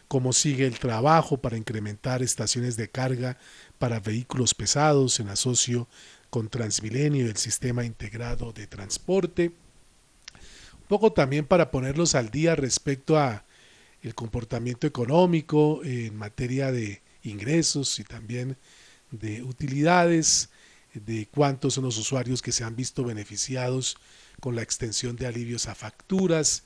cómo 0.08 0.32
sigue 0.32 0.66
el 0.66 0.78
trabajo 0.78 1.36
para 1.36 1.56
incrementar 1.56 2.22
estaciones 2.22 2.76
de 2.76 2.90
carga 2.90 3.38
para 3.78 4.00
vehículos 4.00 4.54
pesados 4.54 5.20
en 5.20 5.28
asocio 5.28 5.86
con 6.30 6.48
Transmilenio 6.48 7.26
y 7.26 7.28
el 7.28 7.36
sistema 7.36 7.84
integrado 7.84 8.52
de 8.52 8.66
transporte. 8.66 9.52
Poco 10.88 11.12
también 11.12 11.44
para 11.44 11.70
ponerlos 11.70 12.14
al 12.14 12.30
día 12.30 12.56
respecto 12.56 13.18
a 13.18 13.44
el 14.02 14.14
comportamiento 14.14 14.86
económico 14.86 15.80
en 15.84 16.16
materia 16.16 16.72
de 16.72 17.02
ingresos 17.22 17.98
y 17.98 18.04
también 18.04 18.56
de 19.10 19.42
utilidades, 19.42 20.48
de 20.94 21.28
cuántos 21.30 21.74
son 21.74 21.84
los 21.84 21.98
usuarios 21.98 22.40
que 22.40 22.52
se 22.52 22.64
han 22.64 22.74
visto 22.74 23.04
beneficiados 23.04 23.98
con 24.40 24.56
la 24.56 24.62
extensión 24.62 25.16
de 25.16 25.26
alivios 25.26 25.68
a 25.68 25.74
facturas, 25.74 26.62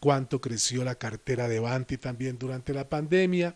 cuánto 0.00 0.40
creció 0.40 0.82
la 0.82 0.94
cartera 0.94 1.46
de 1.46 1.60
Banti 1.60 1.98
también 1.98 2.38
durante 2.38 2.72
la 2.72 2.88
pandemia, 2.88 3.54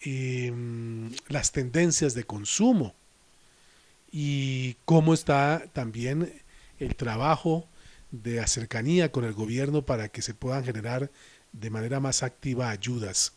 em, 0.00 1.10
las 1.28 1.52
tendencias 1.52 2.14
de 2.14 2.24
consumo 2.24 2.94
y 4.10 4.74
cómo 4.84 5.14
está 5.14 5.64
también 5.72 6.32
el 6.78 6.96
trabajo 6.96 7.66
de 8.12 8.46
cercanía 8.46 9.10
con 9.10 9.24
el 9.24 9.32
gobierno 9.32 9.84
para 9.84 10.08
que 10.08 10.22
se 10.22 10.34
puedan 10.34 10.64
generar 10.64 11.10
de 11.52 11.70
manera 11.70 11.98
más 11.98 12.22
activa 12.22 12.70
ayudas. 12.70 13.32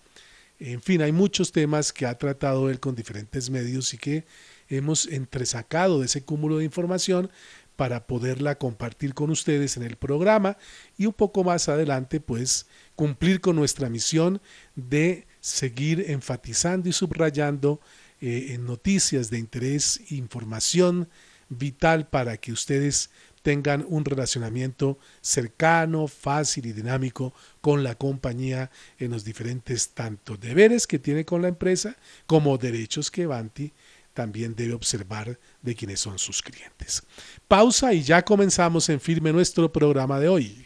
En 0.59 0.81
fin, 0.81 1.01
hay 1.01 1.11
muchos 1.11 1.51
temas 1.51 1.91
que 1.91 2.05
ha 2.05 2.17
tratado 2.17 2.69
él 2.69 2.79
con 2.79 2.95
diferentes 2.95 3.49
medios 3.49 3.93
y 3.93 3.97
que 3.97 4.25
hemos 4.69 5.07
entresacado 5.07 5.99
de 5.99 6.05
ese 6.05 6.23
cúmulo 6.23 6.57
de 6.57 6.65
información 6.65 7.29
para 7.75 8.07
poderla 8.07 8.57
compartir 8.57 9.13
con 9.13 9.29
ustedes 9.31 9.75
en 9.75 9.83
el 9.83 9.97
programa 9.97 10.57
y 10.97 11.07
un 11.07 11.13
poco 11.13 11.43
más 11.43 11.67
adelante 11.67 12.21
pues 12.21 12.67
cumplir 12.95 13.41
con 13.41 13.57
nuestra 13.57 13.89
misión 13.89 14.41
de 14.75 15.27
seguir 15.41 16.05
enfatizando 16.07 16.88
y 16.88 16.93
subrayando 16.93 17.81
eh, 18.21 18.53
en 18.53 18.65
noticias 18.65 19.29
de 19.29 19.39
interés, 19.39 20.09
información 20.09 21.09
vital 21.49 22.07
para 22.07 22.38
que 22.38 22.51
ustedes 22.51 23.09
tengan 23.45 23.86
un 23.88 24.03
relacionamiento 24.05 24.97
cercano, 25.21 26.08
fácil 26.08 26.65
y 26.65 26.73
dinámico 26.73 27.31
con 27.62 27.84
la 27.84 27.93
compañía 27.93 28.71
en 28.97 29.12
los 29.12 29.23
diferentes 29.23 29.89
tanto 29.89 30.36
deberes 30.36 30.88
que 30.88 30.97
tiene 30.97 31.25
con 31.25 31.43
la 31.43 31.49
empresa 31.49 31.95
como 32.25 32.58
derechos 32.58 33.12
que 33.12 33.27
Banti 33.27 33.71
también 34.15 34.55
debe 34.55 34.73
observar 34.73 35.38
de 35.62 35.75
quienes 35.75 35.99
son 35.99 36.17
sus 36.17 36.41
clientes. 36.41 37.03
Pausa 37.47 37.93
y 37.93 38.01
ya 38.01 38.25
comenzamos 38.25 38.89
en 38.89 38.99
firme 38.99 39.31
nuestro 39.31 39.71
programa 39.71 40.19
de 40.19 40.27
hoy. 40.27 40.65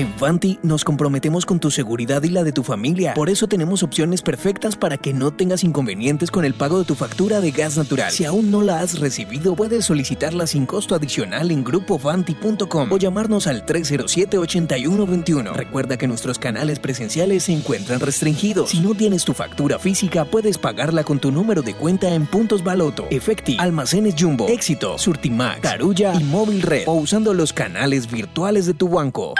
En 0.00 0.14
Fanti 0.14 0.58
nos 0.62 0.82
comprometemos 0.82 1.44
con 1.44 1.60
tu 1.60 1.70
seguridad 1.70 2.22
y 2.22 2.30
la 2.30 2.42
de 2.42 2.52
tu 2.52 2.62
familia. 2.62 3.12
Por 3.12 3.28
eso 3.28 3.48
tenemos 3.48 3.82
opciones 3.82 4.22
perfectas 4.22 4.74
para 4.74 4.96
que 4.96 5.12
no 5.12 5.30
tengas 5.30 5.62
inconvenientes 5.62 6.30
con 6.30 6.46
el 6.46 6.54
pago 6.54 6.78
de 6.78 6.86
tu 6.86 6.94
factura 6.94 7.42
de 7.42 7.50
gas 7.50 7.76
natural. 7.76 8.10
Si 8.10 8.24
aún 8.24 8.50
no 8.50 8.62
la 8.62 8.80
has 8.80 8.98
recibido, 8.98 9.54
puedes 9.54 9.84
solicitarla 9.84 10.46
sin 10.46 10.64
costo 10.64 10.94
adicional 10.94 11.50
en 11.50 11.62
grupofanti.com 11.62 12.90
o 12.90 12.96
llamarnos 12.96 13.46
al 13.46 13.66
307-8121. 13.66 15.52
Recuerda 15.52 15.98
que 15.98 16.08
nuestros 16.08 16.38
canales 16.38 16.78
presenciales 16.78 17.42
se 17.42 17.52
encuentran 17.52 18.00
restringidos. 18.00 18.70
Si 18.70 18.80
no 18.80 18.94
tienes 18.94 19.26
tu 19.26 19.34
factura 19.34 19.78
física, 19.78 20.24
puedes 20.24 20.56
pagarla 20.56 21.04
con 21.04 21.18
tu 21.18 21.30
número 21.30 21.60
de 21.60 21.74
cuenta 21.74 22.14
en 22.14 22.24
Puntos 22.24 22.64
Baloto, 22.64 23.06
Efecti, 23.10 23.58
Almacenes 23.60 24.14
Jumbo, 24.18 24.48
Éxito, 24.48 24.96
Surtimax, 24.96 25.60
Carulla 25.60 26.14
y 26.18 26.24
Móvil 26.24 26.62
Red 26.62 26.84
o 26.86 26.94
usando 26.94 27.34
los 27.34 27.52
canales 27.52 28.10
virtuales 28.10 28.64
de 28.64 28.72
tu 28.72 28.88
banco. 28.88 29.34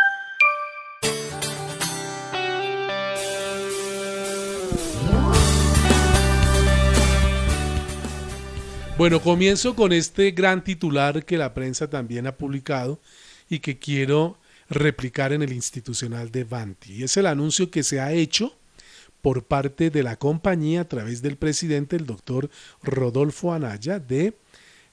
Bueno, 9.00 9.22
comienzo 9.22 9.74
con 9.74 9.94
este 9.94 10.32
gran 10.32 10.62
titular 10.62 11.24
que 11.24 11.38
la 11.38 11.54
prensa 11.54 11.88
también 11.88 12.26
ha 12.26 12.36
publicado 12.36 13.00
y 13.48 13.60
que 13.60 13.78
quiero 13.78 14.36
replicar 14.68 15.32
en 15.32 15.40
el 15.40 15.54
institucional 15.54 16.30
de 16.30 16.44
Vanti. 16.44 16.96
Y 16.96 17.04
es 17.04 17.16
el 17.16 17.24
anuncio 17.24 17.70
que 17.70 17.82
se 17.82 17.98
ha 17.98 18.12
hecho 18.12 18.54
por 19.22 19.44
parte 19.44 19.88
de 19.88 20.02
la 20.02 20.16
compañía 20.16 20.82
a 20.82 20.84
través 20.84 21.22
del 21.22 21.38
presidente, 21.38 21.96
el 21.96 22.04
doctor 22.04 22.50
Rodolfo 22.82 23.54
Anaya, 23.54 24.00
de 24.00 24.34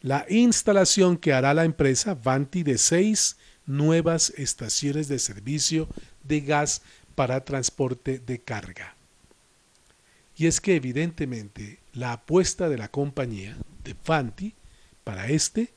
la 0.01 0.25
instalación 0.29 1.17
que 1.17 1.33
hará 1.33 1.53
la 1.53 1.65
empresa 1.65 2.15
Vanti 2.15 2.63
de 2.63 2.77
seis 2.77 3.35
nuevas 3.65 4.29
estaciones 4.37 5.09
de 5.09 5.19
servicio 5.19 5.89
de 6.23 6.39
gas 6.39 6.81
para 7.13 7.43
transporte 7.43 8.19
de 8.19 8.39
carga. 8.39 8.95
Y 10.37 10.47
es 10.47 10.61
que 10.61 10.77
evidentemente 10.77 11.79
la 11.91 12.13
apuesta 12.13 12.69
de 12.69 12.77
la 12.77 12.87
compañía 12.87 13.57
de 13.88 13.95
Fanti 13.95 14.54
para 15.04 15.30
este 15.30 15.69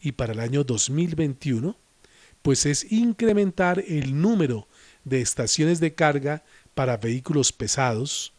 y 0.00 0.12
para 0.12 0.32
el 0.32 0.40
año 0.40 0.64
2021, 0.64 1.76
pues 2.42 2.66
es 2.66 2.90
incrementar 2.90 3.84
el 3.86 4.20
número 4.20 4.66
de 5.04 5.20
estaciones 5.20 5.80
de 5.80 5.94
carga 5.94 6.42
para 6.74 6.96
vehículos 6.96 7.52
pesados. 7.52 8.32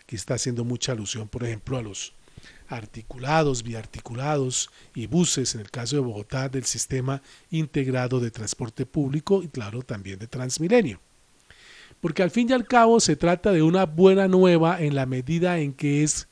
Aquí 0.00 0.16
está 0.16 0.34
haciendo 0.34 0.64
mucha 0.64 0.92
alusión, 0.92 1.28
por 1.28 1.44
ejemplo, 1.44 1.76
a 1.76 1.82
los 1.82 2.12
articulados, 2.68 3.62
biarticulados 3.62 4.70
y 4.94 5.06
buses, 5.06 5.54
en 5.54 5.60
el 5.60 5.70
caso 5.70 5.96
de 5.96 6.02
Bogotá, 6.02 6.48
del 6.48 6.64
sistema 6.64 7.22
integrado 7.50 8.18
de 8.20 8.30
transporte 8.30 8.86
público 8.86 9.42
y 9.42 9.48
claro, 9.48 9.82
también 9.82 10.18
de 10.18 10.26
Transmilenio. 10.26 11.00
Porque 12.00 12.22
al 12.22 12.30
fin 12.30 12.48
y 12.48 12.52
al 12.52 12.66
cabo 12.66 13.00
se 13.00 13.16
trata 13.16 13.52
de 13.52 13.62
una 13.62 13.84
buena 13.84 14.28
nueva 14.28 14.80
en 14.80 14.94
la 14.94 15.06
medida 15.06 15.58
en 15.58 15.72
que 15.72 16.02
es 16.02 16.28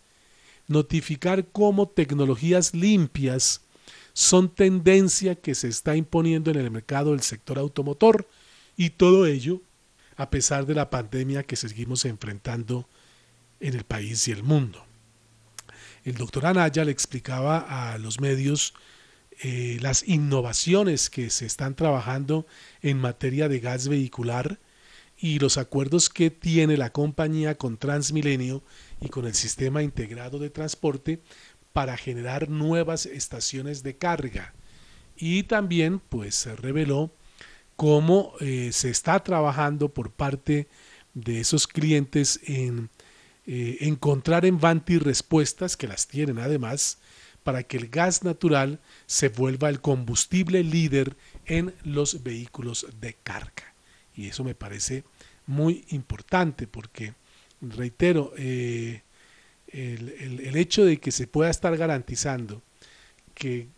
notificar 0.66 1.46
cómo 1.52 1.88
tecnologías 1.88 2.74
limpias 2.74 3.60
son 4.12 4.48
tendencia 4.48 5.34
que 5.34 5.54
se 5.54 5.68
está 5.68 5.96
imponiendo 5.96 6.50
en 6.50 6.58
el 6.58 6.70
mercado 6.70 7.10
del 7.10 7.22
sector 7.22 7.58
automotor 7.58 8.28
y 8.76 8.90
todo 8.90 9.26
ello 9.26 9.60
a 10.16 10.30
pesar 10.30 10.66
de 10.66 10.74
la 10.74 10.90
pandemia 10.90 11.42
que 11.42 11.56
seguimos 11.56 12.04
enfrentando 12.04 12.88
en 13.60 13.74
el 13.74 13.84
país 13.84 14.28
y 14.28 14.32
el 14.32 14.42
mundo. 14.42 14.84
El 16.04 16.14
doctor 16.14 16.46
Anaya 16.46 16.84
le 16.84 16.92
explicaba 16.92 17.92
a 17.92 17.98
los 17.98 18.20
medios 18.20 18.74
eh, 19.42 19.78
las 19.80 20.06
innovaciones 20.06 21.10
que 21.10 21.30
se 21.30 21.46
están 21.46 21.74
trabajando 21.74 22.46
en 22.82 23.00
materia 23.00 23.48
de 23.48 23.58
gas 23.58 23.88
vehicular 23.88 24.58
y 25.16 25.38
los 25.38 25.58
acuerdos 25.58 26.08
que 26.10 26.30
tiene 26.30 26.76
la 26.76 26.90
compañía 26.90 27.56
con 27.56 27.78
Transmilenio 27.78 28.62
y 29.00 29.08
con 29.08 29.26
el 29.26 29.34
sistema 29.34 29.82
integrado 29.82 30.38
de 30.38 30.50
transporte 30.50 31.20
para 31.72 31.96
generar 31.96 32.48
nuevas 32.48 33.06
estaciones 33.06 33.82
de 33.82 33.96
carga. 33.96 34.54
Y 35.16 35.44
también 35.44 35.98
pues 35.98 36.34
se 36.34 36.54
reveló 36.56 37.12
cómo 37.76 38.32
eh, 38.40 38.70
se 38.72 38.90
está 38.90 39.22
trabajando 39.22 39.88
por 39.88 40.10
parte 40.10 40.68
de 41.14 41.40
esos 41.40 41.66
clientes 41.66 42.40
en 42.44 42.90
eh, 43.46 43.78
encontrar 43.80 44.46
en 44.46 44.58
Vanti 44.58 44.98
respuestas 44.98 45.76
que 45.76 45.86
las 45.86 46.06
tienen 46.06 46.38
además 46.38 46.98
para 47.42 47.62
que 47.62 47.76
el 47.76 47.88
gas 47.88 48.24
natural 48.24 48.80
se 49.06 49.28
vuelva 49.28 49.68
el 49.68 49.82
combustible 49.82 50.64
líder 50.64 51.16
en 51.44 51.74
los 51.84 52.22
vehículos 52.22 52.86
de 53.00 53.14
carga. 53.22 53.74
Y 54.16 54.28
eso 54.28 54.44
me 54.44 54.54
parece 54.54 55.04
muy 55.46 55.84
importante 55.90 56.66
porque, 56.66 57.12
reitero, 57.70 58.32
eh, 58.36 59.02
el, 59.68 60.10
el, 60.40 60.56
hecho 60.56 60.84
de 60.84 60.98
que 60.98 61.10
se 61.10 61.26
pueda 61.26 61.50
estar 61.50 61.76
garantizando 61.76 62.62
que 63.34 63.68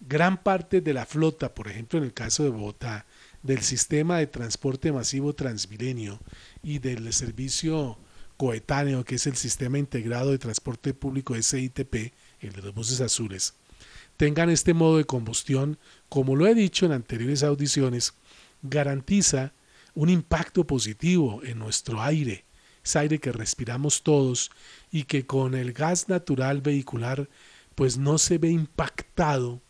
gran 0.00 0.42
parte 0.42 0.80
de 0.80 0.94
la 0.94 1.06
flota, 1.06 1.54
por 1.54 1.68
ejemplo 1.68 1.98
en 1.98 2.04
el 2.04 2.14
caso 2.14 2.42
de 2.44 2.50
Bogotá, 2.50 3.06
del 3.42 3.60
sistema 3.60 4.18
de 4.18 4.26
transporte 4.26 4.92
masivo 4.92 5.34
Transmilenio 5.34 6.18
y 6.62 6.78
del 6.78 7.12
servicio 7.12 7.98
coetáneo 8.36 9.04
que 9.04 9.14
es 9.16 9.26
el 9.26 9.36
sistema 9.36 9.78
integrado 9.78 10.30
de 10.30 10.38
transporte 10.38 10.94
público 10.94 11.40
SITP, 11.40 12.12
el 12.40 12.52
de 12.52 12.62
los 12.62 12.74
buses 12.74 13.00
azules, 13.00 13.54
tengan 14.16 14.50
este 14.50 14.74
modo 14.74 14.98
de 14.98 15.04
combustión, 15.04 15.78
como 16.08 16.36
lo 16.36 16.46
he 16.46 16.54
dicho 16.54 16.86
en 16.86 16.92
anteriores 16.92 17.42
audiciones, 17.42 18.14
garantiza 18.62 19.52
un 19.94 20.08
impacto 20.10 20.66
positivo 20.66 21.42
en 21.44 21.58
nuestro 21.58 22.02
aire, 22.02 22.44
ese 22.86 23.00
aire 23.00 23.18
que 23.18 23.32
respiramos 23.32 24.02
todos 24.02 24.52
y 24.92 25.04
que 25.04 25.26
con 25.26 25.54
el 25.54 25.72
gas 25.72 26.08
natural 26.08 26.60
vehicular 26.60 27.28
pues 27.74 27.98
no 27.98 28.16
se 28.16 28.38
ve 28.38 28.48
impactado 28.50 29.60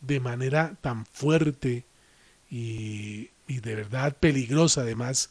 de 0.00 0.20
manera 0.20 0.76
tan 0.80 1.04
fuerte 1.04 1.84
y, 2.50 3.28
y 3.46 3.60
de 3.60 3.74
verdad 3.74 4.16
peligrosa 4.18 4.80
además 4.80 5.30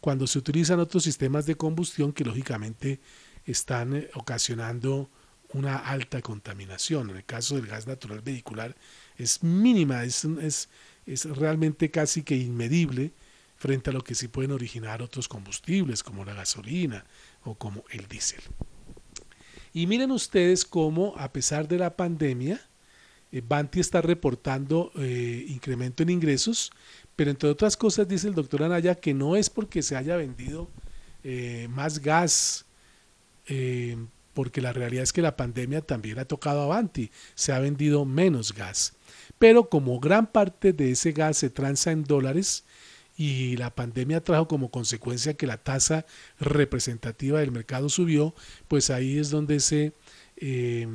cuando 0.00 0.26
se 0.26 0.38
utilizan 0.38 0.78
otros 0.78 1.02
sistemas 1.02 1.46
de 1.46 1.56
combustión 1.56 2.12
que 2.12 2.24
lógicamente 2.24 3.00
están 3.46 3.96
eh, 3.96 4.10
ocasionando 4.14 5.08
una 5.54 5.76
alta 5.76 6.20
contaminación. 6.20 7.08
En 7.10 7.16
el 7.16 7.24
caso 7.24 7.54
del 7.56 7.66
gas 7.66 7.86
natural 7.86 8.20
vehicular 8.20 8.76
es 9.16 9.42
mínima, 9.42 10.04
es, 10.04 10.24
es, 10.24 10.68
es 11.06 11.24
realmente 11.24 11.90
casi 11.90 12.22
que 12.22 12.36
inmedible 12.36 13.12
frente 13.56 13.90
a 13.90 13.92
lo 13.92 14.02
que 14.02 14.14
sí 14.14 14.28
pueden 14.28 14.52
originar 14.52 15.02
otros 15.02 15.28
combustibles 15.28 16.02
como 16.02 16.24
la 16.24 16.34
gasolina 16.34 17.04
o 17.44 17.54
como 17.54 17.84
el 17.90 18.06
diésel. 18.08 18.42
Y 19.72 19.86
miren 19.86 20.10
ustedes 20.10 20.64
cómo 20.64 21.14
a 21.18 21.32
pesar 21.32 21.68
de 21.68 21.78
la 21.78 21.96
pandemia, 21.96 22.60
eh, 23.32 23.42
Banti 23.46 23.80
está 23.80 24.00
reportando 24.00 24.92
eh, 24.96 25.44
incremento 25.48 26.02
en 26.02 26.10
ingresos, 26.10 26.70
pero 27.14 27.30
entre 27.30 27.50
otras 27.50 27.76
cosas 27.76 28.08
dice 28.08 28.28
el 28.28 28.34
doctor 28.34 28.62
Anaya 28.62 28.94
que 28.94 29.12
no 29.12 29.36
es 29.36 29.50
porque 29.50 29.82
se 29.82 29.96
haya 29.96 30.16
vendido 30.16 30.68
eh, 31.24 31.68
más 31.70 31.98
gas, 31.98 32.64
porque 34.34 34.60
la 34.60 34.72
realidad 34.72 35.04
es 35.04 35.12
que 35.12 35.22
la 35.22 35.36
pandemia 35.36 35.80
también 35.80 36.18
ha 36.18 36.24
tocado 36.24 36.62
a 36.62 36.66
Banti, 36.66 37.10
se 37.34 37.52
ha 37.52 37.58
vendido 37.58 38.04
menos 38.04 38.52
gas. 38.52 38.94
Pero 39.38 39.68
como 39.68 40.00
gran 40.00 40.26
parte 40.26 40.72
de 40.72 40.90
ese 40.90 41.12
gas 41.12 41.36
se 41.38 41.50
transa 41.50 41.92
en 41.92 42.04
dólares, 42.04 42.64
y 43.16 43.56
la 43.56 43.74
pandemia 43.74 44.22
trajo 44.22 44.46
como 44.46 44.70
consecuencia 44.70 45.34
que 45.34 45.46
la 45.46 45.56
tasa 45.56 46.04
representativa 46.38 47.40
del 47.40 47.52
mercado 47.52 47.88
subió, 47.88 48.34
pues 48.68 48.90
ahí 48.90 49.18
es 49.18 49.30
donde 49.30 49.60
se 49.60 49.94
eh, 50.38 50.86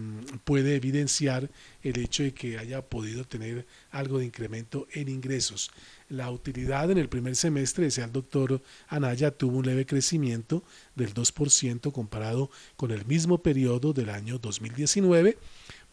puede 0.44 0.76
evidenciar 0.76 1.50
el 1.82 1.98
hecho 1.98 2.22
de 2.22 2.32
que 2.32 2.60
haya 2.60 2.84
podido 2.84 3.24
tener 3.24 3.66
algo 3.90 4.20
de 4.20 4.26
incremento 4.26 4.88
en 4.94 5.10
ingresos. 5.10 5.72
La 6.10 6.30
utilidad 6.30 6.92
en 6.92 7.00
el 7.00 7.10
primer 7.10 7.36
semestre, 7.36 7.86
decía 7.86 8.06
el 8.06 8.12
doctor 8.12 8.62
Anaya, 8.88 9.32
tuvo 9.32 9.58
un 9.58 9.66
leve 9.66 9.88
crecimiento 9.88 10.64
del 10.96 11.16
2% 11.16 11.92
comparado 11.92 12.52
con 12.76 12.92
el 12.92 13.06
mismo 13.06 13.42
periodo 13.42 13.94
del 13.94 14.12
año 14.12 14.38
2019 14.38 15.40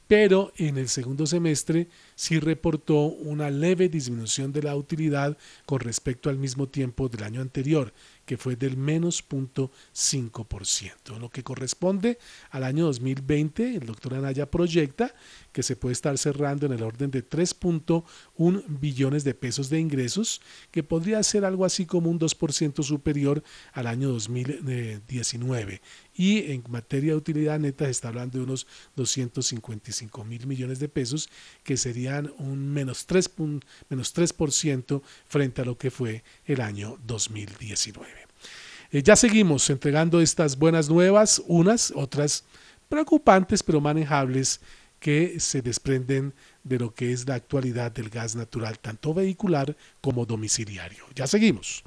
pero 0.09 0.53
en 0.57 0.79
el 0.79 0.89
segundo 0.89 1.27
semestre 1.27 1.89
sí 2.15 2.41
reportó 2.41 3.03
una 3.03 3.51
leve 3.51 3.91
disminución 3.91 4.53
de 4.53 4.63
la 4.63 4.75
utilidad 4.75 5.37
con 5.67 5.81
respecto 5.81 6.31
al 6.31 6.39
mismo 6.39 6.67
tiempo 6.67 7.11
del 7.11 7.23
año 7.23 7.43
anterior, 7.43 7.93
que 8.25 8.39
fue 8.39 8.57
del 8.57 8.79
menos 8.79 9.23
0.5%. 9.29 11.15
En 11.15 11.21
lo 11.21 11.29
que 11.29 11.43
corresponde 11.43 12.19
al 12.51 12.65
año 12.65 12.87
2020, 12.87 13.77
el 13.77 13.87
doctor 13.87 14.15
Anaya 14.15 14.51
proyecta 14.51 15.15
que 15.53 15.63
se 15.63 15.77
puede 15.77 15.93
estar 15.93 16.17
cerrando 16.17 16.67
en 16.67 16.73
el 16.73 16.83
orden 16.83 17.11
de 17.11 17.27
3.1 17.27 18.65
billones 18.67 19.25
de 19.25 19.35
pesos 19.35 19.69
de 19.69 19.79
ingresos, 19.79 20.41
que 20.71 20.83
podría 20.83 21.23
ser 21.23 21.45
algo 21.45 21.65
así 21.65 21.85
como 21.85 22.11
un 22.11 22.19
2% 22.19 22.83
superior 22.83 23.43
al 23.73 23.87
año 23.87 24.09
2019. 24.09 25.83
Y 26.19 26.51
en 26.51 26.65
materia 26.69 27.13
de 27.13 27.17
utilidad 27.17 27.61
neta 27.61 27.85
se 27.85 27.93
está 27.93 28.09
hablando 28.09 28.39
de 28.39 28.45
unos 28.45 28.67
255 28.97 30.25
mil 30.25 30.49
millones 30.49 30.81
de 30.81 30.89
pesos, 30.89 31.31
que 31.63 31.77
serían 31.77 32.33
un 32.39 32.73
menos 32.73 33.07
3, 33.07 33.31
menos 33.89 34.17
3% 34.17 35.01
frente 35.27 35.63
a 35.63 35.65
lo 35.65 35.79
que 35.79 35.93
fue 35.93 36.25
el 36.45 36.61
año 36.61 36.99
2019. 37.07 38.11
Eh, 38.91 39.03
ya 39.05 39.15
seguimos 39.15 39.71
entregando 39.71 40.21
estas 40.21 40.59
buenas 40.59 40.89
nuevas, 40.89 41.41
unas, 41.47 41.93
otras 41.95 42.43
preocupantes 42.89 43.63
pero 43.63 43.81
manejables 43.81 44.61
que 44.99 45.39
se 45.39 45.63
desprenden 45.63 46.35
de 46.65 46.81
lo 46.81 46.93
que 46.95 47.13
es 47.13 47.29
la 47.29 47.37
actualidad 47.37 47.93
del 47.93 48.11
gas 48.11 48.35
natural, 48.35 48.81
tanto 48.81 49.15
vehicular 49.15 49.77
como 50.01 50.27
domiciliario. 50.27 51.05
Ya 51.15 51.29
seguimos. 51.29 51.85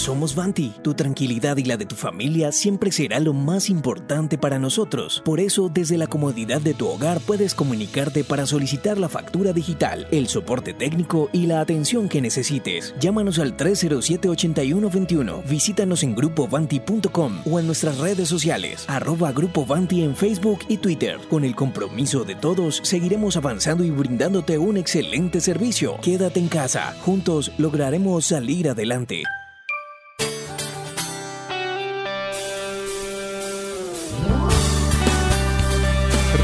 Somos 0.00 0.34
Vanti. 0.34 0.72
Tu 0.82 0.94
tranquilidad 0.94 1.58
y 1.58 1.64
la 1.64 1.76
de 1.76 1.84
tu 1.84 1.94
familia 1.94 2.52
siempre 2.52 2.90
será 2.90 3.20
lo 3.20 3.34
más 3.34 3.68
importante 3.68 4.38
para 4.38 4.58
nosotros. 4.58 5.20
Por 5.26 5.40
eso, 5.40 5.68
desde 5.68 5.98
la 5.98 6.06
comodidad 6.06 6.62
de 6.62 6.72
tu 6.72 6.88
hogar 6.88 7.20
puedes 7.20 7.54
comunicarte 7.54 8.24
para 8.24 8.46
solicitar 8.46 8.96
la 8.96 9.10
factura 9.10 9.52
digital, 9.52 10.08
el 10.10 10.26
soporte 10.26 10.72
técnico 10.72 11.28
y 11.34 11.44
la 11.44 11.60
atención 11.60 12.08
que 12.08 12.22
necesites. 12.22 12.94
Llámanos 12.98 13.38
al 13.40 13.58
307-8121. 13.58 15.44
Visítanos 15.44 16.02
en 16.02 16.14
grupovanti.com 16.14 17.42
o 17.44 17.60
en 17.60 17.66
nuestras 17.66 17.98
redes 17.98 18.26
sociales, 18.26 18.86
arroba 18.88 19.32
Grupo 19.32 19.66
Vanti 19.66 20.02
en 20.02 20.16
Facebook 20.16 20.60
y 20.68 20.78
Twitter. 20.78 21.18
Con 21.28 21.44
el 21.44 21.54
compromiso 21.54 22.24
de 22.24 22.36
todos, 22.36 22.80
seguiremos 22.84 23.36
avanzando 23.36 23.84
y 23.84 23.90
brindándote 23.90 24.56
un 24.56 24.78
excelente 24.78 25.42
servicio. 25.42 25.98
Quédate 26.00 26.40
en 26.40 26.48
casa. 26.48 26.96
Juntos 27.02 27.52
lograremos 27.58 28.24
salir 28.24 28.70
adelante. 28.70 29.24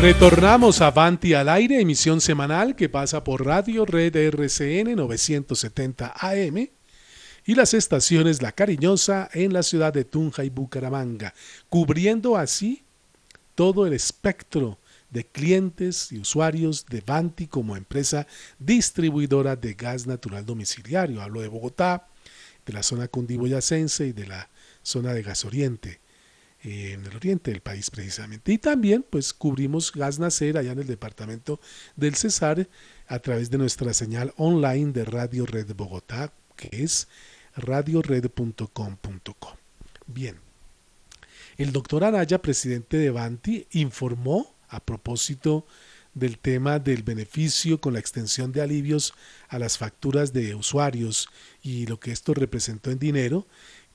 Retornamos 0.07 0.83
a 0.83 0.87
Avanti 0.87 1.35
al 1.35 1.49
aire, 1.49 1.81
emisión 1.81 2.21
semanal 2.21 2.77
que 2.77 2.89
pasa 2.89 3.25
por 3.25 3.45
Radio 3.45 3.85
Red 3.85 4.15
RCN 4.15 4.95
970 4.95 6.15
AM 6.17 6.69
y 7.45 7.55
las 7.57 7.75
estaciones 7.75 8.41
La 8.41 8.53
Cariñosa 8.53 9.29
en 9.35 9.53
la 9.53 9.65
ciudad 9.65 9.93
de 9.93 10.05
Tunja 10.05 10.45
y 10.45 10.49
Bucaramanga, 10.49 11.35
cubriendo 11.69 12.37
así 12.37 12.85
todo 13.57 13.85
el 13.85 13.95
espectro 13.95 14.79
de 15.11 15.27
clientes 15.27 16.13
y 16.13 16.21
usuarios 16.21 16.87
de 16.87 17.03
Vanti 17.05 17.49
como 17.49 17.77
empresa 17.77 18.29
distribuidora 18.61 19.57
de 19.57 19.75
gas 19.75 20.07
natural 20.07 20.47
domiciliario. 20.47 21.21
Hablo 21.21 21.41
de 21.41 21.49
Bogotá, 21.49 22.07
de 22.65 22.73
la 22.73 22.85
zona 22.85 23.09
cundiboyacense 23.09 24.07
y 24.07 24.13
de 24.13 24.29
la 24.29 24.51
zona 24.85 25.13
de 25.15 25.23
Gas 25.23 25.45
Oriente 25.45 25.99
en 26.67 27.07
el 27.07 27.15
oriente 27.15 27.53
del 27.53 27.61
país 27.61 27.91
precisamente. 27.91 28.53
Y 28.53 28.59
también 28.59 29.05
pues 29.09 29.33
cubrimos 29.33 29.93
gas 29.93 30.19
nacer 30.19 30.59
allá 30.59 30.73
en 30.73 30.81
el 30.81 30.87
departamento 30.87 31.61
del 31.95 32.17
Cesar 32.17 32.69
a 33.07 33.19
través 33.21 33.51
de 33.51 33.59
nuestra 33.59 33.95
señal 33.95 34.35
online 34.37 34.93
de 34.93 35.05
Radio 35.05 35.47
Red 35.47 35.75
Bogotá, 35.77 36.33
que 36.57 36.69
es 36.73 37.07
radiored.com.co. 37.57 39.57
Bien, 40.07 40.37
el 41.57 41.73
doctor 41.73 42.05
Araya, 42.05 42.43
presidente 42.43 42.97
de 42.97 43.11
Banti, 43.11 43.67
informó 43.71 44.53
a 44.69 44.81
propósito 44.81 45.67
del 46.15 46.39
tema 46.39 46.79
del 46.79 47.03
beneficio 47.03 47.81
con 47.81 47.93
la 47.93 48.01
extensión 48.01 48.51
de 48.51 48.63
alivios 48.63 49.15
a 49.49 49.59
las 49.59 49.79
facturas 49.79 50.33
de 50.33 50.55
usuarios 50.55 51.29
y 51.63 51.87
lo 51.87 52.01
que 52.01 52.11
esto 52.11 52.35
representó 52.35 52.91
en 52.91 52.99
dinero, 52.99 53.47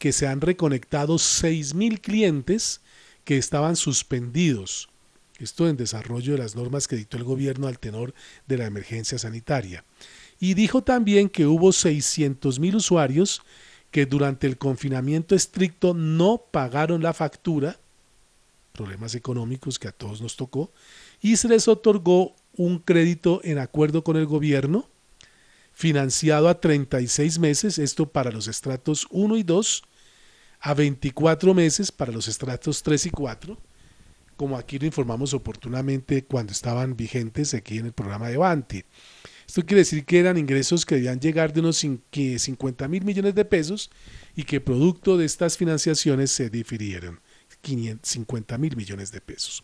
que 0.01 0.13
se 0.13 0.25
han 0.25 0.41
reconectado 0.41 1.17
6.000 1.17 2.01
clientes 2.01 2.81
que 3.23 3.37
estaban 3.37 3.75
suspendidos. 3.75 4.89
Esto 5.37 5.69
en 5.69 5.77
desarrollo 5.77 6.31
de 6.33 6.39
las 6.39 6.55
normas 6.55 6.87
que 6.87 6.95
dictó 6.95 7.17
el 7.17 7.23
gobierno 7.23 7.67
al 7.67 7.77
tenor 7.77 8.15
de 8.47 8.57
la 8.57 8.65
emergencia 8.65 9.19
sanitaria. 9.19 9.85
Y 10.39 10.55
dijo 10.55 10.81
también 10.81 11.29
que 11.29 11.45
hubo 11.45 11.69
600.000 11.69 12.73
usuarios 12.73 13.43
que 13.91 14.07
durante 14.07 14.47
el 14.47 14.57
confinamiento 14.57 15.35
estricto 15.35 15.93
no 15.93 16.41
pagaron 16.49 17.03
la 17.03 17.13
factura, 17.13 17.77
problemas 18.71 19.13
económicos 19.13 19.77
que 19.77 19.89
a 19.89 19.91
todos 19.91 20.19
nos 20.19 20.35
tocó, 20.35 20.71
y 21.21 21.35
se 21.35 21.47
les 21.47 21.67
otorgó 21.67 22.33
un 22.57 22.79
crédito 22.79 23.39
en 23.43 23.59
acuerdo 23.59 24.03
con 24.03 24.17
el 24.17 24.25
gobierno, 24.25 24.87
financiado 25.81 26.47
a 26.47 26.61
36 26.61 27.39
meses, 27.39 27.79
esto 27.79 28.05
para 28.05 28.29
los 28.29 28.47
estratos 28.47 29.07
1 29.09 29.35
y 29.35 29.41
2, 29.41 29.81
a 30.59 30.75
24 30.75 31.55
meses 31.55 31.91
para 31.91 32.11
los 32.11 32.27
estratos 32.27 32.83
3 32.83 33.07
y 33.07 33.09
4, 33.09 33.57
como 34.37 34.57
aquí 34.57 34.77
lo 34.77 34.85
informamos 34.85 35.33
oportunamente 35.33 36.23
cuando 36.23 36.51
estaban 36.51 36.95
vigentes 36.95 37.55
aquí 37.55 37.79
en 37.79 37.87
el 37.87 37.93
programa 37.93 38.29
de 38.29 38.37
Banti. 38.37 38.83
Esto 39.47 39.65
quiere 39.65 39.79
decir 39.79 40.05
que 40.05 40.19
eran 40.19 40.37
ingresos 40.37 40.85
que 40.85 40.95
debían 40.95 41.19
llegar 41.19 41.51
de 41.51 41.61
unos 41.61 41.77
50 41.77 42.87
mil 42.87 43.03
millones 43.03 43.33
de 43.33 43.43
pesos 43.43 43.89
y 44.35 44.43
que 44.43 44.61
producto 44.61 45.17
de 45.17 45.25
estas 45.25 45.57
financiaciones 45.57 46.29
se 46.29 46.51
difirieron 46.51 47.19
50 48.03 48.57
mil 48.59 48.75
millones 48.75 49.11
de 49.11 49.19
pesos. 49.19 49.63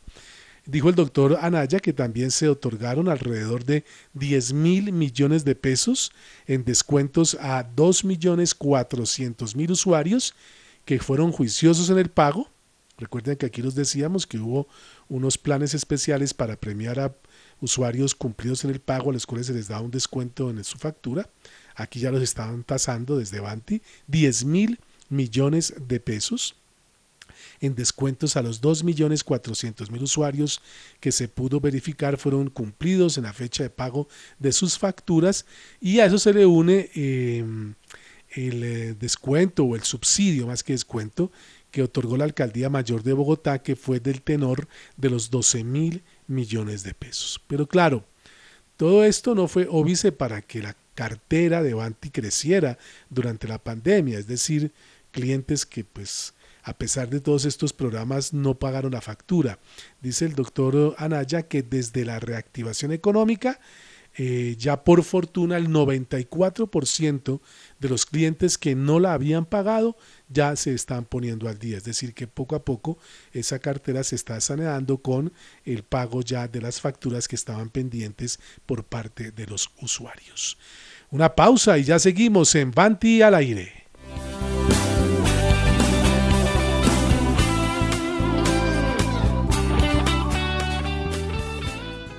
Dijo 0.68 0.90
el 0.90 0.96
doctor 0.96 1.38
Anaya 1.40 1.80
que 1.80 1.94
también 1.94 2.30
se 2.30 2.50
otorgaron 2.50 3.08
alrededor 3.08 3.64
de 3.64 3.86
10 4.16 4.52
mil 4.52 4.92
millones 4.92 5.46
de 5.46 5.56
pesos 5.56 6.12
en 6.46 6.66
descuentos 6.66 7.38
a 7.40 7.64
2 7.64 8.04
millones 8.04 8.54
400 8.54 9.56
mil 9.56 9.72
usuarios 9.72 10.36
que 10.84 11.00
fueron 11.00 11.32
juiciosos 11.32 11.90
en 11.90 12.00
el 12.00 12.10
pago. 12.10 12.50
Recuerden 12.98 13.38
que 13.38 13.46
aquí 13.46 13.62
nos 13.62 13.76
decíamos 13.76 14.28
que 14.28 14.40
hubo 14.40 14.68
unos 15.08 15.38
planes 15.38 15.74
especiales 15.74 16.34
para 16.34 16.58
premiar 16.58 17.00
a 17.00 17.16
usuarios 17.62 18.14
cumplidos 18.14 18.66
en 18.66 18.72
el 18.72 18.82
pago 18.82 19.12
a 19.12 19.14
los 19.14 19.26
cuales 19.26 19.48
se 19.48 19.54
les 19.54 19.70
da 19.70 19.80
un 19.80 19.92
descuento 19.92 20.50
en 20.50 20.62
su 20.66 20.78
factura. 20.78 21.30
Aquí 21.76 22.02
ya 22.02 22.12
los 22.12 22.22
estaban 22.22 22.66
tasando 22.66 23.18
desde 23.18 23.40
Banti 23.40 23.82
10 24.08 24.44
mil 24.44 24.80
millones 25.08 25.76
de 25.88 26.02
pesos 26.02 26.58
en 27.62 27.76
descuentos 27.76 28.38
a 28.38 28.42
los 28.42 28.62
2.400.000 28.62 30.02
usuarios 30.02 30.62
que 31.00 31.12
se 31.12 31.28
pudo 31.28 31.60
verificar 31.60 32.18
fueron 32.18 32.50
cumplidos 32.50 33.18
en 33.18 33.24
la 33.24 33.34
fecha 33.34 33.64
de 33.64 33.70
pago 33.70 34.08
de 34.40 34.52
sus 34.52 34.78
facturas 34.78 35.46
y 35.82 36.00
a 36.00 36.06
eso 36.06 36.18
se 36.20 36.34
le 36.34 36.46
une 36.46 36.90
eh, 36.96 37.44
el 38.32 38.64
eh, 38.64 38.96
descuento 39.00 39.64
o 39.64 39.76
el 39.76 39.84
subsidio 39.84 40.48
más 40.48 40.64
que 40.64 40.74
descuento 40.74 41.32
que 41.72 41.84
otorgó 41.84 42.18
la 42.18 42.24
Alcaldía 42.24 42.70
Mayor 42.70 43.04
de 43.04 43.14
Bogotá, 43.14 43.60
que 43.60 43.76
fue 43.76 44.00
del 44.00 44.22
tenor 44.22 44.68
de 44.96 45.10
los 45.10 45.30
12 45.30 45.64
mil 45.64 46.04
millones 46.28 46.84
de 46.84 46.94
pesos. 46.94 47.42
Pero 47.48 47.68
claro, 47.68 48.06
todo 48.78 49.04
esto 49.04 49.36
no 49.36 49.48
fue 49.48 49.68
óbice 49.70 50.12
para 50.12 50.42
que 50.42 50.62
la 50.62 50.76
cartera 50.96 51.62
de 51.62 51.74
Banti 51.74 52.10
creciera 52.10 52.78
durante 53.10 53.48
la 53.48 53.60
pandemia, 53.60 54.18
es 54.18 54.28
decir, 54.28 54.72
clientes 55.12 55.66
que 55.66 55.84
pues 55.84 56.34
a 56.68 56.78
pesar 56.78 57.10
de 57.10 57.22
todos 57.22 57.46
estos 57.46 57.72
programas 57.72 58.34
no 58.34 58.60
pagaron 58.60 58.92
la 58.92 59.00
factura. 59.00 59.58
Dice 60.02 60.26
el 60.26 60.36
doctor 60.36 60.96
Anaya 60.98 61.44
que 61.44 61.64
desde 61.64 62.04
la 62.04 62.20
reactivación 62.20 62.92
económica 62.92 63.62
eh, 64.18 64.56
ya 64.60 64.84
por 64.84 65.04
fortuna 65.04 65.56
el 65.56 65.70
94% 65.70 67.40
de 67.80 67.88
los 67.88 68.06
clientes 68.06 68.58
que 68.58 68.76
no 68.76 69.00
la 69.00 69.14
habían 69.14 69.46
pagado 69.46 69.96
ya 70.28 70.58
se 70.58 70.74
están 70.74 71.06
poniendo 71.06 71.48
al 71.48 71.58
día. 71.58 71.78
Es 71.78 71.86
decir, 71.86 72.14
que 72.14 72.28
poco 72.28 72.58
a 72.58 72.66
poco 72.66 72.98
esa 73.32 73.60
cartera 73.60 74.04
se 74.04 74.16
está 74.16 74.42
saneando 74.42 74.98
con 74.98 75.32
el 75.64 75.84
pago 75.84 76.22
ya 76.22 76.50
de 76.50 76.60
las 76.60 76.82
facturas 76.82 77.30
que 77.30 77.38
estaban 77.38 77.70
pendientes 77.70 78.42
por 78.66 78.84
parte 78.84 79.32
de 79.32 79.46
los 79.46 79.70
usuarios. 79.82 80.58
Una 81.12 81.34
pausa 81.34 81.78
y 81.78 81.86
ya 81.86 81.98
seguimos 81.98 82.54
en 82.56 82.72
Banti 82.72 83.22
al 83.22 83.36
aire. 83.36 83.87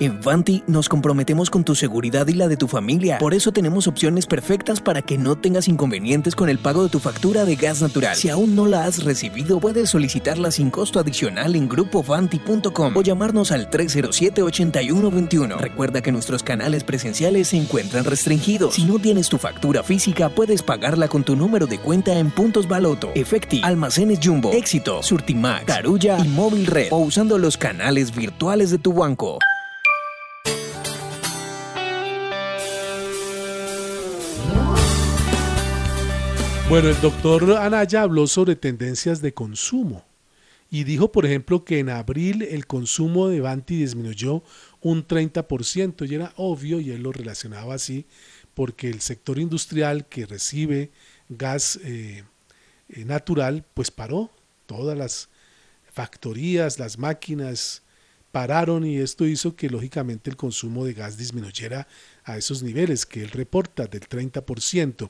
En 0.01 0.21
Vanti 0.21 0.63
nos 0.65 0.87
comprometemos 0.87 1.49
con 1.49 1.65
tu 1.65 1.75
seguridad 1.75 2.25
y 2.29 2.33
la 2.33 2.47
de 2.47 2.55
tu 2.55 2.69
familia. 2.69 3.17
Por 3.17 3.33
eso 3.33 3.51
tenemos 3.51 3.85
opciones 3.85 4.25
perfectas 4.25 4.79
para 4.79 5.01
que 5.01 5.17
no 5.17 5.35
tengas 5.35 5.67
inconvenientes 5.67 6.35
con 6.35 6.47
el 6.47 6.57
pago 6.57 6.83
de 6.83 6.89
tu 6.89 6.99
factura 6.99 7.43
de 7.43 7.57
gas 7.57 7.81
natural. 7.81 8.15
Si 8.15 8.29
aún 8.29 8.55
no 8.55 8.65
la 8.65 8.85
has 8.85 9.03
recibido, 9.03 9.59
puedes 9.59 9.89
solicitarla 9.89 10.51
sin 10.51 10.69
costo 10.69 11.01
adicional 11.01 11.53
en 11.57 11.67
grupovanti.com 11.67 12.95
o 12.95 13.01
llamarnos 13.01 13.51
al 13.51 13.69
307-8121. 13.69 15.57
Recuerda 15.57 16.01
que 16.01 16.13
nuestros 16.13 16.43
canales 16.43 16.85
presenciales 16.85 17.49
se 17.49 17.57
encuentran 17.57 18.05
restringidos. 18.05 18.75
Si 18.75 18.85
no 18.85 18.99
tienes 18.99 19.27
tu 19.27 19.37
factura 19.37 19.83
física, 19.83 20.29
puedes 20.29 20.63
pagarla 20.63 21.09
con 21.09 21.25
tu 21.25 21.35
número 21.35 21.67
de 21.67 21.77
cuenta 21.77 22.17
en 22.17 22.31
Puntos 22.31 22.69
Baloto, 22.69 23.11
Efecti, 23.15 23.59
Almacenes 23.65 24.19
Jumbo, 24.23 24.53
Éxito, 24.53 25.03
Surtimax, 25.03 25.65
Carulla 25.65 26.19
y 26.23 26.29
Móvil 26.29 26.67
Red 26.67 26.87
o 26.91 26.99
usando 26.99 27.37
los 27.37 27.57
canales 27.57 28.15
virtuales 28.15 28.71
de 28.71 28.77
tu 28.77 28.93
banco. 28.93 29.39
Bueno, 36.69 36.89
el 36.89 37.01
doctor 37.01 37.57
Anaya 37.57 38.03
habló 38.03 38.27
sobre 38.27 38.55
tendencias 38.55 39.23
de 39.23 39.33
consumo 39.33 40.05
y 40.69 40.83
dijo, 40.83 41.11
por 41.11 41.25
ejemplo, 41.25 41.65
que 41.65 41.79
en 41.79 41.89
abril 41.89 42.43
el 42.43 42.67
consumo 42.67 43.27
de 43.27 43.41
Banti 43.41 43.77
disminuyó 43.77 44.43
un 44.79 45.07
30% 45.07 46.07
y 46.07 46.13
era 46.13 46.31
obvio 46.35 46.79
y 46.79 46.91
él 46.91 47.01
lo 47.01 47.11
relacionaba 47.11 47.73
así 47.73 48.05
porque 48.53 48.87
el 48.87 49.01
sector 49.01 49.39
industrial 49.39 50.05
que 50.05 50.27
recibe 50.27 50.91
gas 51.27 51.79
eh, 51.83 52.23
eh, 52.89 53.03
natural 53.03 53.65
pues 53.73 53.89
paró, 53.89 54.29
todas 54.67 54.95
las 54.95 55.29
factorías, 55.91 56.77
las 56.77 56.99
máquinas 56.99 57.81
pararon 58.31 58.85
y 58.85 58.97
esto 58.97 59.25
hizo 59.25 59.55
que 59.55 59.69
lógicamente 59.69 60.29
el 60.29 60.37
consumo 60.37 60.85
de 60.85 60.93
gas 60.93 61.17
disminuyera 61.17 61.87
a 62.23 62.37
esos 62.37 62.61
niveles 62.61 63.05
que 63.05 63.23
él 63.23 63.31
reporta 63.31 63.87
del 63.87 64.07
30%. 64.07 65.09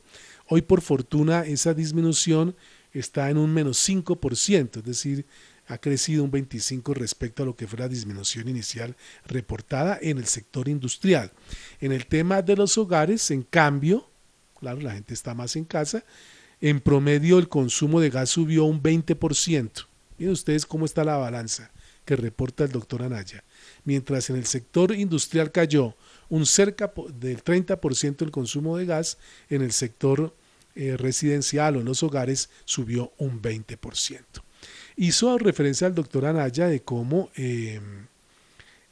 Hoy 0.51 0.63
por 0.63 0.81
fortuna 0.81 1.45
esa 1.45 1.75
disminución 1.75 2.55
está 2.91 3.29
en 3.29 3.37
un 3.37 3.53
menos 3.53 3.87
5%, 3.87 4.77
es 4.77 4.83
decir, 4.83 5.25
ha 5.67 5.77
crecido 5.77 6.23
un 6.23 6.31
25% 6.31 6.95
respecto 6.95 7.43
a 7.43 7.45
lo 7.45 7.55
que 7.55 7.67
fue 7.67 7.77
la 7.77 7.87
disminución 7.87 8.49
inicial 8.49 8.95
reportada 9.27 9.99
en 10.01 10.17
el 10.17 10.25
sector 10.25 10.67
industrial. 10.67 11.31
En 11.79 11.91
el 11.91 12.07
tema 12.07 12.41
de 12.41 12.55
los 12.55 12.79
hogares, 12.79 13.29
en 13.29 13.43
cambio, 13.43 14.07
claro, 14.59 14.81
la 14.81 14.93
gente 14.93 15.13
está 15.13 15.35
más 15.35 15.55
en 15.55 15.65
casa, 15.65 16.03
en 16.61 16.79
promedio 16.79 17.37
el 17.37 17.47
consumo 17.47 18.01
de 18.01 18.09
gas 18.09 18.31
subió 18.31 18.65
un 18.65 18.81
20%. 18.81 19.85
Miren 20.17 20.33
ustedes 20.33 20.65
cómo 20.65 20.85
está 20.85 21.03
la 21.03 21.17
balanza 21.17 21.69
que 22.05 22.15
reporta 22.15 22.63
el 22.63 22.71
doctor 22.71 23.03
Anaya. 23.03 23.43
Mientras 23.83 24.31
en 24.31 24.37
el 24.37 24.47
sector 24.47 24.95
industrial 24.95 25.51
cayó 25.51 25.93
un 26.27 26.47
cerca 26.47 26.91
del 27.13 27.43
30% 27.43 28.23
el 28.23 28.31
consumo 28.31 28.77
de 28.77 28.87
gas, 28.87 29.19
en 29.47 29.61
el 29.61 29.71
sector 29.71 30.33
eh, 30.81 30.95
residencial 30.95 31.75
o 31.75 31.81
en 31.81 31.85
los 31.85 32.03
hogares 32.03 32.49
subió 32.63 33.11
un 33.17 33.41
20%. 33.41 34.21
Hizo 34.95 35.37
referencia 35.37 35.87
al 35.87 35.93
doctor 35.93 36.25
Anaya 36.25 36.69
de 36.69 36.81
cómo 36.83 37.31
em, 37.35 38.07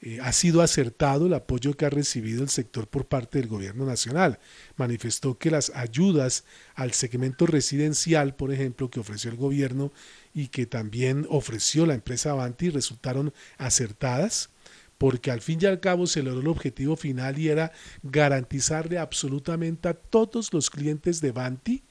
eh, 0.02 0.20
ha 0.22 0.34
sido 0.34 0.62
acertado 0.62 1.28
el 1.28 1.34
apoyo 1.34 1.78
que 1.78 1.86
ha 1.86 1.90
recibido 1.90 2.44
el 2.44 2.50
sector 2.50 2.88
por 2.88 3.06
parte 3.06 3.40
del 3.40 3.48
gobierno 3.48 3.86
nacional. 3.86 4.38
Manifestó 4.76 5.38
que 5.38 5.50
las 5.50 5.70
ayudas 5.76 6.44
al 6.76 6.92
segmento 6.92 7.46
residencial, 7.46 8.36
por 8.36 8.52
ejemplo, 8.52 8.90
que 8.90 9.00
ofreció 9.00 9.32
el 9.32 9.38
gobierno 9.38 9.94
y 10.34 10.50
que 10.50 10.66
también 10.66 11.26
ofreció 11.30 11.86
la 11.86 11.94
empresa 11.94 12.32
Avanti 12.32 12.70
resultaron 12.70 13.34
acertadas 13.58 14.50
porque 14.98 15.32
al 15.32 15.42
fin 15.42 15.60
y 15.62 15.66
al 15.66 15.80
cabo 15.80 16.08
se 16.08 16.24
logró 16.24 16.42
el 16.42 16.48
objetivo 16.48 16.96
final 16.96 17.38
y 17.38 17.50
era 17.50 17.72
garantizarle 18.04 18.98
absolutamente 18.98 19.90
a 19.90 19.94
todos 19.94 20.54
los 20.54 20.70
clientes 20.70 21.22
de 21.22 21.32
Banti 21.32 21.84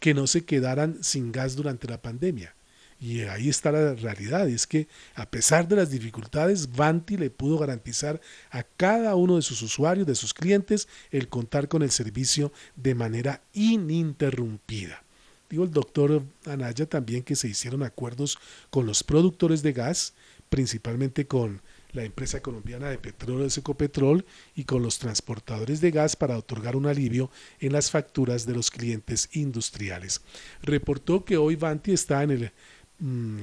que 0.00 0.14
no 0.14 0.26
se 0.26 0.44
quedaran 0.44 1.02
sin 1.02 1.32
gas 1.32 1.56
durante 1.56 1.88
la 1.88 2.00
pandemia. 2.00 2.54
Y 3.00 3.22
ahí 3.22 3.48
está 3.48 3.70
la 3.70 3.94
realidad, 3.94 4.48
es 4.48 4.66
que 4.66 4.88
a 5.14 5.30
pesar 5.30 5.68
de 5.68 5.76
las 5.76 5.90
dificultades, 5.90 6.74
Banti 6.74 7.16
le 7.16 7.30
pudo 7.30 7.56
garantizar 7.58 8.20
a 8.50 8.64
cada 8.64 9.14
uno 9.14 9.36
de 9.36 9.42
sus 9.42 9.62
usuarios, 9.62 10.06
de 10.06 10.16
sus 10.16 10.34
clientes, 10.34 10.88
el 11.12 11.28
contar 11.28 11.68
con 11.68 11.82
el 11.82 11.92
servicio 11.92 12.52
de 12.74 12.96
manera 12.96 13.42
ininterrumpida. 13.52 15.04
Digo 15.48 15.64
el 15.64 15.70
doctor 15.70 16.22
Anaya 16.44 16.86
también 16.86 17.22
que 17.22 17.36
se 17.36 17.48
hicieron 17.48 17.82
acuerdos 17.84 18.38
con 18.70 18.84
los 18.84 19.04
productores 19.04 19.62
de 19.62 19.72
gas, 19.72 20.14
principalmente 20.48 21.26
con 21.26 21.62
la 21.92 22.04
empresa 22.04 22.40
colombiana 22.40 22.88
de 22.88 22.98
petróleo 22.98 23.46
Ecopetrol 23.46 24.24
y 24.54 24.64
con 24.64 24.82
los 24.82 24.98
transportadores 24.98 25.80
de 25.80 25.90
gas 25.90 26.16
para 26.16 26.36
otorgar 26.36 26.76
un 26.76 26.86
alivio 26.86 27.30
en 27.60 27.72
las 27.72 27.90
facturas 27.90 28.46
de 28.46 28.54
los 28.54 28.70
clientes 28.70 29.28
industriales. 29.32 30.20
Reportó 30.62 31.24
que 31.24 31.36
hoy 31.36 31.56
Vanti 31.56 31.92
está 31.92 32.22
en 32.22 32.30
el 32.30 32.52
mm, 32.98 33.42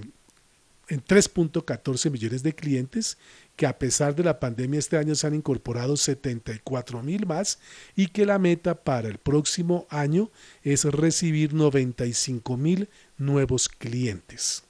en 0.88 1.04
3.14 1.04 2.12
millones 2.12 2.44
de 2.44 2.54
clientes, 2.54 3.18
que 3.56 3.66
a 3.66 3.80
pesar 3.80 4.16
de 4.16 4.24
la 4.24 4.40
pandemia 4.40 4.78
este 4.78 4.98
año 4.98 5.16
se 5.16 5.26
han 5.26 5.34
incorporado 5.34 5.98
74 5.98 7.02
mil 7.02 7.26
más 7.26 7.58
y 7.96 8.08
que 8.08 8.26
la 8.26 8.38
meta 8.38 8.76
para 8.76 9.08
el 9.08 9.18
próximo 9.18 9.88
año 9.90 10.30
es 10.62 10.84
recibir 10.86 11.54
95 11.54 12.58
mil 12.58 12.90
nuevos 13.18 13.68
clientes 13.68 14.66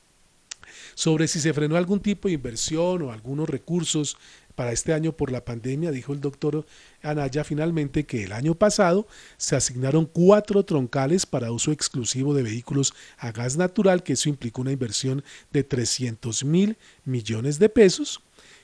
sobre 0.95 1.27
si 1.27 1.39
se 1.39 1.53
frenó 1.53 1.77
algún 1.77 1.99
tipo 1.99 2.27
de 2.27 2.33
inversión 2.33 3.03
o 3.03 3.11
algunos 3.11 3.47
recursos 3.47 4.17
para 4.55 4.71
este 4.71 4.93
año 4.93 5.11
por 5.11 5.31
la 5.31 5.43
pandemia, 5.43 5.91
dijo 5.91 6.13
el 6.13 6.21
doctor 6.21 6.65
Anaya 7.03 7.43
finalmente 7.43 8.05
que 8.05 8.23
el 8.23 8.31
año 8.31 8.55
pasado 8.55 9.05
se 9.37 9.55
asignaron 9.55 10.05
cuatro 10.05 10.63
troncales 10.63 11.25
para 11.25 11.51
uso 11.51 11.71
exclusivo 11.71 12.33
de 12.33 12.43
vehículos 12.43 12.93
a 13.17 13.31
gas 13.31 13.57
natural, 13.57 14.01
que 14.01 14.13
eso 14.13 14.29
implicó 14.29 14.61
una 14.61 14.71
inversión 14.71 15.23
de 15.51 15.63
300 15.63 16.45
mil 16.45 16.77
millones 17.03 17.59
de 17.59 17.69
pesos, 17.69 18.21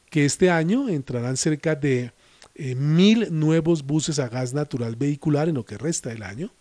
que 0.09 0.25
este 0.25 0.49
año 0.49 0.87
entrarán 0.89 1.35
cerca 1.35 1.75
de 1.75 2.13
eh, 2.55 2.75
mil 2.75 3.27
nuevos 3.37 3.83
buses 3.83 4.19
a 4.19 4.29
gas 4.29 4.53
natural 4.53 4.95
vehicular 4.95 5.49
en 5.49 5.55
lo 5.55 5.65
que 5.65 5.77
resta 5.77 6.09
del 6.09 6.23
año, 6.23 6.51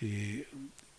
eh, 0.00 0.46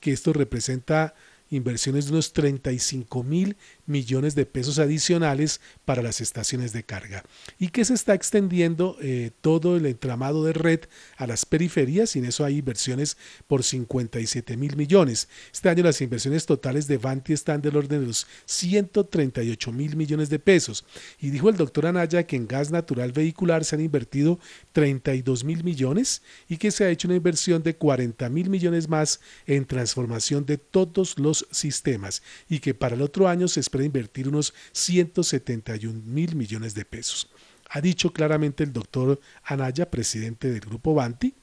que 0.01 0.11
esto 0.11 0.33
representa 0.33 1.13
inversiones 1.51 2.05
de 2.05 2.11
unos 2.13 2.33
35 2.33 3.23
mil 3.23 3.57
millones 3.91 4.33
de 4.33 4.45
pesos 4.45 4.79
adicionales 4.79 5.61
para 5.85 6.01
las 6.01 6.21
estaciones 6.21 6.73
de 6.73 6.83
carga. 6.83 7.23
Y 7.59 7.67
que 7.67 7.85
se 7.85 7.93
está 7.93 8.13
extendiendo 8.15 8.97
eh, 9.01 9.31
todo 9.41 9.77
el 9.77 9.85
entramado 9.85 10.43
de 10.43 10.53
red 10.53 10.79
a 11.17 11.27
las 11.27 11.45
periferias 11.45 12.15
y 12.15 12.19
en 12.19 12.25
eso 12.25 12.43
hay 12.43 12.57
inversiones 12.57 13.17
por 13.47 13.63
57 13.63 14.57
mil 14.57 14.75
millones. 14.75 15.27
Este 15.53 15.69
año 15.69 15.83
las 15.83 16.01
inversiones 16.01 16.45
totales 16.45 16.87
de 16.87 16.97
Vanti 16.97 17.33
están 17.33 17.61
del 17.61 17.77
orden 17.77 18.01
de 18.01 18.07
los 18.07 18.27
138 18.45 19.71
mil 19.71 19.95
millones 19.95 20.29
de 20.29 20.39
pesos. 20.39 20.85
Y 21.19 21.29
dijo 21.29 21.49
el 21.49 21.57
doctor 21.57 21.85
Anaya 21.85 22.23
que 22.23 22.35
en 22.35 22.47
gas 22.47 22.71
natural 22.71 23.11
vehicular 23.11 23.65
se 23.65 23.75
han 23.75 23.81
invertido 23.81 24.39
32 24.71 25.43
mil 25.43 25.63
millones 25.63 26.21
y 26.47 26.57
que 26.57 26.71
se 26.71 26.85
ha 26.85 26.89
hecho 26.89 27.07
una 27.07 27.17
inversión 27.17 27.63
de 27.63 27.75
40 27.75 28.29
mil 28.29 28.49
millones 28.49 28.87
más 28.87 29.19
en 29.45 29.65
transformación 29.65 30.45
de 30.45 30.57
todos 30.57 31.19
los 31.19 31.47
sistemas 31.51 32.21
y 32.49 32.59
que 32.59 32.73
para 32.73 32.95
el 32.95 33.01
otro 33.01 33.27
año 33.27 33.47
se 33.47 33.59
espera 33.59 33.80
invertir 33.85 34.27
unos 34.27 34.53
171 34.71 36.01
mil 36.05 36.35
millones 36.35 36.73
de 36.73 36.85
pesos. 36.85 37.29
Ha 37.69 37.81
dicho 37.81 38.11
claramente 38.11 38.63
el 38.63 38.73
doctor 38.73 39.19
Anaya, 39.43 39.89
presidente 39.89 40.51
del 40.51 40.59
Grupo 40.59 40.93
Banti, 40.93 41.33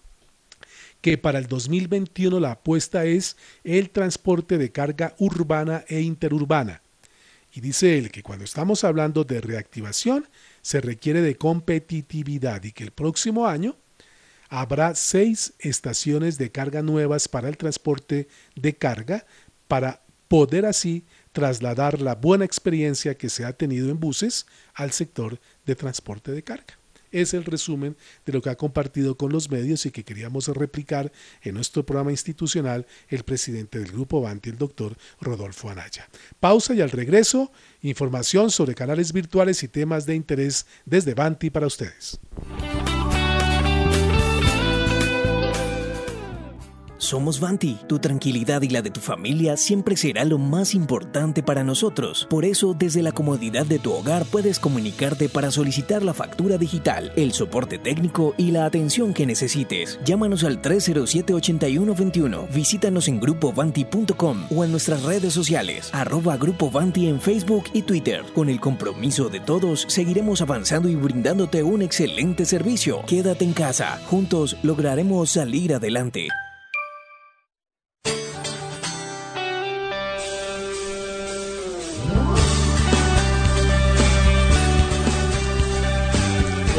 que 1.01 1.17
para 1.17 1.39
el 1.39 1.47
2021 1.47 2.41
la 2.41 2.53
apuesta 2.53 3.05
es 3.05 3.37
el 3.65 3.91
transporte 3.91 4.59
de 4.59 4.71
carga 4.71 5.15
urbana 5.19 5.85
e 5.89 6.01
interurbana. 6.01 6.83
Y 7.53 7.61
dice 7.61 7.97
él 7.97 8.11
que 8.11 8.23
cuando 8.23 8.45
estamos 8.45 8.85
hablando 8.85 9.25
de 9.25 9.41
reactivación 9.41 10.29
se 10.61 10.81
requiere 10.81 11.23
de 11.23 11.37
competitividad 11.37 12.63
y 12.65 12.73
que 12.73 12.85
el 12.85 12.91
próximo 12.91 13.47
año 13.47 13.77
habrá 14.49 14.95
seis 14.95 15.55
estaciones 15.59 16.39
de 16.39 16.51
carga 16.51 16.83
nuevas 16.83 17.29
para 17.29 17.49
el 17.49 17.57
transporte 17.57 18.29
de 18.55 18.75
carga 18.75 19.25
para 19.67 20.01
poder 20.29 20.67
así 20.67 21.05
trasladar 21.39 22.01
la 22.01 22.17
buena 22.17 22.45
experiencia 22.45 23.17
que 23.17 23.29
se 23.29 23.45
ha 23.45 23.53
tenido 23.53 23.91
en 23.91 24.01
buses 24.01 24.45
al 24.75 24.91
sector 24.91 25.39
de 25.67 25.77
transporte 25.77 26.33
de 26.33 26.43
carga. 26.43 26.77
Es 27.13 27.33
el 27.33 27.45
resumen 27.45 27.97
de 28.27 28.33
lo 28.33 28.43
que 28.43 28.51
ha 28.51 28.57
compartido 28.57 29.17
con 29.17 29.31
los 29.31 29.49
medios 29.49 29.87
y 29.87 29.93
que 29.93 30.03
queríamos 30.03 30.49
replicar 30.49 31.13
en 31.43 31.55
nuestro 31.55 31.87
programa 31.87 32.11
institucional 32.11 32.89
el 33.09 33.23
presidente 33.23 33.79
del 33.79 33.93
Grupo 33.93 34.21
Banti, 34.21 34.51
el 34.51 34.59
doctor 34.59 34.97
Rodolfo 35.21 35.71
Anaya. 35.71 36.09
Pausa 36.41 36.75
y 36.75 36.81
al 36.81 36.91
regreso, 36.91 37.53
información 37.83 38.51
sobre 38.51 38.75
canales 38.75 39.13
virtuales 39.13 39.63
y 39.63 39.69
temas 39.69 40.07
de 40.07 40.17
interés 40.17 40.67
desde 40.87 41.15
Banti 41.15 41.51
para 41.51 41.69
ustedes. 41.69 42.19
Somos 46.99 47.39
Vanti. 47.39 47.79
Tu 47.87 47.99
tranquilidad 48.01 48.63
y 48.63 48.69
la 48.69 48.83
de 48.83 48.91
tu 48.91 49.01
familia 49.01 49.57
siempre 49.57 49.97
será 49.97 50.25
lo 50.25 50.37
más 50.37 50.75
importante 50.75 51.43
para 51.43 51.63
nosotros. 51.65 52.27
Por 52.29 52.45
eso, 52.45 52.75
desde 52.79 53.03
la 53.03 53.13
comodidad 53.13 53.65
de 53.65 53.79
tu 53.79 53.93
hogar 53.93 54.25
puedes 54.25 54.59
comunicarte 54.59 55.29
para 55.29 55.51
solicitar 55.51 56.03
la 56.03 56.13
factura 56.13 56.59
digital, 56.59 57.13
el 57.17 57.33
soporte 57.33 57.79
técnico 57.79 58.35
y 58.37 58.51
la 58.51 58.67
atención 58.67 59.15
que 59.15 59.27
necesites. 59.27 60.01
Llámanos 60.05 60.43
al 60.43 60.61
307-8121. 60.61 62.49
Visítanos 62.53 63.07
en 63.07 63.21
grupovanti.com 63.21 64.47
o 64.51 64.65
en 64.65 64.71
nuestras 64.73 65.05
redes 65.05 65.33
sociales, 65.33 65.91
arroba 65.93 66.37
Grupo 66.37 66.71
Vanti 66.71 67.07
en 67.07 67.21
Facebook 67.21 67.65
y 67.73 67.83
Twitter. 67.83 68.25
Con 68.35 68.49
el 68.49 68.59
compromiso 68.59 69.29
de 69.29 69.39
todos, 69.39 69.85
seguiremos 69.89 70.43
avanzando 70.43 70.89
y 70.89 70.97
brindándote 70.97 71.63
un 71.63 71.83
excelente 71.83 72.45
servicio. 72.45 73.03
Quédate 73.07 73.45
en 73.45 73.53
casa. 73.53 74.01
Juntos 74.07 74.57
lograremos 74.63 75.31
salir 75.31 75.75
adelante. 75.75 76.29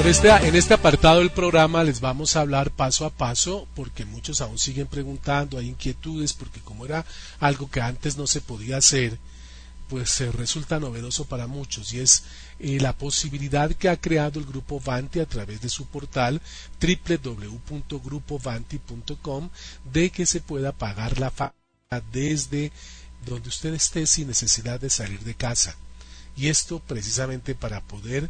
Este, 0.06 0.30
en 0.30 0.56
este 0.56 0.74
apartado 0.74 1.20
del 1.20 1.30
programa 1.30 1.84
les 1.84 2.00
vamos 2.00 2.36
a 2.36 2.41
hablar 2.41 2.72
paso 2.72 3.06
a 3.06 3.10
paso 3.10 3.68
porque 3.76 4.06
muchos 4.06 4.39
aún 4.39 4.58
siguen 4.58 4.88
preguntando, 4.88 5.58
hay 5.58 5.68
inquietudes 5.68 6.32
porque 6.34 6.62
como 6.62 6.86
era 6.86 7.06
algo 7.39 7.70
que 7.70 7.82
antes 7.82 8.16
no 8.18 8.26
se 8.26 8.39
podía 8.39 8.78
hacer, 8.78 9.20
pues 9.89 10.10
se 10.10 10.32
resulta 10.32 10.80
novedoso 10.80 11.26
para 11.26 11.47
muchos 11.47 11.91
y 11.93 12.00
es 12.00 12.24
eh, 12.60 12.80
la 12.80 12.93
posibilidad 12.93 13.70
que 13.72 13.89
ha 13.89 14.00
creado 14.00 14.39
el 14.39 14.45
grupo 14.45 14.80
Vanti 14.80 15.20
a 15.20 15.26
través 15.26 15.60
de 15.62 15.68
su 15.70 15.88
portal 15.88 16.41
www.grupovanti.com 16.80 19.50
de 19.91 20.12
que 20.12 20.26
se 20.26 20.39
pueda 20.39 20.72
pagar 20.72 21.20
la 21.20 21.32
factura 21.32 21.60
desde 22.12 22.72
donde 23.26 23.50
usted 23.50 23.74
esté 23.74 24.08
sin 24.08 24.28
necesidad 24.28 24.80
de 24.80 24.89
salir 24.89 25.20
de 25.22 25.36
casa. 25.36 25.76
Y 26.38 26.47
esto 26.47 26.80
precisamente 26.80 27.56
para 27.56 27.82
poder 27.82 28.30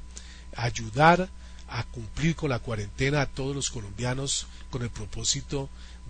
ayudar 0.56 1.30
a 1.70 1.84
cumplir 1.86 2.36
con 2.36 2.50
la 2.50 2.60
cuarentena 2.60 3.22
a 3.22 3.28
todos 3.28 3.56
los 3.56 3.70
colombianos 3.70 4.48
con 4.70 4.82
el 4.82 4.90
propósito 4.90 5.70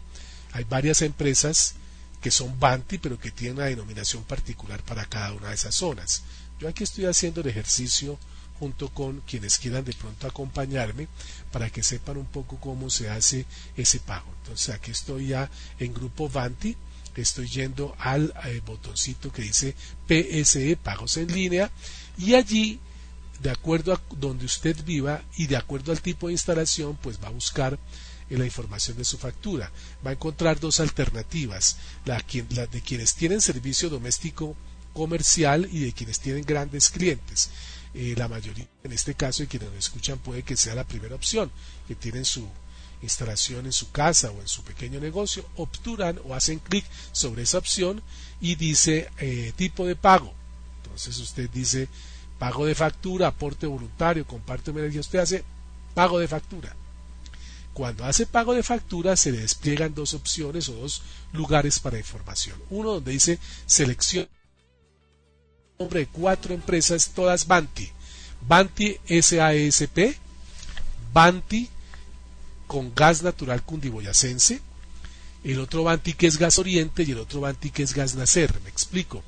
hay 0.53 0.63
varias 0.63 1.01
empresas 1.03 1.75
que 2.21 2.31
son 2.31 2.59
Banti, 2.59 2.97
pero 2.97 3.19
que 3.19 3.31
tienen 3.31 3.57
una 3.57 3.67
denominación 3.67 4.23
particular 4.23 4.81
para 4.83 5.05
cada 5.05 5.33
una 5.33 5.49
de 5.49 5.55
esas 5.55 5.75
zonas. 5.75 6.23
Yo 6.59 6.67
aquí 6.67 6.83
estoy 6.83 7.05
haciendo 7.05 7.41
el 7.41 7.47
ejercicio 7.47 8.17
junto 8.59 8.89
con 8.89 9.21
quienes 9.21 9.59
quieran 9.59 9.85
de 9.85 9.93
pronto 9.93 10.25
acompañarme 10.25 11.07
para 11.51 11.69
que 11.69 11.83
sepan 11.83 12.17
un 12.17 12.25
poco 12.25 12.57
cómo 12.59 12.89
se 12.89 13.11
hace 13.11 13.45
ese 13.75 13.99
pago. 13.99 14.33
Entonces 14.41 14.73
aquí 14.73 14.89
estoy 14.89 15.27
ya 15.27 15.51
en 15.77 15.93
grupo 15.93 16.27
Banti, 16.29 16.75
estoy 17.15 17.47
yendo 17.47 17.95
al 17.99 18.33
eh, 18.45 18.61
botoncito 18.65 19.31
que 19.31 19.43
dice 19.43 19.75
PSE, 20.07 20.77
pagos 20.77 21.17
en 21.17 21.31
línea, 21.31 21.69
y 22.17 22.33
allí 22.33 22.79
de 23.41 23.51
acuerdo 23.51 23.93
a 23.93 24.01
donde 24.15 24.45
usted 24.45 24.75
viva 24.83 25.23
y 25.35 25.47
de 25.47 25.57
acuerdo 25.57 25.91
al 25.91 26.01
tipo 26.01 26.27
de 26.27 26.33
instalación, 26.33 26.97
pues 27.01 27.21
va 27.23 27.27
a 27.27 27.31
buscar 27.31 27.77
la 28.29 28.45
información 28.45 28.97
de 28.97 29.05
su 29.05 29.17
factura. 29.17 29.71
Va 30.05 30.09
a 30.09 30.13
encontrar 30.13 30.59
dos 30.59 30.79
alternativas, 30.79 31.77
la, 32.05 32.17
de 32.17 32.81
quienes 32.81 33.15
tienen 33.15 33.41
servicio 33.41 33.89
doméstico 33.89 34.55
comercial 34.93 35.69
y 35.71 35.79
de 35.79 35.93
quienes 35.93 36.19
tienen 36.19 36.43
grandes 36.43 36.89
clientes. 36.89 37.49
Eh, 37.93 38.15
la 38.17 38.27
mayoría, 38.27 38.67
en 38.83 38.91
este 38.91 39.13
caso, 39.13 39.43
de 39.43 39.47
quienes 39.47 39.69
nos 39.69 39.77
escuchan 39.79 40.19
puede 40.19 40.43
que 40.43 40.57
sea 40.57 40.75
la 40.75 40.85
primera 40.85 41.15
opción, 41.15 41.51
que 41.87 41.95
tienen 41.95 42.25
su 42.25 42.47
instalación 43.01 43.65
en 43.65 43.71
su 43.71 43.91
casa 43.91 44.31
o 44.31 44.41
en 44.41 44.47
su 44.47 44.63
pequeño 44.63 44.99
negocio, 44.99 45.45
obturan 45.55 46.19
o 46.25 46.33
hacen 46.33 46.59
clic 46.59 46.85
sobre 47.11 47.43
esa 47.43 47.59
opción 47.59 48.01
y 48.41 48.55
dice 48.55 49.09
eh, 49.19 49.53
tipo 49.55 49.85
de 49.85 49.95
pago. 49.95 50.33
Entonces 50.83 51.17
usted 51.19 51.49
dice 51.49 51.87
pago 52.39 52.65
de 52.65 52.75
factura, 52.75 53.27
aporte 53.27 53.65
voluntario, 53.65 54.25
comparte 54.25 54.71
energía, 54.71 55.01
usted 55.01 55.19
hace 55.19 55.43
pago 55.93 56.19
de 56.19 56.27
factura. 56.27 56.75
Cuando 57.73 58.05
hace 58.05 58.25
pago 58.25 58.53
de 58.53 58.63
factura 58.63 59.15
se 59.15 59.31
le 59.31 59.39
despliegan 59.39 59.93
dos 59.93 60.13
opciones 60.13 60.67
o 60.69 60.73
dos 60.73 61.03
lugares 61.33 61.79
para 61.79 61.99
información. 61.99 62.57
Uno 62.69 62.93
donde 62.93 63.11
dice 63.11 63.39
selección 63.65 64.27
nombre 65.79 66.01
de 66.01 66.07
cuatro 66.07 66.53
empresas, 66.53 67.11
todas 67.13 67.45
Banti. 67.47 67.89
Banti 68.47 68.97
SASP, 69.07 70.17
Banti 71.13 71.69
con 72.65 72.93
gas 72.93 73.23
natural 73.23 73.63
cundiboyacense, 73.63 74.61
el 75.43 75.59
otro 75.59 75.83
Banti 75.83 76.13
que 76.13 76.27
es 76.27 76.37
gas 76.37 76.59
oriente 76.59 77.03
y 77.03 77.11
el 77.11 77.19
otro 77.19 77.41
Banti 77.41 77.69
que 77.69 77.83
es 77.83 77.93
gas 77.93 78.15
nacer. 78.15 78.59
Me 78.63 78.69
explico. 78.69 79.23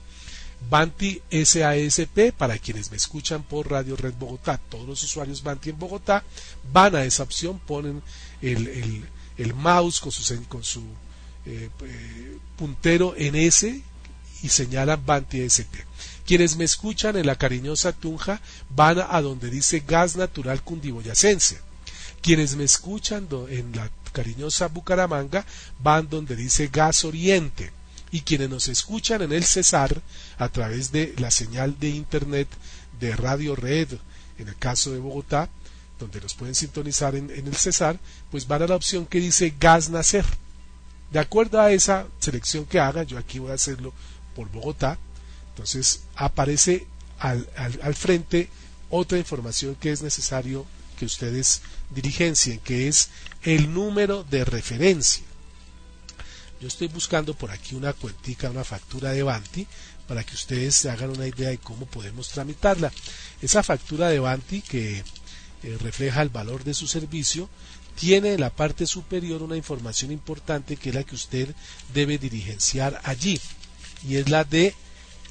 Banti 0.69 1.21
SASP, 1.31 2.31
para 2.37 2.57
quienes 2.57 2.91
me 2.91 2.97
escuchan 2.97 3.43
por 3.43 3.71
Radio 3.71 3.95
Red 3.95 4.13
Bogotá, 4.19 4.59
todos 4.69 4.87
los 4.87 5.01
usuarios 5.03 5.41
Banti 5.41 5.69
en 5.69 5.79
Bogotá 5.79 6.23
van 6.71 6.95
a 6.95 7.03
esa 7.05 7.23
opción, 7.23 7.59
ponen 7.59 8.01
el, 8.41 9.53
mouse 9.55 9.99
con 9.99 10.11
su, 10.11 10.43
con 10.47 10.63
su 10.63 10.81
eh, 11.45 11.69
eh, 11.81 12.37
puntero 12.57 13.15
en 13.17 13.35
S 13.35 13.81
y 14.43 14.49
señalan 14.49 15.03
Banti 15.05 15.41
SP. 15.41 15.85
Quienes 16.25 16.55
me 16.57 16.65
escuchan 16.65 17.17
en 17.17 17.25
la 17.25 17.37
cariñosa 17.37 17.91
Tunja 17.91 18.41
van 18.69 18.99
a 18.99 19.21
donde 19.21 19.49
dice 19.49 19.83
gas 19.87 20.15
natural 20.15 20.61
cundiboyacense. 20.61 21.59
Quienes 22.21 22.55
me 22.55 22.65
escuchan 22.65 23.27
en 23.49 23.75
la 23.75 23.89
cariñosa 24.11 24.67
Bucaramanga 24.67 25.45
van 25.79 26.09
donde 26.09 26.35
dice 26.35 26.67
gas 26.67 27.05
oriente 27.05 27.71
y 28.11 28.21
quienes 28.21 28.49
nos 28.49 28.67
escuchan 28.67 29.21
en 29.21 29.31
el 29.31 29.43
Cesar 29.43 30.01
a 30.37 30.49
través 30.49 30.91
de 30.91 31.13
la 31.17 31.31
señal 31.31 31.77
de 31.79 31.89
internet 31.89 32.47
de 32.99 33.15
Radio 33.15 33.55
Red, 33.55 33.89
en 34.37 34.47
el 34.47 34.55
caso 34.55 34.91
de 34.91 34.99
Bogotá, 34.99 35.49
donde 35.99 36.21
nos 36.21 36.33
pueden 36.33 36.55
sintonizar 36.55 37.15
en, 37.15 37.29
el 37.29 37.55
Cesar, 37.55 37.99
pues 38.31 38.47
van 38.47 38.63
a 38.63 38.67
la 38.67 38.75
opción 38.75 39.05
que 39.05 39.19
dice 39.19 39.53
Gas 39.59 39.89
Nacer. 39.89 40.25
De 41.11 41.19
acuerdo 41.19 41.59
a 41.59 41.71
esa 41.71 42.07
selección 42.19 42.65
que 42.65 42.79
haga, 42.79 43.03
yo 43.03 43.17
aquí 43.17 43.39
voy 43.39 43.51
a 43.51 43.55
hacerlo 43.55 43.93
por 44.35 44.49
Bogotá, 44.49 44.97
entonces 45.49 46.03
aparece 46.15 46.87
al, 47.19 47.49
al 47.55 47.95
frente 47.95 48.49
otra 48.89 49.17
información 49.17 49.75
que 49.75 49.91
es 49.91 50.01
necesario 50.01 50.65
que 50.97 51.05
ustedes 51.05 51.61
dirigencien, 51.89 52.59
que 52.59 52.87
es 52.87 53.09
el 53.43 53.73
número 53.73 54.23
de 54.23 54.45
referencia. 54.45 55.23
Yo 56.59 56.67
estoy 56.67 56.87
buscando 56.87 57.33
por 57.33 57.51
aquí 57.51 57.75
una 57.75 57.93
cuentica, 57.93 58.49
una 58.49 58.65
factura 58.65 59.11
de 59.11 59.23
Banti, 59.23 59.65
para 60.07 60.23
que 60.23 60.35
ustedes 60.35 60.75
se 60.75 60.89
hagan 60.89 61.11
una 61.11 61.27
idea 61.27 61.49
de 61.49 61.57
cómo 61.57 61.85
podemos 61.85 62.29
tramitarla. 62.29 62.91
Esa 63.41 63.63
factura 63.63 64.09
de 64.09 64.19
Banti 64.19 64.61
que 64.61 65.03
eh, 65.63 65.77
refleja 65.81 66.21
el 66.21 66.29
valor 66.29 66.63
de 66.63 66.73
su 66.73 66.87
servicio, 66.87 67.49
tiene 67.95 68.33
en 68.33 68.41
la 68.41 68.49
parte 68.49 68.87
superior 68.87 69.41
una 69.41 69.57
información 69.57 70.11
importante 70.11 70.77
que 70.77 70.89
es 70.89 70.95
la 70.95 71.03
que 71.03 71.15
usted 71.15 71.53
debe 71.93 72.17
dirigenciar 72.17 73.01
allí 73.03 73.39
y 74.07 74.15
es 74.15 74.29
la 74.29 74.45
de 74.45 74.73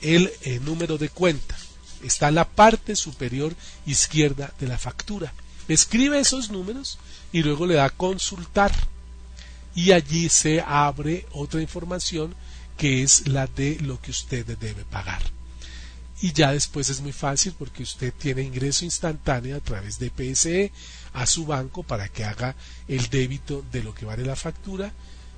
el 0.03 0.31
eh, 0.43 0.61
número 0.61 0.99
de 0.99 1.09
cuenta. 1.09 1.57
Está 2.03 2.29
en 2.29 2.37
la 2.37 2.49
parte 2.49 2.95
superior 2.95 3.55
izquierda 3.87 4.53
de 4.61 4.69
la 4.69 4.79
factura. 4.79 5.33
Escribe 5.67 6.21
esos 6.21 6.51
números 6.51 6.99
y 7.33 7.43
luego 7.43 7.67
le 7.67 7.75
da 7.75 7.91
consultar 7.91 8.73
y 9.79 9.93
allí 9.93 10.29
se 10.29 10.61
abre 10.61 11.25
otra 11.31 11.63
información 11.63 12.35
que 12.77 13.05
es 13.05 13.29
la 13.29 13.47
de 13.47 13.79
lo 13.79 14.01
que 14.01 14.11
usted 14.11 14.45
debe 14.45 14.85
pagar. 14.85 15.23
Y 16.21 16.33
ya 16.33 16.51
después 16.51 16.89
es 16.89 17.01
muy 17.01 17.13
fácil 17.13 17.55
porque 17.57 17.85
usted 17.85 18.13
tiene 18.13 18.43
ingreso 18.43 18.85
instantáneo 18.85 19.57
a 19.57 19.61
través 19.61 20.01
de 20.01 20.11
PSE 20.11 20.73
a 21.13 21.27
su 21.27 21.47
banco 21.47 21.85
para 21.85 22.09
que 22.09 22.25
haga 22.25 22.57
el 22.89 23.09
débito 23.09 23.65
de 23.71 23.85
lo 23.85 23.95
que 23.95 24.05
vale 24.05 24.25
la 24.25 24.35
factura 24.35 24.93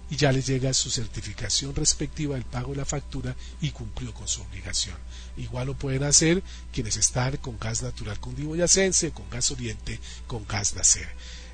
y 0.08 0.16
ya 0.16 0.32
le 0.32 0.40
llega 0.40 0.72
su 0.72 0.90
certificación 0.90 1.74
respectiva 1.74 2.34
del 2.34 2.46
pago 2.46 2.70
de 2.70 2.78
la 2.78 2.86
factura 2.86 3.36
y 3.60 3.72
cumplió 3.72 4.14
con 4.14 4.26
su 4.26 4.40
obligación. 4.40 4.96
Igual 5.36 5.66
lo 5.66 5.74
pueden 5.74 6.04
hacer 6.04 6.42
quienes 6.72 6.96
están 6.96 7.36
con 7.36 7.58
gas 7.58 7.82
natural 7.82 8.18
cundiboyacense, 8.18 9.10
con 9.10 9.28
gas 9.28 9.50
oriente, 9.50 10.00
con 10.26 10.46
gas 10.46 10.74
nacer. 10.74 11.10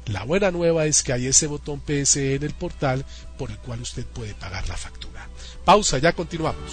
La 0.07 0.23
buena 0.25 0.51
nueva 0.51 0.87
es 0.87 1.03
que 1.03 1.13
hay 1.13 1.27
ese 1.27 1.49
botón 1.49 1.81
PSE 1.81 2.37
en 2.37 2.45
el 2.45 2.55
portal 2.55 3.05
por 3.37 3.51
el 3.51 3.59
cual 3.59 3.81
usted 3.81 4.07
puede 4.07 4.35
pagar 4.35 4.69
la 4.69 4.77
factura. 4.77 5.29
Pausa, 5.65 5.99
ya 5.99 6.13
continuamos. 6.13 6.73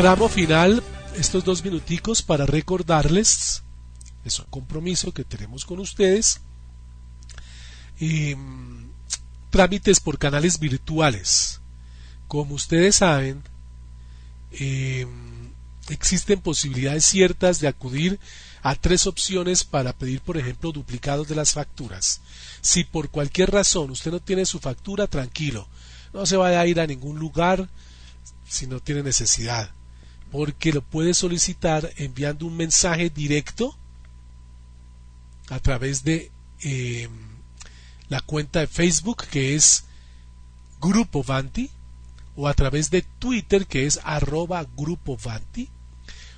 Tramo 0.00 0.30
final, 0.30 0.82
estos 1.18 1.44
dos 1.44 1.62
minuticos 1.62 2.22
para 2.22 2.46
recordarles, 2.46 3.62
es 4.24 4.38
un 4.38 4.46
compromiso 4.46 5.12
que 5.12 5.24
tenemos 5.24 5.66
con 5.66 5.78
ustedes, 5.78 6.40
em, 8.00 8.88
trámites 9.50 10.00
por 10.00 10.18
canales 10.18 10.58
virtuales. 10.58 11.60
Como 12.28 12.54
ustedes 12.54 12.96
saben, 12.96 13.42
em, 14.52 15.52
existen 15.90 16.40
posibilidades 16.40 17.04
ciertas 17.04 17.60
de 17.60 17.68
acudir 17.68 18.18
a 18.62 18.76
tres 18.76 19.06
opciones 19.06 19.64
para 19.64 19.92
pedir, 19.92 20.22
por 20.22 20.38
ejemplo, 20.38 20.72
duplicados 20.72 21.28
de 21.28 21.34
las 21.34 21.52
facturas. 21.52 22.22
Si 22.62 22.84
por 22.84 23.10
cualquier 23.10 23.50
razón 23.50 23.90
usted 23.90 24.10
no 24.10 24.20
tiene 24.20 24.46
su 24.46 24.60
factura, 24.60 25.06
tranquilo, 25.08 25.68
no 26.14 26.24
se 26.24 26.38
vaya 26.38 26.58
a 26.58 26.66
ir 26.66 26.80
a 26.80 26.86
ningún 26.86 27.18
lugar 27.18 27.68
si 28.48 28.66
no 28.66 28.80
tiene 28.80 29.02
necesidad 29.02 29.74
porque 30.30 30.72
lo 30.72 30.82
puede 30.82 31.14
solicitar 31.14 31.90
enviando 31.96 32.46
un 32.46 32.56
mensaje 32.56 33.10
directo 33.10 33.76
a 35.48 35.58
través 35.58 36.04
de 36.04 36.30
em, 36.62 37.10
la 38.08 38.20
cuenta 38.20 38.60
de 38.60 38.66
Facebook 38.66 39.24
que 39.30 39.54
es 39.54 39.84
Grupo 40.80 41.22
Vanti 41.22 41.70
o 42.36 42.48
a 42.48 42.54
través 42.54 42.90
de 42.90 43.02
Twitter 43.02 43.66
que 43.66 43.86
es 43.86 44.00
arroba 44.04 44.66
Grupo 44.76 45.16
Vanti 45.16 45.68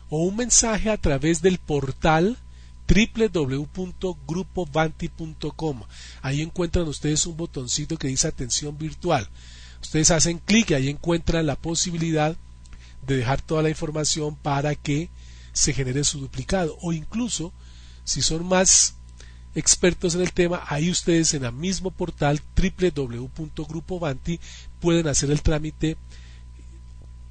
o 0.08 0.24
un 0.24 0.36
mensaje 0.36 0.90
a 0.90 0.96
través 0.96 1.42
del 1.42 1.58
portal 1.58 2.38
www.grupovanti.com. 2.86 5.82
Ahí 6.20 6.42
encuentran 6.42 6.88
ustedes 6.88 7.24
un 7.26 7.36
botoncito 7.36 7.96
que 7.96 8.08
dice 8.08 8.26
atención 8.28 8.76
virtual. 8.76 9.28
Ustedes 9.80 10.10
hacen 10.10 10.38
clic 10.38 10.70
y 10.70 10.74
ahí 10.74 10.88
encuentran 10.88 11.46
la 11.46 11.54
posibilidad 11.56 12.32
de 12.32 12.51
dejar 13.02 13.42
toda 13.42 13.62
la 13.62 13.68
información 13.68 14.36
para 14.36 14.74
que 14.74 15.10
se 15.52 15.72
genere 15.72 16.04
su 16.04 16.20
duplicado 16.20 16.78
o 16.80 16.92
incluso 16.92 17.52
si 18.04 18.22
son 18.22 18.46
más 18.46 18.94
expertos 19.54 20.14
en 20.14 20.22
el 20.22 20.32
tema, 20.32 20.62
ahí 20.66 20.90
ustedes 20.90 21.34
en 21.34 21.44
el 21.44 21.52
mismo 21.52 21.90
portal 21.90 22.40
www.grupovanti 22.56 24.40
pueden 24.80 25.08
hacer 25.08 25.30
el 25.30 25.42
trámite 25.42 25.96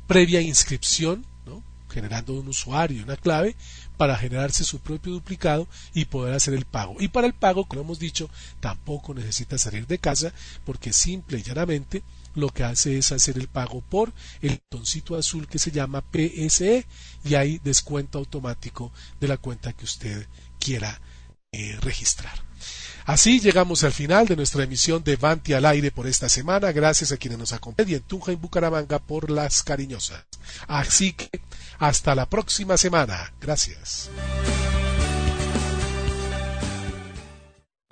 previa 0.07 0.41
inscripción, 0.41 1.26
¿no? 1.45 1.63
generando 1.89 2.34
un 2.34 2.47
usuario 2.47 2.99
y 2.99 3.03
una 3.03 3.17
clave 3.17 3.55
para 3.97 4.17
generarse 4.17 4.63
su 4.63 4.80
propio 4.80 5.13
duplicado 5.13 5.67
y 5.93 6.05
poder 6.05 6.34
hacer 6.34 6.53
el 6.53 6.65
pago. 6.65 6.95
Y 6.99 7.07
para 7.07 7.28
el 7.28 7.34
pago, 7.34 7.65
como 7.65 7.82
hemos 7.82 7.99
dicho, 7.99 8.30
tampoco 8.59 9.13
necesita 9.13 9.57
salir 9.57 9.88
de 9.88 9.99
casa 9.99 10.34
porque 10.63 10.93
simple 10.93 11.39
y 11.39 11.43
llanamente 11.43 12.03
lo 12.36 12.49
que 12.49 12.63
hace 12.63 12.97
es 12.97 13.11
hacer 13.11 13.38
el 13.38 13.47
pago 13.47 13.82
por 13.82 14.13
el 14.41 14.61
botoncito 14.69 15.15
azul 15.15 15.47
que 15.47 15.59
se 15.59 15.71
llama 15.71 16.03
PSE 16.11 16.86
y 17.23 17.36
hay 17.36 17.59
descuento 17.59 18.17
automático 18.17 18.91
de 19.19 19.27
la 19.27 19.38
cuenta 19.38 19.73
que 19.73 19.86
usted 19.86 20.27
quiera 20.59 21.01
eh, 21.51 21.77
registrar. 21.82 22.51
Así 23.05 23.39
llegamos 23.39 23.84
al 23.84 23.91
final 23.91 24.27
de 24.27 24.36
nuestra 24.36 24.63
emisión 24.63 25.03
de 25.03 25.15
Vanti 25.15 25.53
al 25.53 25.65
aire 25.65 25.91
por 25.91 26.07
esta 26.07 26.29
semana. 26.29 26.71
Gracias 26.71 27.11
a 27.11 27.17
quienes 27.17 27.39
nos 27.39 27.51
acompañan 27.51 27.91
y 27.91 27.95
en 27.95 28.01
Tunja, 28.01 28.32
en 28.32 28.39
Bucaramanga, 28.39 28.99
por 28.99 29.29
las 29.32 29.63
cariñosas. 29.63 30.23
Así 30.67 31.13
que 31.13 31.41
hasta 31.79 32.15
la 32.15 32.29
próxima 32.29 32.77
semana. 32.77 33.34
Gracias. 33.41 34.09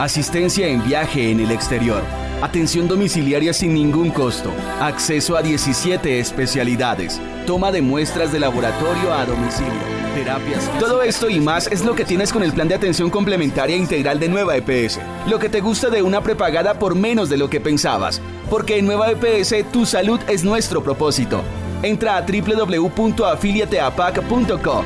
Asistencia 0.00 0.66
en 0.66 0.82
viaje 0.84 1.30
en 1.30 1.38
el 1.38 1.52
exterior. 1.52 2.02
Atención 2.42 2.88
domiciliaria 2.88 3.52
sin 3.52 3.74
ningún 3.74 4.10
costo. 4.10 4.50
Acceso 4.80 5.36
a 5.36 5.42
17 5.42 6.18
especialidades. 6.18 7.20
Toma 7.46 7.70
de 7.70 7.80
muestras 7.80 8.32
de 8.32 8.40
laboratorio 8.40 9.14
a 9.14 9.24
domicilio. 9.24 9.70
Terapias. 10.16 10.68
Todo 10.80 11.00
esto 11.02 11.30
y 11.30 11.38
más 11.38 11.68
es 11.68 11.84
lo 11.84 11.94
que 11.94 12.04
tienes 12.04 12.32
con 12.32 12.42
el 12.42 12.52
plan 12.52 12.66
de 12.66 12.74
atención 12.74 13.08
complementaria 13.08 13.76
integral 13.76 14.18
de 14.18 14.28
Nueva 14.28 14.56
EPS. 14.56 14.98
Lo 15.28 15.38
que 15.38 15.48
te 15.48 15.60
gusta 15.60 15.90
de 15.90 16.02
una 16.02 16.22
prepagada 16.22 16.76
por 16.76 16.96
menos 16.96 17.28
de 17.28 17.36
lo 17.36 17.48
que 17.48 17.60
pensabas. 17.60 18.20
Porque 18.50 18.78
en 18.78 18.86
Nueva 18.86 19.12
EPS 19.12 19.70
tu 19.70 19.86
salud 19.86 20.18
es 20.26 20.42
nuestro 20.42 20.82
propósito. 20.82 21.44
Entra 21.84 22.16
a 22.16 22.22
www.afiliateapac.co. 22.22 24.84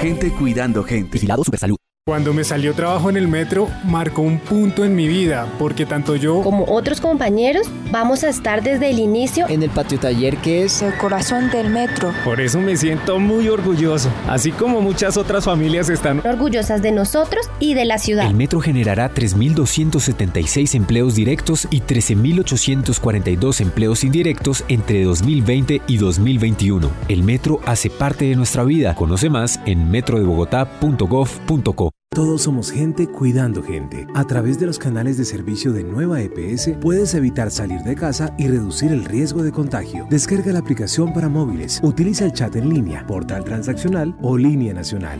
Gente 0.00 0.32
cuidando 0.32 0.82
gente. 0.82 1.10
Vigilado 1.12 1.44
Supersalud. 1.44 1.83
Cuando 2.06 2.34
me 2.34 2.44
salió 2.44 2.74
trabajo 2.74 3.08
en 3.08 3.16
el 3.16 3.28
metro, 3.28 3.70
marcó 3.82 4.20
un 4.20 4.38
punto 4.38 4.84
en 4.84 4.94
mi 4.94 5.08
vida, 5.08 5.50
porque 5.58 5.86
tanto 5.86 6.16
yo 6.16 6.42
como 6.42 6.66
otros 6.66 7.00
compañeros 7.00 7.66
vamos 7.90 8.24
a 8.24 8.28
estar 8.28 8.62
desde 8.62 8.90
el 8.90 8.98
inicio 8.98 9.48
en 9.48 9.62
el 9.62 9.70
patio 9.70 9.98
taller 9.98 10.36
que 10.36 10.64
es 10.64 10.82
el 10.82 10.94
corazón 10.98 11.50
del 11.50 11.70
metro. 11.70 12.12
Por 12.22 12.42
eso 12.42 12.60
me 12.60 12.76
siento 12.76 13.18
muy 13.18 13.48
orgulloso, 13.48 14.10
así 14.28 14.52
como 14.52 14.82
muchas 14.82 15.16
otras 15.16 15.46
familias 15.46 15.88
están 15.88 16.20
orgullosas 16.26 16.82
de 16.82 16.92
nosotros 16.92 17.48
y 17.58 17.72
de 17.72 17.86
la 17.86 17.96
ciudad. 17.96 18.26
El 18.26 18.34
metro 18.34 18.60
generará 18.60 19.14
3.276 19.14 20.74
empleos 20.74 21.14
directos 21.14 21.66
y 21.70 21.80
13.842 21.80 23.62
empleos 23.62 24.04
indirectos 24.04 24.62
entre 24.68 25.04
2020 25.04 25.80
y 25.86 25.96
2021. 25.96 26.90
El 27.08 27.22
metro 27.22 27.60
hace 27.64 27.88
parte 27.88 28.26
de 28.26 28.36
nuestra 28.36 28.62
vida. 28.62 28.94
Conoce 28.94 29.30
más 29.30 29.58
en 29.64 29.90
metrodebogotá.gov.co. 29.90 31.93
Todos 32.14 32.42
somos 32.42 32.70
gente 32.70 33.08
cuidando 33.08 33.60
gente. 33.60 34.06
A 34.14 34.24
través 34.24 34.60
de 34.60 34.66
los 34.66 34.78
canales 34.78 35.16
de 35.18 35.24
servicio 35.24 35.72
de 35.72 35.82
Nueva 35.82 36.20
EPS 36.20 36.70
puedes 36.80 37.12
evitar 37.14 37.50
salir 37.50 37.80
de 37.80 37.96
casa 37.96 38.32
y 38.38 38.46
reducir 38.46 38.92
el 38.92 39.04
riesgo 39.04 39.42
de 39.42 39.50
contagio. 39.50 40.06
Descarga 40.08 40.52
la 40.52 40.60
aplicación 40.60 41.12
para 41.12 41.28
móviles, 41.28 41.80
utiliza 41.82 42.24
el 42.24 42.32
chat 42.32 42.54
en 42.54 42.68
línea, 42.68 43.04
portal 43.04 43.42
transaccional 43.42 44.14
o 44.22 44.38
línea 44.38 44.72
nacional. 44.72 45.18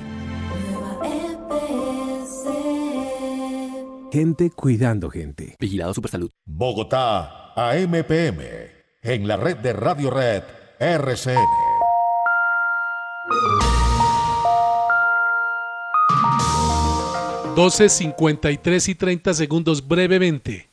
Gente 4.12 4.50
cuidando 4.50 5.10
gente. 5.10 5.56
Vigilado 5.58 5.92
Supersalud. 5.94 6.30
Bogotá, 6.44 7.52
AMPM. 7.56 8.38
En 9.02 9.26
la 9.26 9.36
red 9.36 9.56
de 9.56 9.72
Radio 9.72 10.10
Red, 10.10 10.44
RCN. 10.78 11.40
Doce, 17.54 17.88
cincuenta 17.88 18.50
y 18.50 18.58
tres 18.58 18.88
y 18.88 18.96
treinta 18.96 19.32
segundos 19.32 19.86
brevemente. 19.86 20.68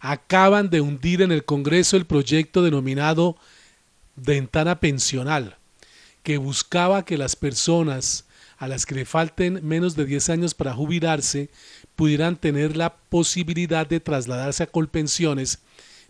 Acaban 0.00 0.70
de 0.70 0.80
hundir 0.80 1.22
en 1.22 1.30
el 1.30 1.44
Congreso 1.44 1.96
el 1.96 2.04
proyecto 2.04 2.64
denominado 2.64 3.36
Ventana 4.16 4.80
Pensional, 4.80 5.56
que 6.24 6.38
buscaba 6.38 7.04
que 7.04 7.16
las 7.16 7.36
personas 7.36 8.24
a 8.58 8.66
las 8.66 8.86
que 8.86 8.96
le 8.96 9.04
falten 9.04 9.60
menos 9.62 9.94
de 9.94 10.04
10 10.04 10.30
años 10.30 10.54
para 10.54 10.74
jubilarse 10.74 11.48
pudieran 11.94 12.36
tener 12.36 12.76
la 12.76 12.96
posibilidad 12.96 13.86
de 13.86 14.00
trasladarse 14.00 14.64
a 14.64 14.66
Colpensiones, 14.66 15.60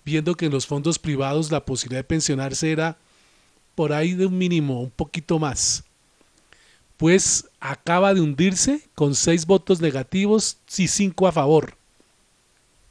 viendo 0.02 0.34
que 0.34 0.46
en 0.46 0.52
los 0.52 0.66
fondos 0.66 0.98
privados 0.98 1.50
la 1.50 1.66
posibilidad 1.66 2.00
de 2.00 2.04
pensionarse 2.04 2.72
era 2.72 2.96
por 3.74 3.92
ahí 3.92 4.14
de 4.14 4.24
un 4.24 4.38
mínimo, 4.38 4.80
un 4.80 4.90
poquito 4.90 5.38
más. 5.38 5.84
Pues 6.96 7.48
acaba 7.60 8.14
de 8.14 8.20
hundirse 8.20 8.80
con 8.94 9.14
seis 9.14 9.46
votos 9.46 9.80
negativos 9.80 10.58
y 10.76 10.88
cinco 10.88 11.26
a 11.26 11.32
favor. 11.32 11.76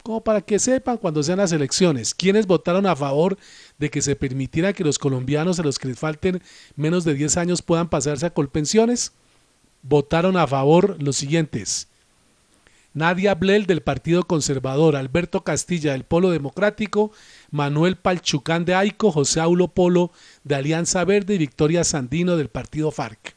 Como 0.04 0.22
para 0.22 0.42
que 0.42 0.60
sepan 0.60 0.98
cuando 0.98 1.24
sean 1.24 1.40
las 1.40 1.52
elecciones, 1.52 2.14
quienes 2.14 2.46
votaron 2.46 2.86
a 2.86 2.96
favor 2.96 3.40
de 3.80 3.90
que 3.90 4.04
se 4.04 4.16
permitiera 4.16 4.74
que 4.74 4.84
los 4.84 5.00
colombianos 5.00 5.60
a 5.60 5.64
los 5.64 5.80
que 5.80 5.88
les 5.88 5.98
falten 5.98 6.44
menos 6.76 7.06
de 7.06 7.16
10 7.16 7.38
años 7.38 7.64
puedan 7.64 7.90
pasarse 7.90 8.28
a 8.28 8.30
Colpensiones, 8.30 9.14
votaron 9.82 10.38
a 10.38 10.46
favor 10.46 11.02
los 11.02 11.16
siguientes. 11.16 11.88
Nadia 12.94 13.36
Blel 13.36 13.66
del 13.66 13.82
Partido 13.82 14.24
Conservador, 14.24 14.96
Alberto 14.96 15.44
Castilla 15.44 15.92
del 15.92 16.06
Polo 16.06 16.30
Democrático, 16.30 17.12
Manuel 17.52 17.98
Palchucán 17.98 18.64
de 18.64 18.74
Aico, 18.74 19.12
José 19.12 19.42
Aulo 19.42 19.68
Polo 19.68 20.12
de 20.44 20.56
Alianza 20.56 21.04
Verde 21.04 21.36
y 21.36 21.40
Victoria 21.40 21.84
Sandino 21.84 22.38
del 22.38 22.48
Partido 22.48 22.92
FARC. 22.92 23.35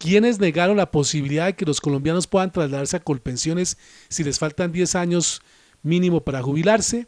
¿Quiénes 0.00 0.40
negaron 0.40 0.78
la 0.78 0.90
posibilidad 0.90 1.44
de 1.44 1.52
que 1.52 1.66
los 1.66 1.78
colombianos 1.78 2.26
puedan 2.26 2.50
trasladarse 2.50 2.96
a 2.96 3.00
Colpensiones 3.00 3.76
si 4.08 4.24
les 4.24 4.38
faltan 4.38 4.72
10 4.72 4.94
años 4.94 5.42
mínimo 5.82 6.22
para 6.22 6.42
jubilarse? 6.42 7.06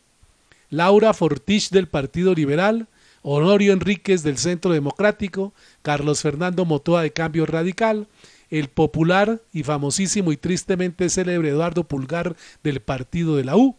Laura 0.69 1.15
Fortich 1.15 1.71
del 1.71 1.89
Partido 1.89 2.35
Liberal, 2.35 2.89
Honorio 3.23 3.73
Enríquez 3.73 4.23
del 4.23 4.37
Centro 4.37 4.75
Democrático, 4.75 5.55
Carlos 5.81 6.21
Fernando 6.21 6.67
Motoa 6.67 7.01
de 7.01 7.15
Cambio 7.15 7.47
Radical, 7.47 8.09
el 8.51 8.69
popular 8.69 9.41
y 9.55 9.63
famosísimo 9.63 10.31
y 10.31 10.37
tristemente 10.37 11.09
célebre 11.09 11.49
Eduardo 11.49 11.85
Pulgar 11.85 12.37
del 12.63 12.83
partido 12.83 13.37
de 13.37 13.45
la 13.45 13.57
U, 13.57 13.75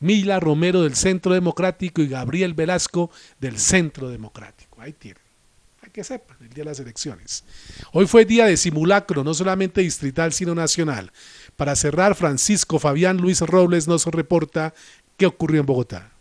Mila 0.00 0.40
Romero 0.40 0.82
del 0.82 0.96
Centro 0.96 1.34
Democrático 1.34 2.02
y 2.02 2.08
Gabriel 2.08 2.54
Velasco 2.54 3.12
del 3.38 3.58
Centro 3.58 4.08
Democrático. 4.08 4.80
Ahí 4.80 4.92
tienen. 4.92 5.25
Que 5.96 6.04
sepan, 6.04 6.36
el 6.42 6.50
día 6.50 6.62
de 6.62 6.68
las 6.68 6.78
elecciones. 6.78 7.42
Hoy 7.90 8.06
fue 8.06 8.26
día 8.26 8.44
de 8.44 8.58
simulacro, 8.58 9.24
no 9.24 9.32
solamente 9.32 9.80
distrital, 9.80 10.34
sino 10.34 10.54
nacional. 10.54 11.10
Para 11.56 11.74
cerrar, 11.74 12.14
Francisco 12.14 12.78
Fabián 12.78 13.16
Luis 13.16 13.40
Robles 13.40 13.88
nos 13.88 14.04
reporta 14.04 14.74
qué 15.16 15.24
ocurrió 15.24 15.60
en 15.60 15.64
Bogotá. 15.64 16.12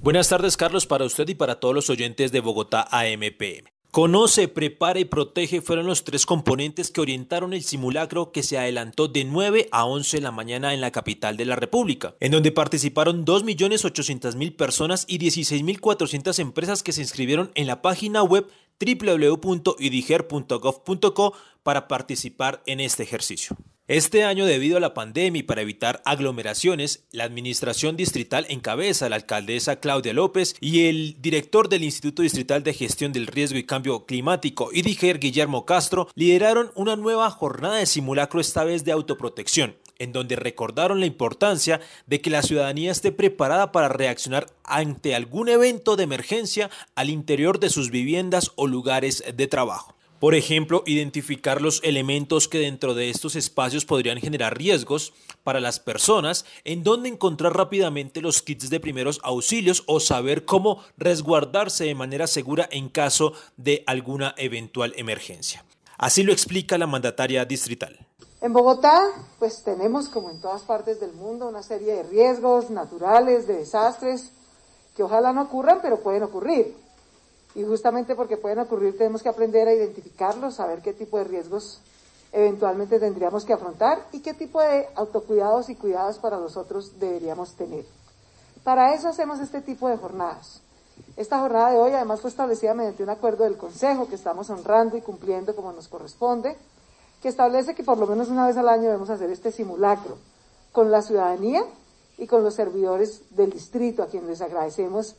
Buenas 0.00 0.28
tardes, 0.28 0.56
Carlos, 0.56 0.88
para 0.88 1.04
usted 1.04 1.28
y 1.28 1.36
para 1.36 1.60
todos 1.60 1.72
los 1.72 1.88
oyentes 1.88 2.32
de 2.32 2.40
Bogotá 2.40 2.88
AMPM. 2.90 3.71
Conoce, 3.92 4.48
prepara 4.48 4.98
y 5.00 5.04
protege 5.04 5.60
fueron 5.60 5.86
los 5.86 6.02
tres 6.02 6.24
componentes 6.24 6.90
que 6.90 7.02
orientaron 7.02 7.52
el 7.52 7.62
simulacro 7.62 8.32
que 8.32 8.42
se 8.42 8.56
adelantó 8.56 9.06
de 9.06 9.24
9 9.24 9.68
a 9.70 9.84
11 9.84 10.16
de 10.16 10.22
la 10.22 10.30
mañana 10.30 10.72
en 10.72 10.80
la 10.80 10.92
capital 10.92 11.36
de 11.36 11.44
la 11.44 11.56
República, 11.56 12.14
en 12.18 12.32
donde 12.32 12.52
participaron 12.52 13.26
2.800.000 13.26 14.56
personas 14.56 15.04
y 15.08 15.18
16.400 15.18 16.38
empresas 16.38 16.82
que 16.82 16.92
se 16.92 17.02
inscribieron 17.02 17.50
en 17.54 17.66
la 17.66 17.82
página 17.82 18.22
web 18.22 18.48
www.idiger.gov.co 18.80 21.34
para 21.62 21.86
participar 21.86 22.62
en 22.64 22.80
este 22.80 23.02
ejercicio. 23.02 23.58
Este 23.88 24.22
año, 24.22 24.46
debido 24.46 24.76
a 24.76 24.80
la 24.80 24.94
pandemia 24.94 25.40
y 25.40 25.42
para 25.42 25.62
evitar 25.62 26.02
aglomeraciones, 26.04 27.04
la 27.10 27.24
Administración 27.24 27.96
Distrital 27.96 28.46
encabeza 28.48 29.08
la 29.08 29.16
alcaldesa 29.16 29.80
Claudia 29.80 30.12
López 30.12 30.54
y 30.60 30.86
el 30.86 31.16
director 31.20 31.68
del 31.68 31.82
Instituto 31.82 32.22
Distrital 32.22 32.62
de 32.62 32.74
Gestión 32.74 33.12
del 33.12 33.26
Riesgo 33.26 33.58
y 33.58 33.66
Cambio 33.66 34.06
Climático, 34.06 34.70
IDIGER 34.72 35.18
Guillermo 35.18 35.66
Castro, 35.66 36.06
lideraron 36.14 36.70
una 36.76 36.94
nueva 36.94 37.28
jornada 37.30 37.78
de 37.78 37.86
simulacro 37.86 38.40
esta 38.40 38.62
vez 38.62 38.84
de 38.84 38.92
autoprotección, 38.92 39.74
en 39.98 40.12
donde 40.12 40.36
recordaron 40.36 41.00
la 41.00 41.06
importancia 41.06 41.80
de 42.06 42.20
que 42.20 42.30
la 42.30 42.42
ciudadanía 42.42 42.92
esté 42.92 43.10
preparada 43.10 43.72
para 43.72 43.88
reaccionar 43.88 44.46
ante 44.62 45.16
algún 45.16 45.48
evento 45.48 45.96
de 45.96 46.04
emergencia 46.04 46.70
al 46.94 47.10
interior 47.10 47.58
de 47.58 47.68
sus 47.68 47.90
viviendas 47.90 48.52
o 48.54 48.68
lugares 48.68 49.24
de 49.34 49.46
trabajo. 49.48 49.96
Por 50.22 50.36
ejemplo, 50.36 50.84
identificar 50.86 51.60
los 51.60 51.80
elementos 51.82 52.46
que 52.46 52.58
dentro 52.58 52.94
de 52.94 53.10
estos 53.10 53.34
espacios 53.34 53.84
podrían 53.84 54.18
generar 54.18 54.56
riesgos 54.56 55.12
para 55.42 55.58
las 55.58 55.80
personas, 55.80 56.44
en 56.62 56.84
dónde 56.84 57.08
encontrar 57.08 57.56
rápidamente 57.56 58.20
los 58.20 58.40
kits 58.40 58.70
de 58.70 58.78
primeros 58.78 59.18
auxilios 59.24 59.82
o 59.88 59.98
saber 59.98 60.44
cómo 60.44 60.78
resguardarse 60.96 61.86
de 61.86 61.96
manera 61.96 62.28
segura 62.28 62.68
en 62.70 62.88
caso 62.88 63.32
de 63.56 63.82
alguna 63.84 64.32
eventual 64.38 64.92
emergencia. 64.96 65.64
Así 65.98 66.22
lo 66.22 66.32
explica 66.32 66.78
la 66.78 66.86
mandataria 66.86 67.44
distrital. 67.44 67.98
En 68.40 68.52
Bogotá, 68.52 69.00
pues 69.40 69.64
tenemos, 69.64 70.08
como 70.08 70.30
en 70.30 70.40
todas 70.40 70.62
partes 70.62 71.00
del 71.00 71.14
mundo, 71.14 71.48
una 71.48 71.64
serie 71.64 71.94
de 71.94 72.02
riesgos 72.04 72.70
naturales, 72.70 73.48
de 73.48 73.56
desastres, 73.56 74.30
que 74.94 75.02
ojalá 75.02 75.32
no 75.32 75.42
ocurran, 75.42 75.80
pero 75.82 76.00
pueden 76.00 76.22
ocurrir. 76.22 76.76
Y 77.54 77.64
justamente 77.64 78.14
porque 78.14 78.36
pueden 78.36 78.58
ocurrir 78.60 78.96
tenemos 78.96 79.22
que 79.22 79.28
aprender 79.28 79.68
a 79.68 79.74
identificarlos, 79.74 80.54
saber 80.54 80.80
qué 80.80 80.92
tipo 80.92 81.18
de 81.18 81.24
riesgos 81.24 81.80
eventualmente 82.32 82.98
tendríamos 82.98 83.44
que 83.44 83.52
afrontar 83.52 84.06
y 84.12 84.20
qué 84.20 84.32
tipo 84.32 84.60
de 84.60 84.88
autocuidados 84.94 85.68
y 85.68 85.76
cuidados 85.76 86.18
para 86.18 86.38
nosotros 86.38 86.98
deberíamos 86.98 87.54
tener. 87.54 87.84
Para 88.64 88.94
eso 88.94 89.08
hacemos 89.08 89.38
este 89.40 89.60
tipo 89.60 89.88
de 89.88 89.98
jornadas. 89.98 90.62
Esta 91.16 91.40
jornada 91.40 91.72
de 91.72 91.78
hoy 91.78 91.92
además 91.92 92.20
fue 92.20 92.30
establecida 92.30 92.74
mediante 92.74 93.02
un 93.02 93.10
acuerdo 93.10 93.44
del 93.44 93.58
Consejo 93.58 94.08
que 94.08 94.14
estamos 94.14 94.48
honrando 94.48 94.96
y 94.96 95.02
cumpliendo 95.02 95.54
como 95.54 95.72
nos 95.72 95.88
corresponde, 95.88 96.56
que 97.20 97.28
establece 97.28 97.74
que 97.74 97.84
por 97.84 97.98
lo 97.98 98.06
menos 98.06 98.28
una 98.28 98.46
vez 98.46 98.56
al 98.56 98.68
año 98.68 98.84
debemos 98.84 99.10
hacer 99.10 99.30
este 99.30 99.52
simulacro 99.52 100.16
con 100.72 100.90
la 100.90 101.02
ciudadanía 101.02 101.64
y 102.16 102.26
con 102.26 102.42
los 102.42 102.54
servidores 102.54 103.22
del 103.30 103.50
distrito, 103.50 104.02
a 104.02 104.06
quienes 104.06 104.28
les 104.28 104.40
agradecemos 104.40 105.16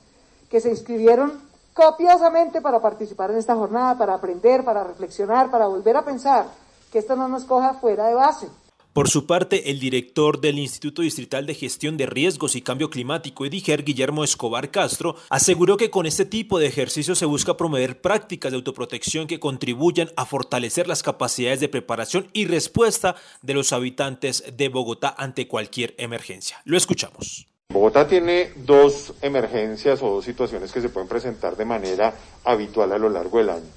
que 0.49 0.61
se 0.61 0.69
inscribieron 0.69 1.52
copiosamente 1.73 2.61
para 2.61 2.81
participar 2.81 3.31
en 3.31 3.37
esta 3.37 3.55
jornada, 3.55 3.97
para 3.97 4.15
aprender, 4.15 4.63
para 4.63 4.83
reflexionar, 4.83 5.49
para 5.51 5.67
volver 5.67 5.97
a 5.97 6.05
pensar 6.05 6.45
que 6.91 6.99
esto 6.99 7.15
no 7.15 7.27
nos 7.27 7.45
coja 7.45 7.73
fuera 7.73 8.07
de 8.07 8.13
base. 8.13 8.47
Por 8.93 9.09
su 9.09 9.25
parte, 9.25 9.71
el 9.71 9.79
director 9.79 10.39
del 10.39 10.59
Instituto 10.59 11.01
Distrital 11.01 11.47
de 11.47 11.55
Gestión 11.55 11.97
de 11.97 12.05
Riesgos 12.05 12.55
y 12.55 12.61
Cambio 12.61 12.91
Climático, 12.91 13.43
EDIGER, 13.43 13.83
Guillermo 13.83 14.23
Escobar 14.23 14.69
Castro, 14.69 15.15
aseguró 15.31 15.77
que 15.77 15.89
con 15.89 16.05
este 16.05 16.25
tipo 16.25 16.59
de 16.59 16.67
ejercicio 16.67 17.15
se 17.15 17.25
busca 17.25 17.57
promover 17.57 18.01
prácticas 18.01 18.51
de 18.51 18.57
autoprotección 18.57 19.25
que 19.25 19.39
contribuyan 19.39 20.11
a 20.15 20.27
fortalecer 20.27 20.87
las 20.87 21.01
capacidades 21.01 21.59
de 21.59 21.69
preparación 21.69 22.27
y 22.33 22.45
respuesta 22.45 23.15
de 23.41 23.55
los 23.55 23.73
habitantes 23.73 24.43
de 24.55 24.69
Bogotá 24.69 25.15
ante 25.17 25.47
cualquier 25.47 25.95
emergencia. 25.97 26.61
Lo 26.63 26.77
escuchamos. 26.77 27.47
Bogotá 27.73 28.07
tiene 28.07 28.51
dos 28.55 29.15
emergencias 29.23 30.03
o 30.03 30.09
dos 30.09 30.25
situaciones 30.25 30.71
que 30.71 30.79
se 30.79 30.89
pueden 30.89 31.09
presentar 31.09 31.57
de 31.57 31.65
manera 31.65 32.13
habitual 32.45 32.91
a 32.91 32.99
lo 32.99 33.09
largo 33.09 33.39
del 33.39 33.49
año. 33.49 33.69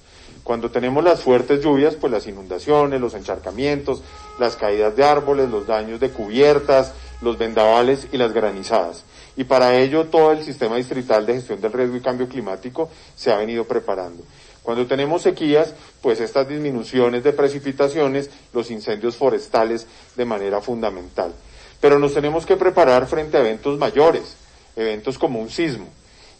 Cuando 0.44 0.70
tenemos 0.70 1.02
las 1.02 1.22
fuertes 1.22 1.64
lluvias, 1.64 1.96
pues 1.96 2.12
las 2.12 2.26
inundaciones, 2.26 3.00
los 3.00 3.14
encharcamientos, 3.14 4.02
las 4.38 4.54
caídas 4.54 4.94
de 4.96 5.04
árboles, 5.04 5.48
los 5.48 5.66
daños 5.66 5.98
de 5.98 6.10
cubiertas, 6.10 6.92
los 7.22 7.38
vendavales 7.38 8.08
y 8.12 8.18
las 8.18 8.34
granizadas. 8.34 9.04
Y 9.34 9.44
para 9.44 9.74
ello 9.74 10.04
todo 10.08 10.30
el 10.30 10.44
sistema 10.44 10.76
distrital 10.76 11.24
de 11.24 11.32
gestión 11.32 11.62
del 11.62 11.72
riesgo 11.72 11.96
y 11.96 12.02
cambio 12.02 12.28
climático 12.28 12.90
se 13.16 13.32
ha 13.32 13.38
venido 13.38 13.64
preparando. 13.64 14.24
Cuando 14.62 14.86
tenemos 14.86 15.22
sequías, 15.22 15.72
pues 16.02 16.20
estas 16.20 16.46
disminuciones 16.46 17.24
de 17.24 17.32
precipitaciones, 17.32 18.28
los 18.52 18.70
incendios 18.70 19.16
forestales 19.16 19.86
de 20.16 20.24
manera 20.26 20.60
fundamental. 20.60 21.32
Pero 21.80 21.98
nos 21.98 22.14
tenemos 22.14 22.46
que 22.46 22.56
preparar 22.56 23.06
frente 23.06 23.36
a 23.36 23.40
eventos 23.40 23.78
mayores, 23.78 24.36
eventos 24.76 25.18
como 25.18 25.40
un 25.40 25.50
sismo. 25.50 25.88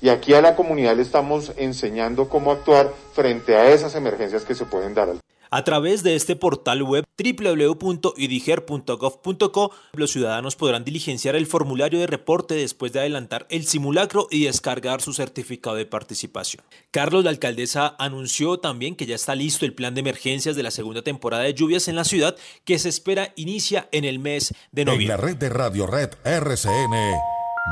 Y 0.01 0.09
aquí 0.09 0.35
a 0.35 0.43
la 0.43 0.55
comunidad 0.57 0.97
le 0.97 1.03
estamos 1.03 1.53
enseñando 1.57 2.29
cómo 2.29 2.53
actuar 2.53 2.93
frente 3.15 3.57
a 3.57 3.71
esas 3.71 3.95
emergencias 3.95 4.45
que 4.45 4.55
se 4.55 4.67
pueden 4.67 4.95
dar. 4.95 5.09
A 5.51 5.65
través 5.65 6.03
de 6.03 6.17
este 6.17 6.37
portal 6.37 6.83
web 6.83 7.05
www.idiger.gov.co, 7.17 9.71
los 9.93 10.11
ciudadanos 10.11 10.57
podrán 10.57 10.85
diligenciar 10.85 11.37
el 11.37 11.47
formulario 11.47 12.01
de 12.01 12.07
reporte 12.07 12.55
después 12.55 12.93
de 12.93 13.01
adelantar 13.01 13.47
el 13.51 13.67
simulacro 13.67 14.29
y 14.31 14.45
descargar 14.45 15.01
su 15.01 15.13
certificado 15.13 15.77
de 15.77 15.87
participación. 15.87 16.65
Carlos, 16.91 17.25
la 17.25 17.31
alcaldesa, 17.31 17.95
anunció 17.99 18.59
también 18.59 18.97
que 18.97 19.07
ya 19.07 19.15
está 19.15 19.35
listo 19.35 19.65
el 19.65 19.75
plan 19.75 19.95
de 19.95 20.01
emergencias 20.01 20.57
de 20.57 20.63
la 20.63 20.71
segunda 20.71 21.03
temporada 21.03 21.45
de 21.45 21.55
lluvias 21.55 21.89
en 21.89 21.97
la 21.97 22.05
ciudad, 22.05 22.37
que 22.65 22.79
se 22.79 22.89
espera 22.89 23.33
inicia 23.37 23.89
en 23.93 24.05
el 24.05 24.19
mes 24.19 24.55
de 24.73 24.85
noviembre. 24.85 25.15
En 25.15 25.21
la 25.21 25.27
red 25.27 25.37
de 25.37 25.49
Radio 25.49 25.87
Red 25.87 26.11
RCN, 26.25 26.95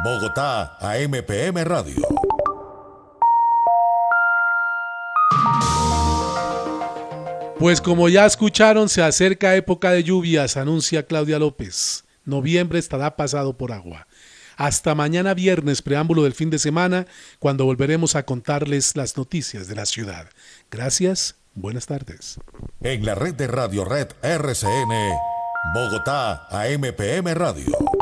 Bogotá, 0.04 0.76
AMPM 0.80 1.64
Radio. 1.64 1.96
Pues 7.58 7.80
como 7.80 8.08
ya 8.08 8.26
escucharon, 8.26 8.88
se 8.88 9.02
acerca 9.02 9.54
época 9.54 9.92
de 9.92 10.02
lluvias, 10.02 10.56
anuncia 10.56 11.06
Claudia 11.06 11.38
López. 11.38 12.04
Noviembre 12.24 12.78
estará 12.78 13.16
pasado 13.16 13.56
por 13.56 13.72
agua. 13.72 14.06
Hasta 14.56 14.94
mañana 14.94 15.34
viernes, 15.34 15.80
preámbulo 15.80 16.24
del 16.24 16.34
fin 16.34 16.50
de 16.50 16.58
semana, 16.58 17.06
cuando 17.38 17.64
volveremos 17.64 18.16
a 18.16 18.24
contarles 18.24 18.96
las 18.96 19.16
noticias 19.16 19.68
de 19.68 19.76
la 19.76 19.86
ciudad. 19.86 20.28
Gracias, 20.70 21.36
buenas 21.54 21.86
tardes. 21.86 22.38
En 22.82 23.04
la 23.04 23.14
red 23.14 23.34
de 23.34 23.46
Radio 23.46 23.84
Red 23.84 24.08
RCN, 24.22 24.92
Bogotá, 25.74 26.46
AMPM 26.50 27.34
Radio. 27.34 27.93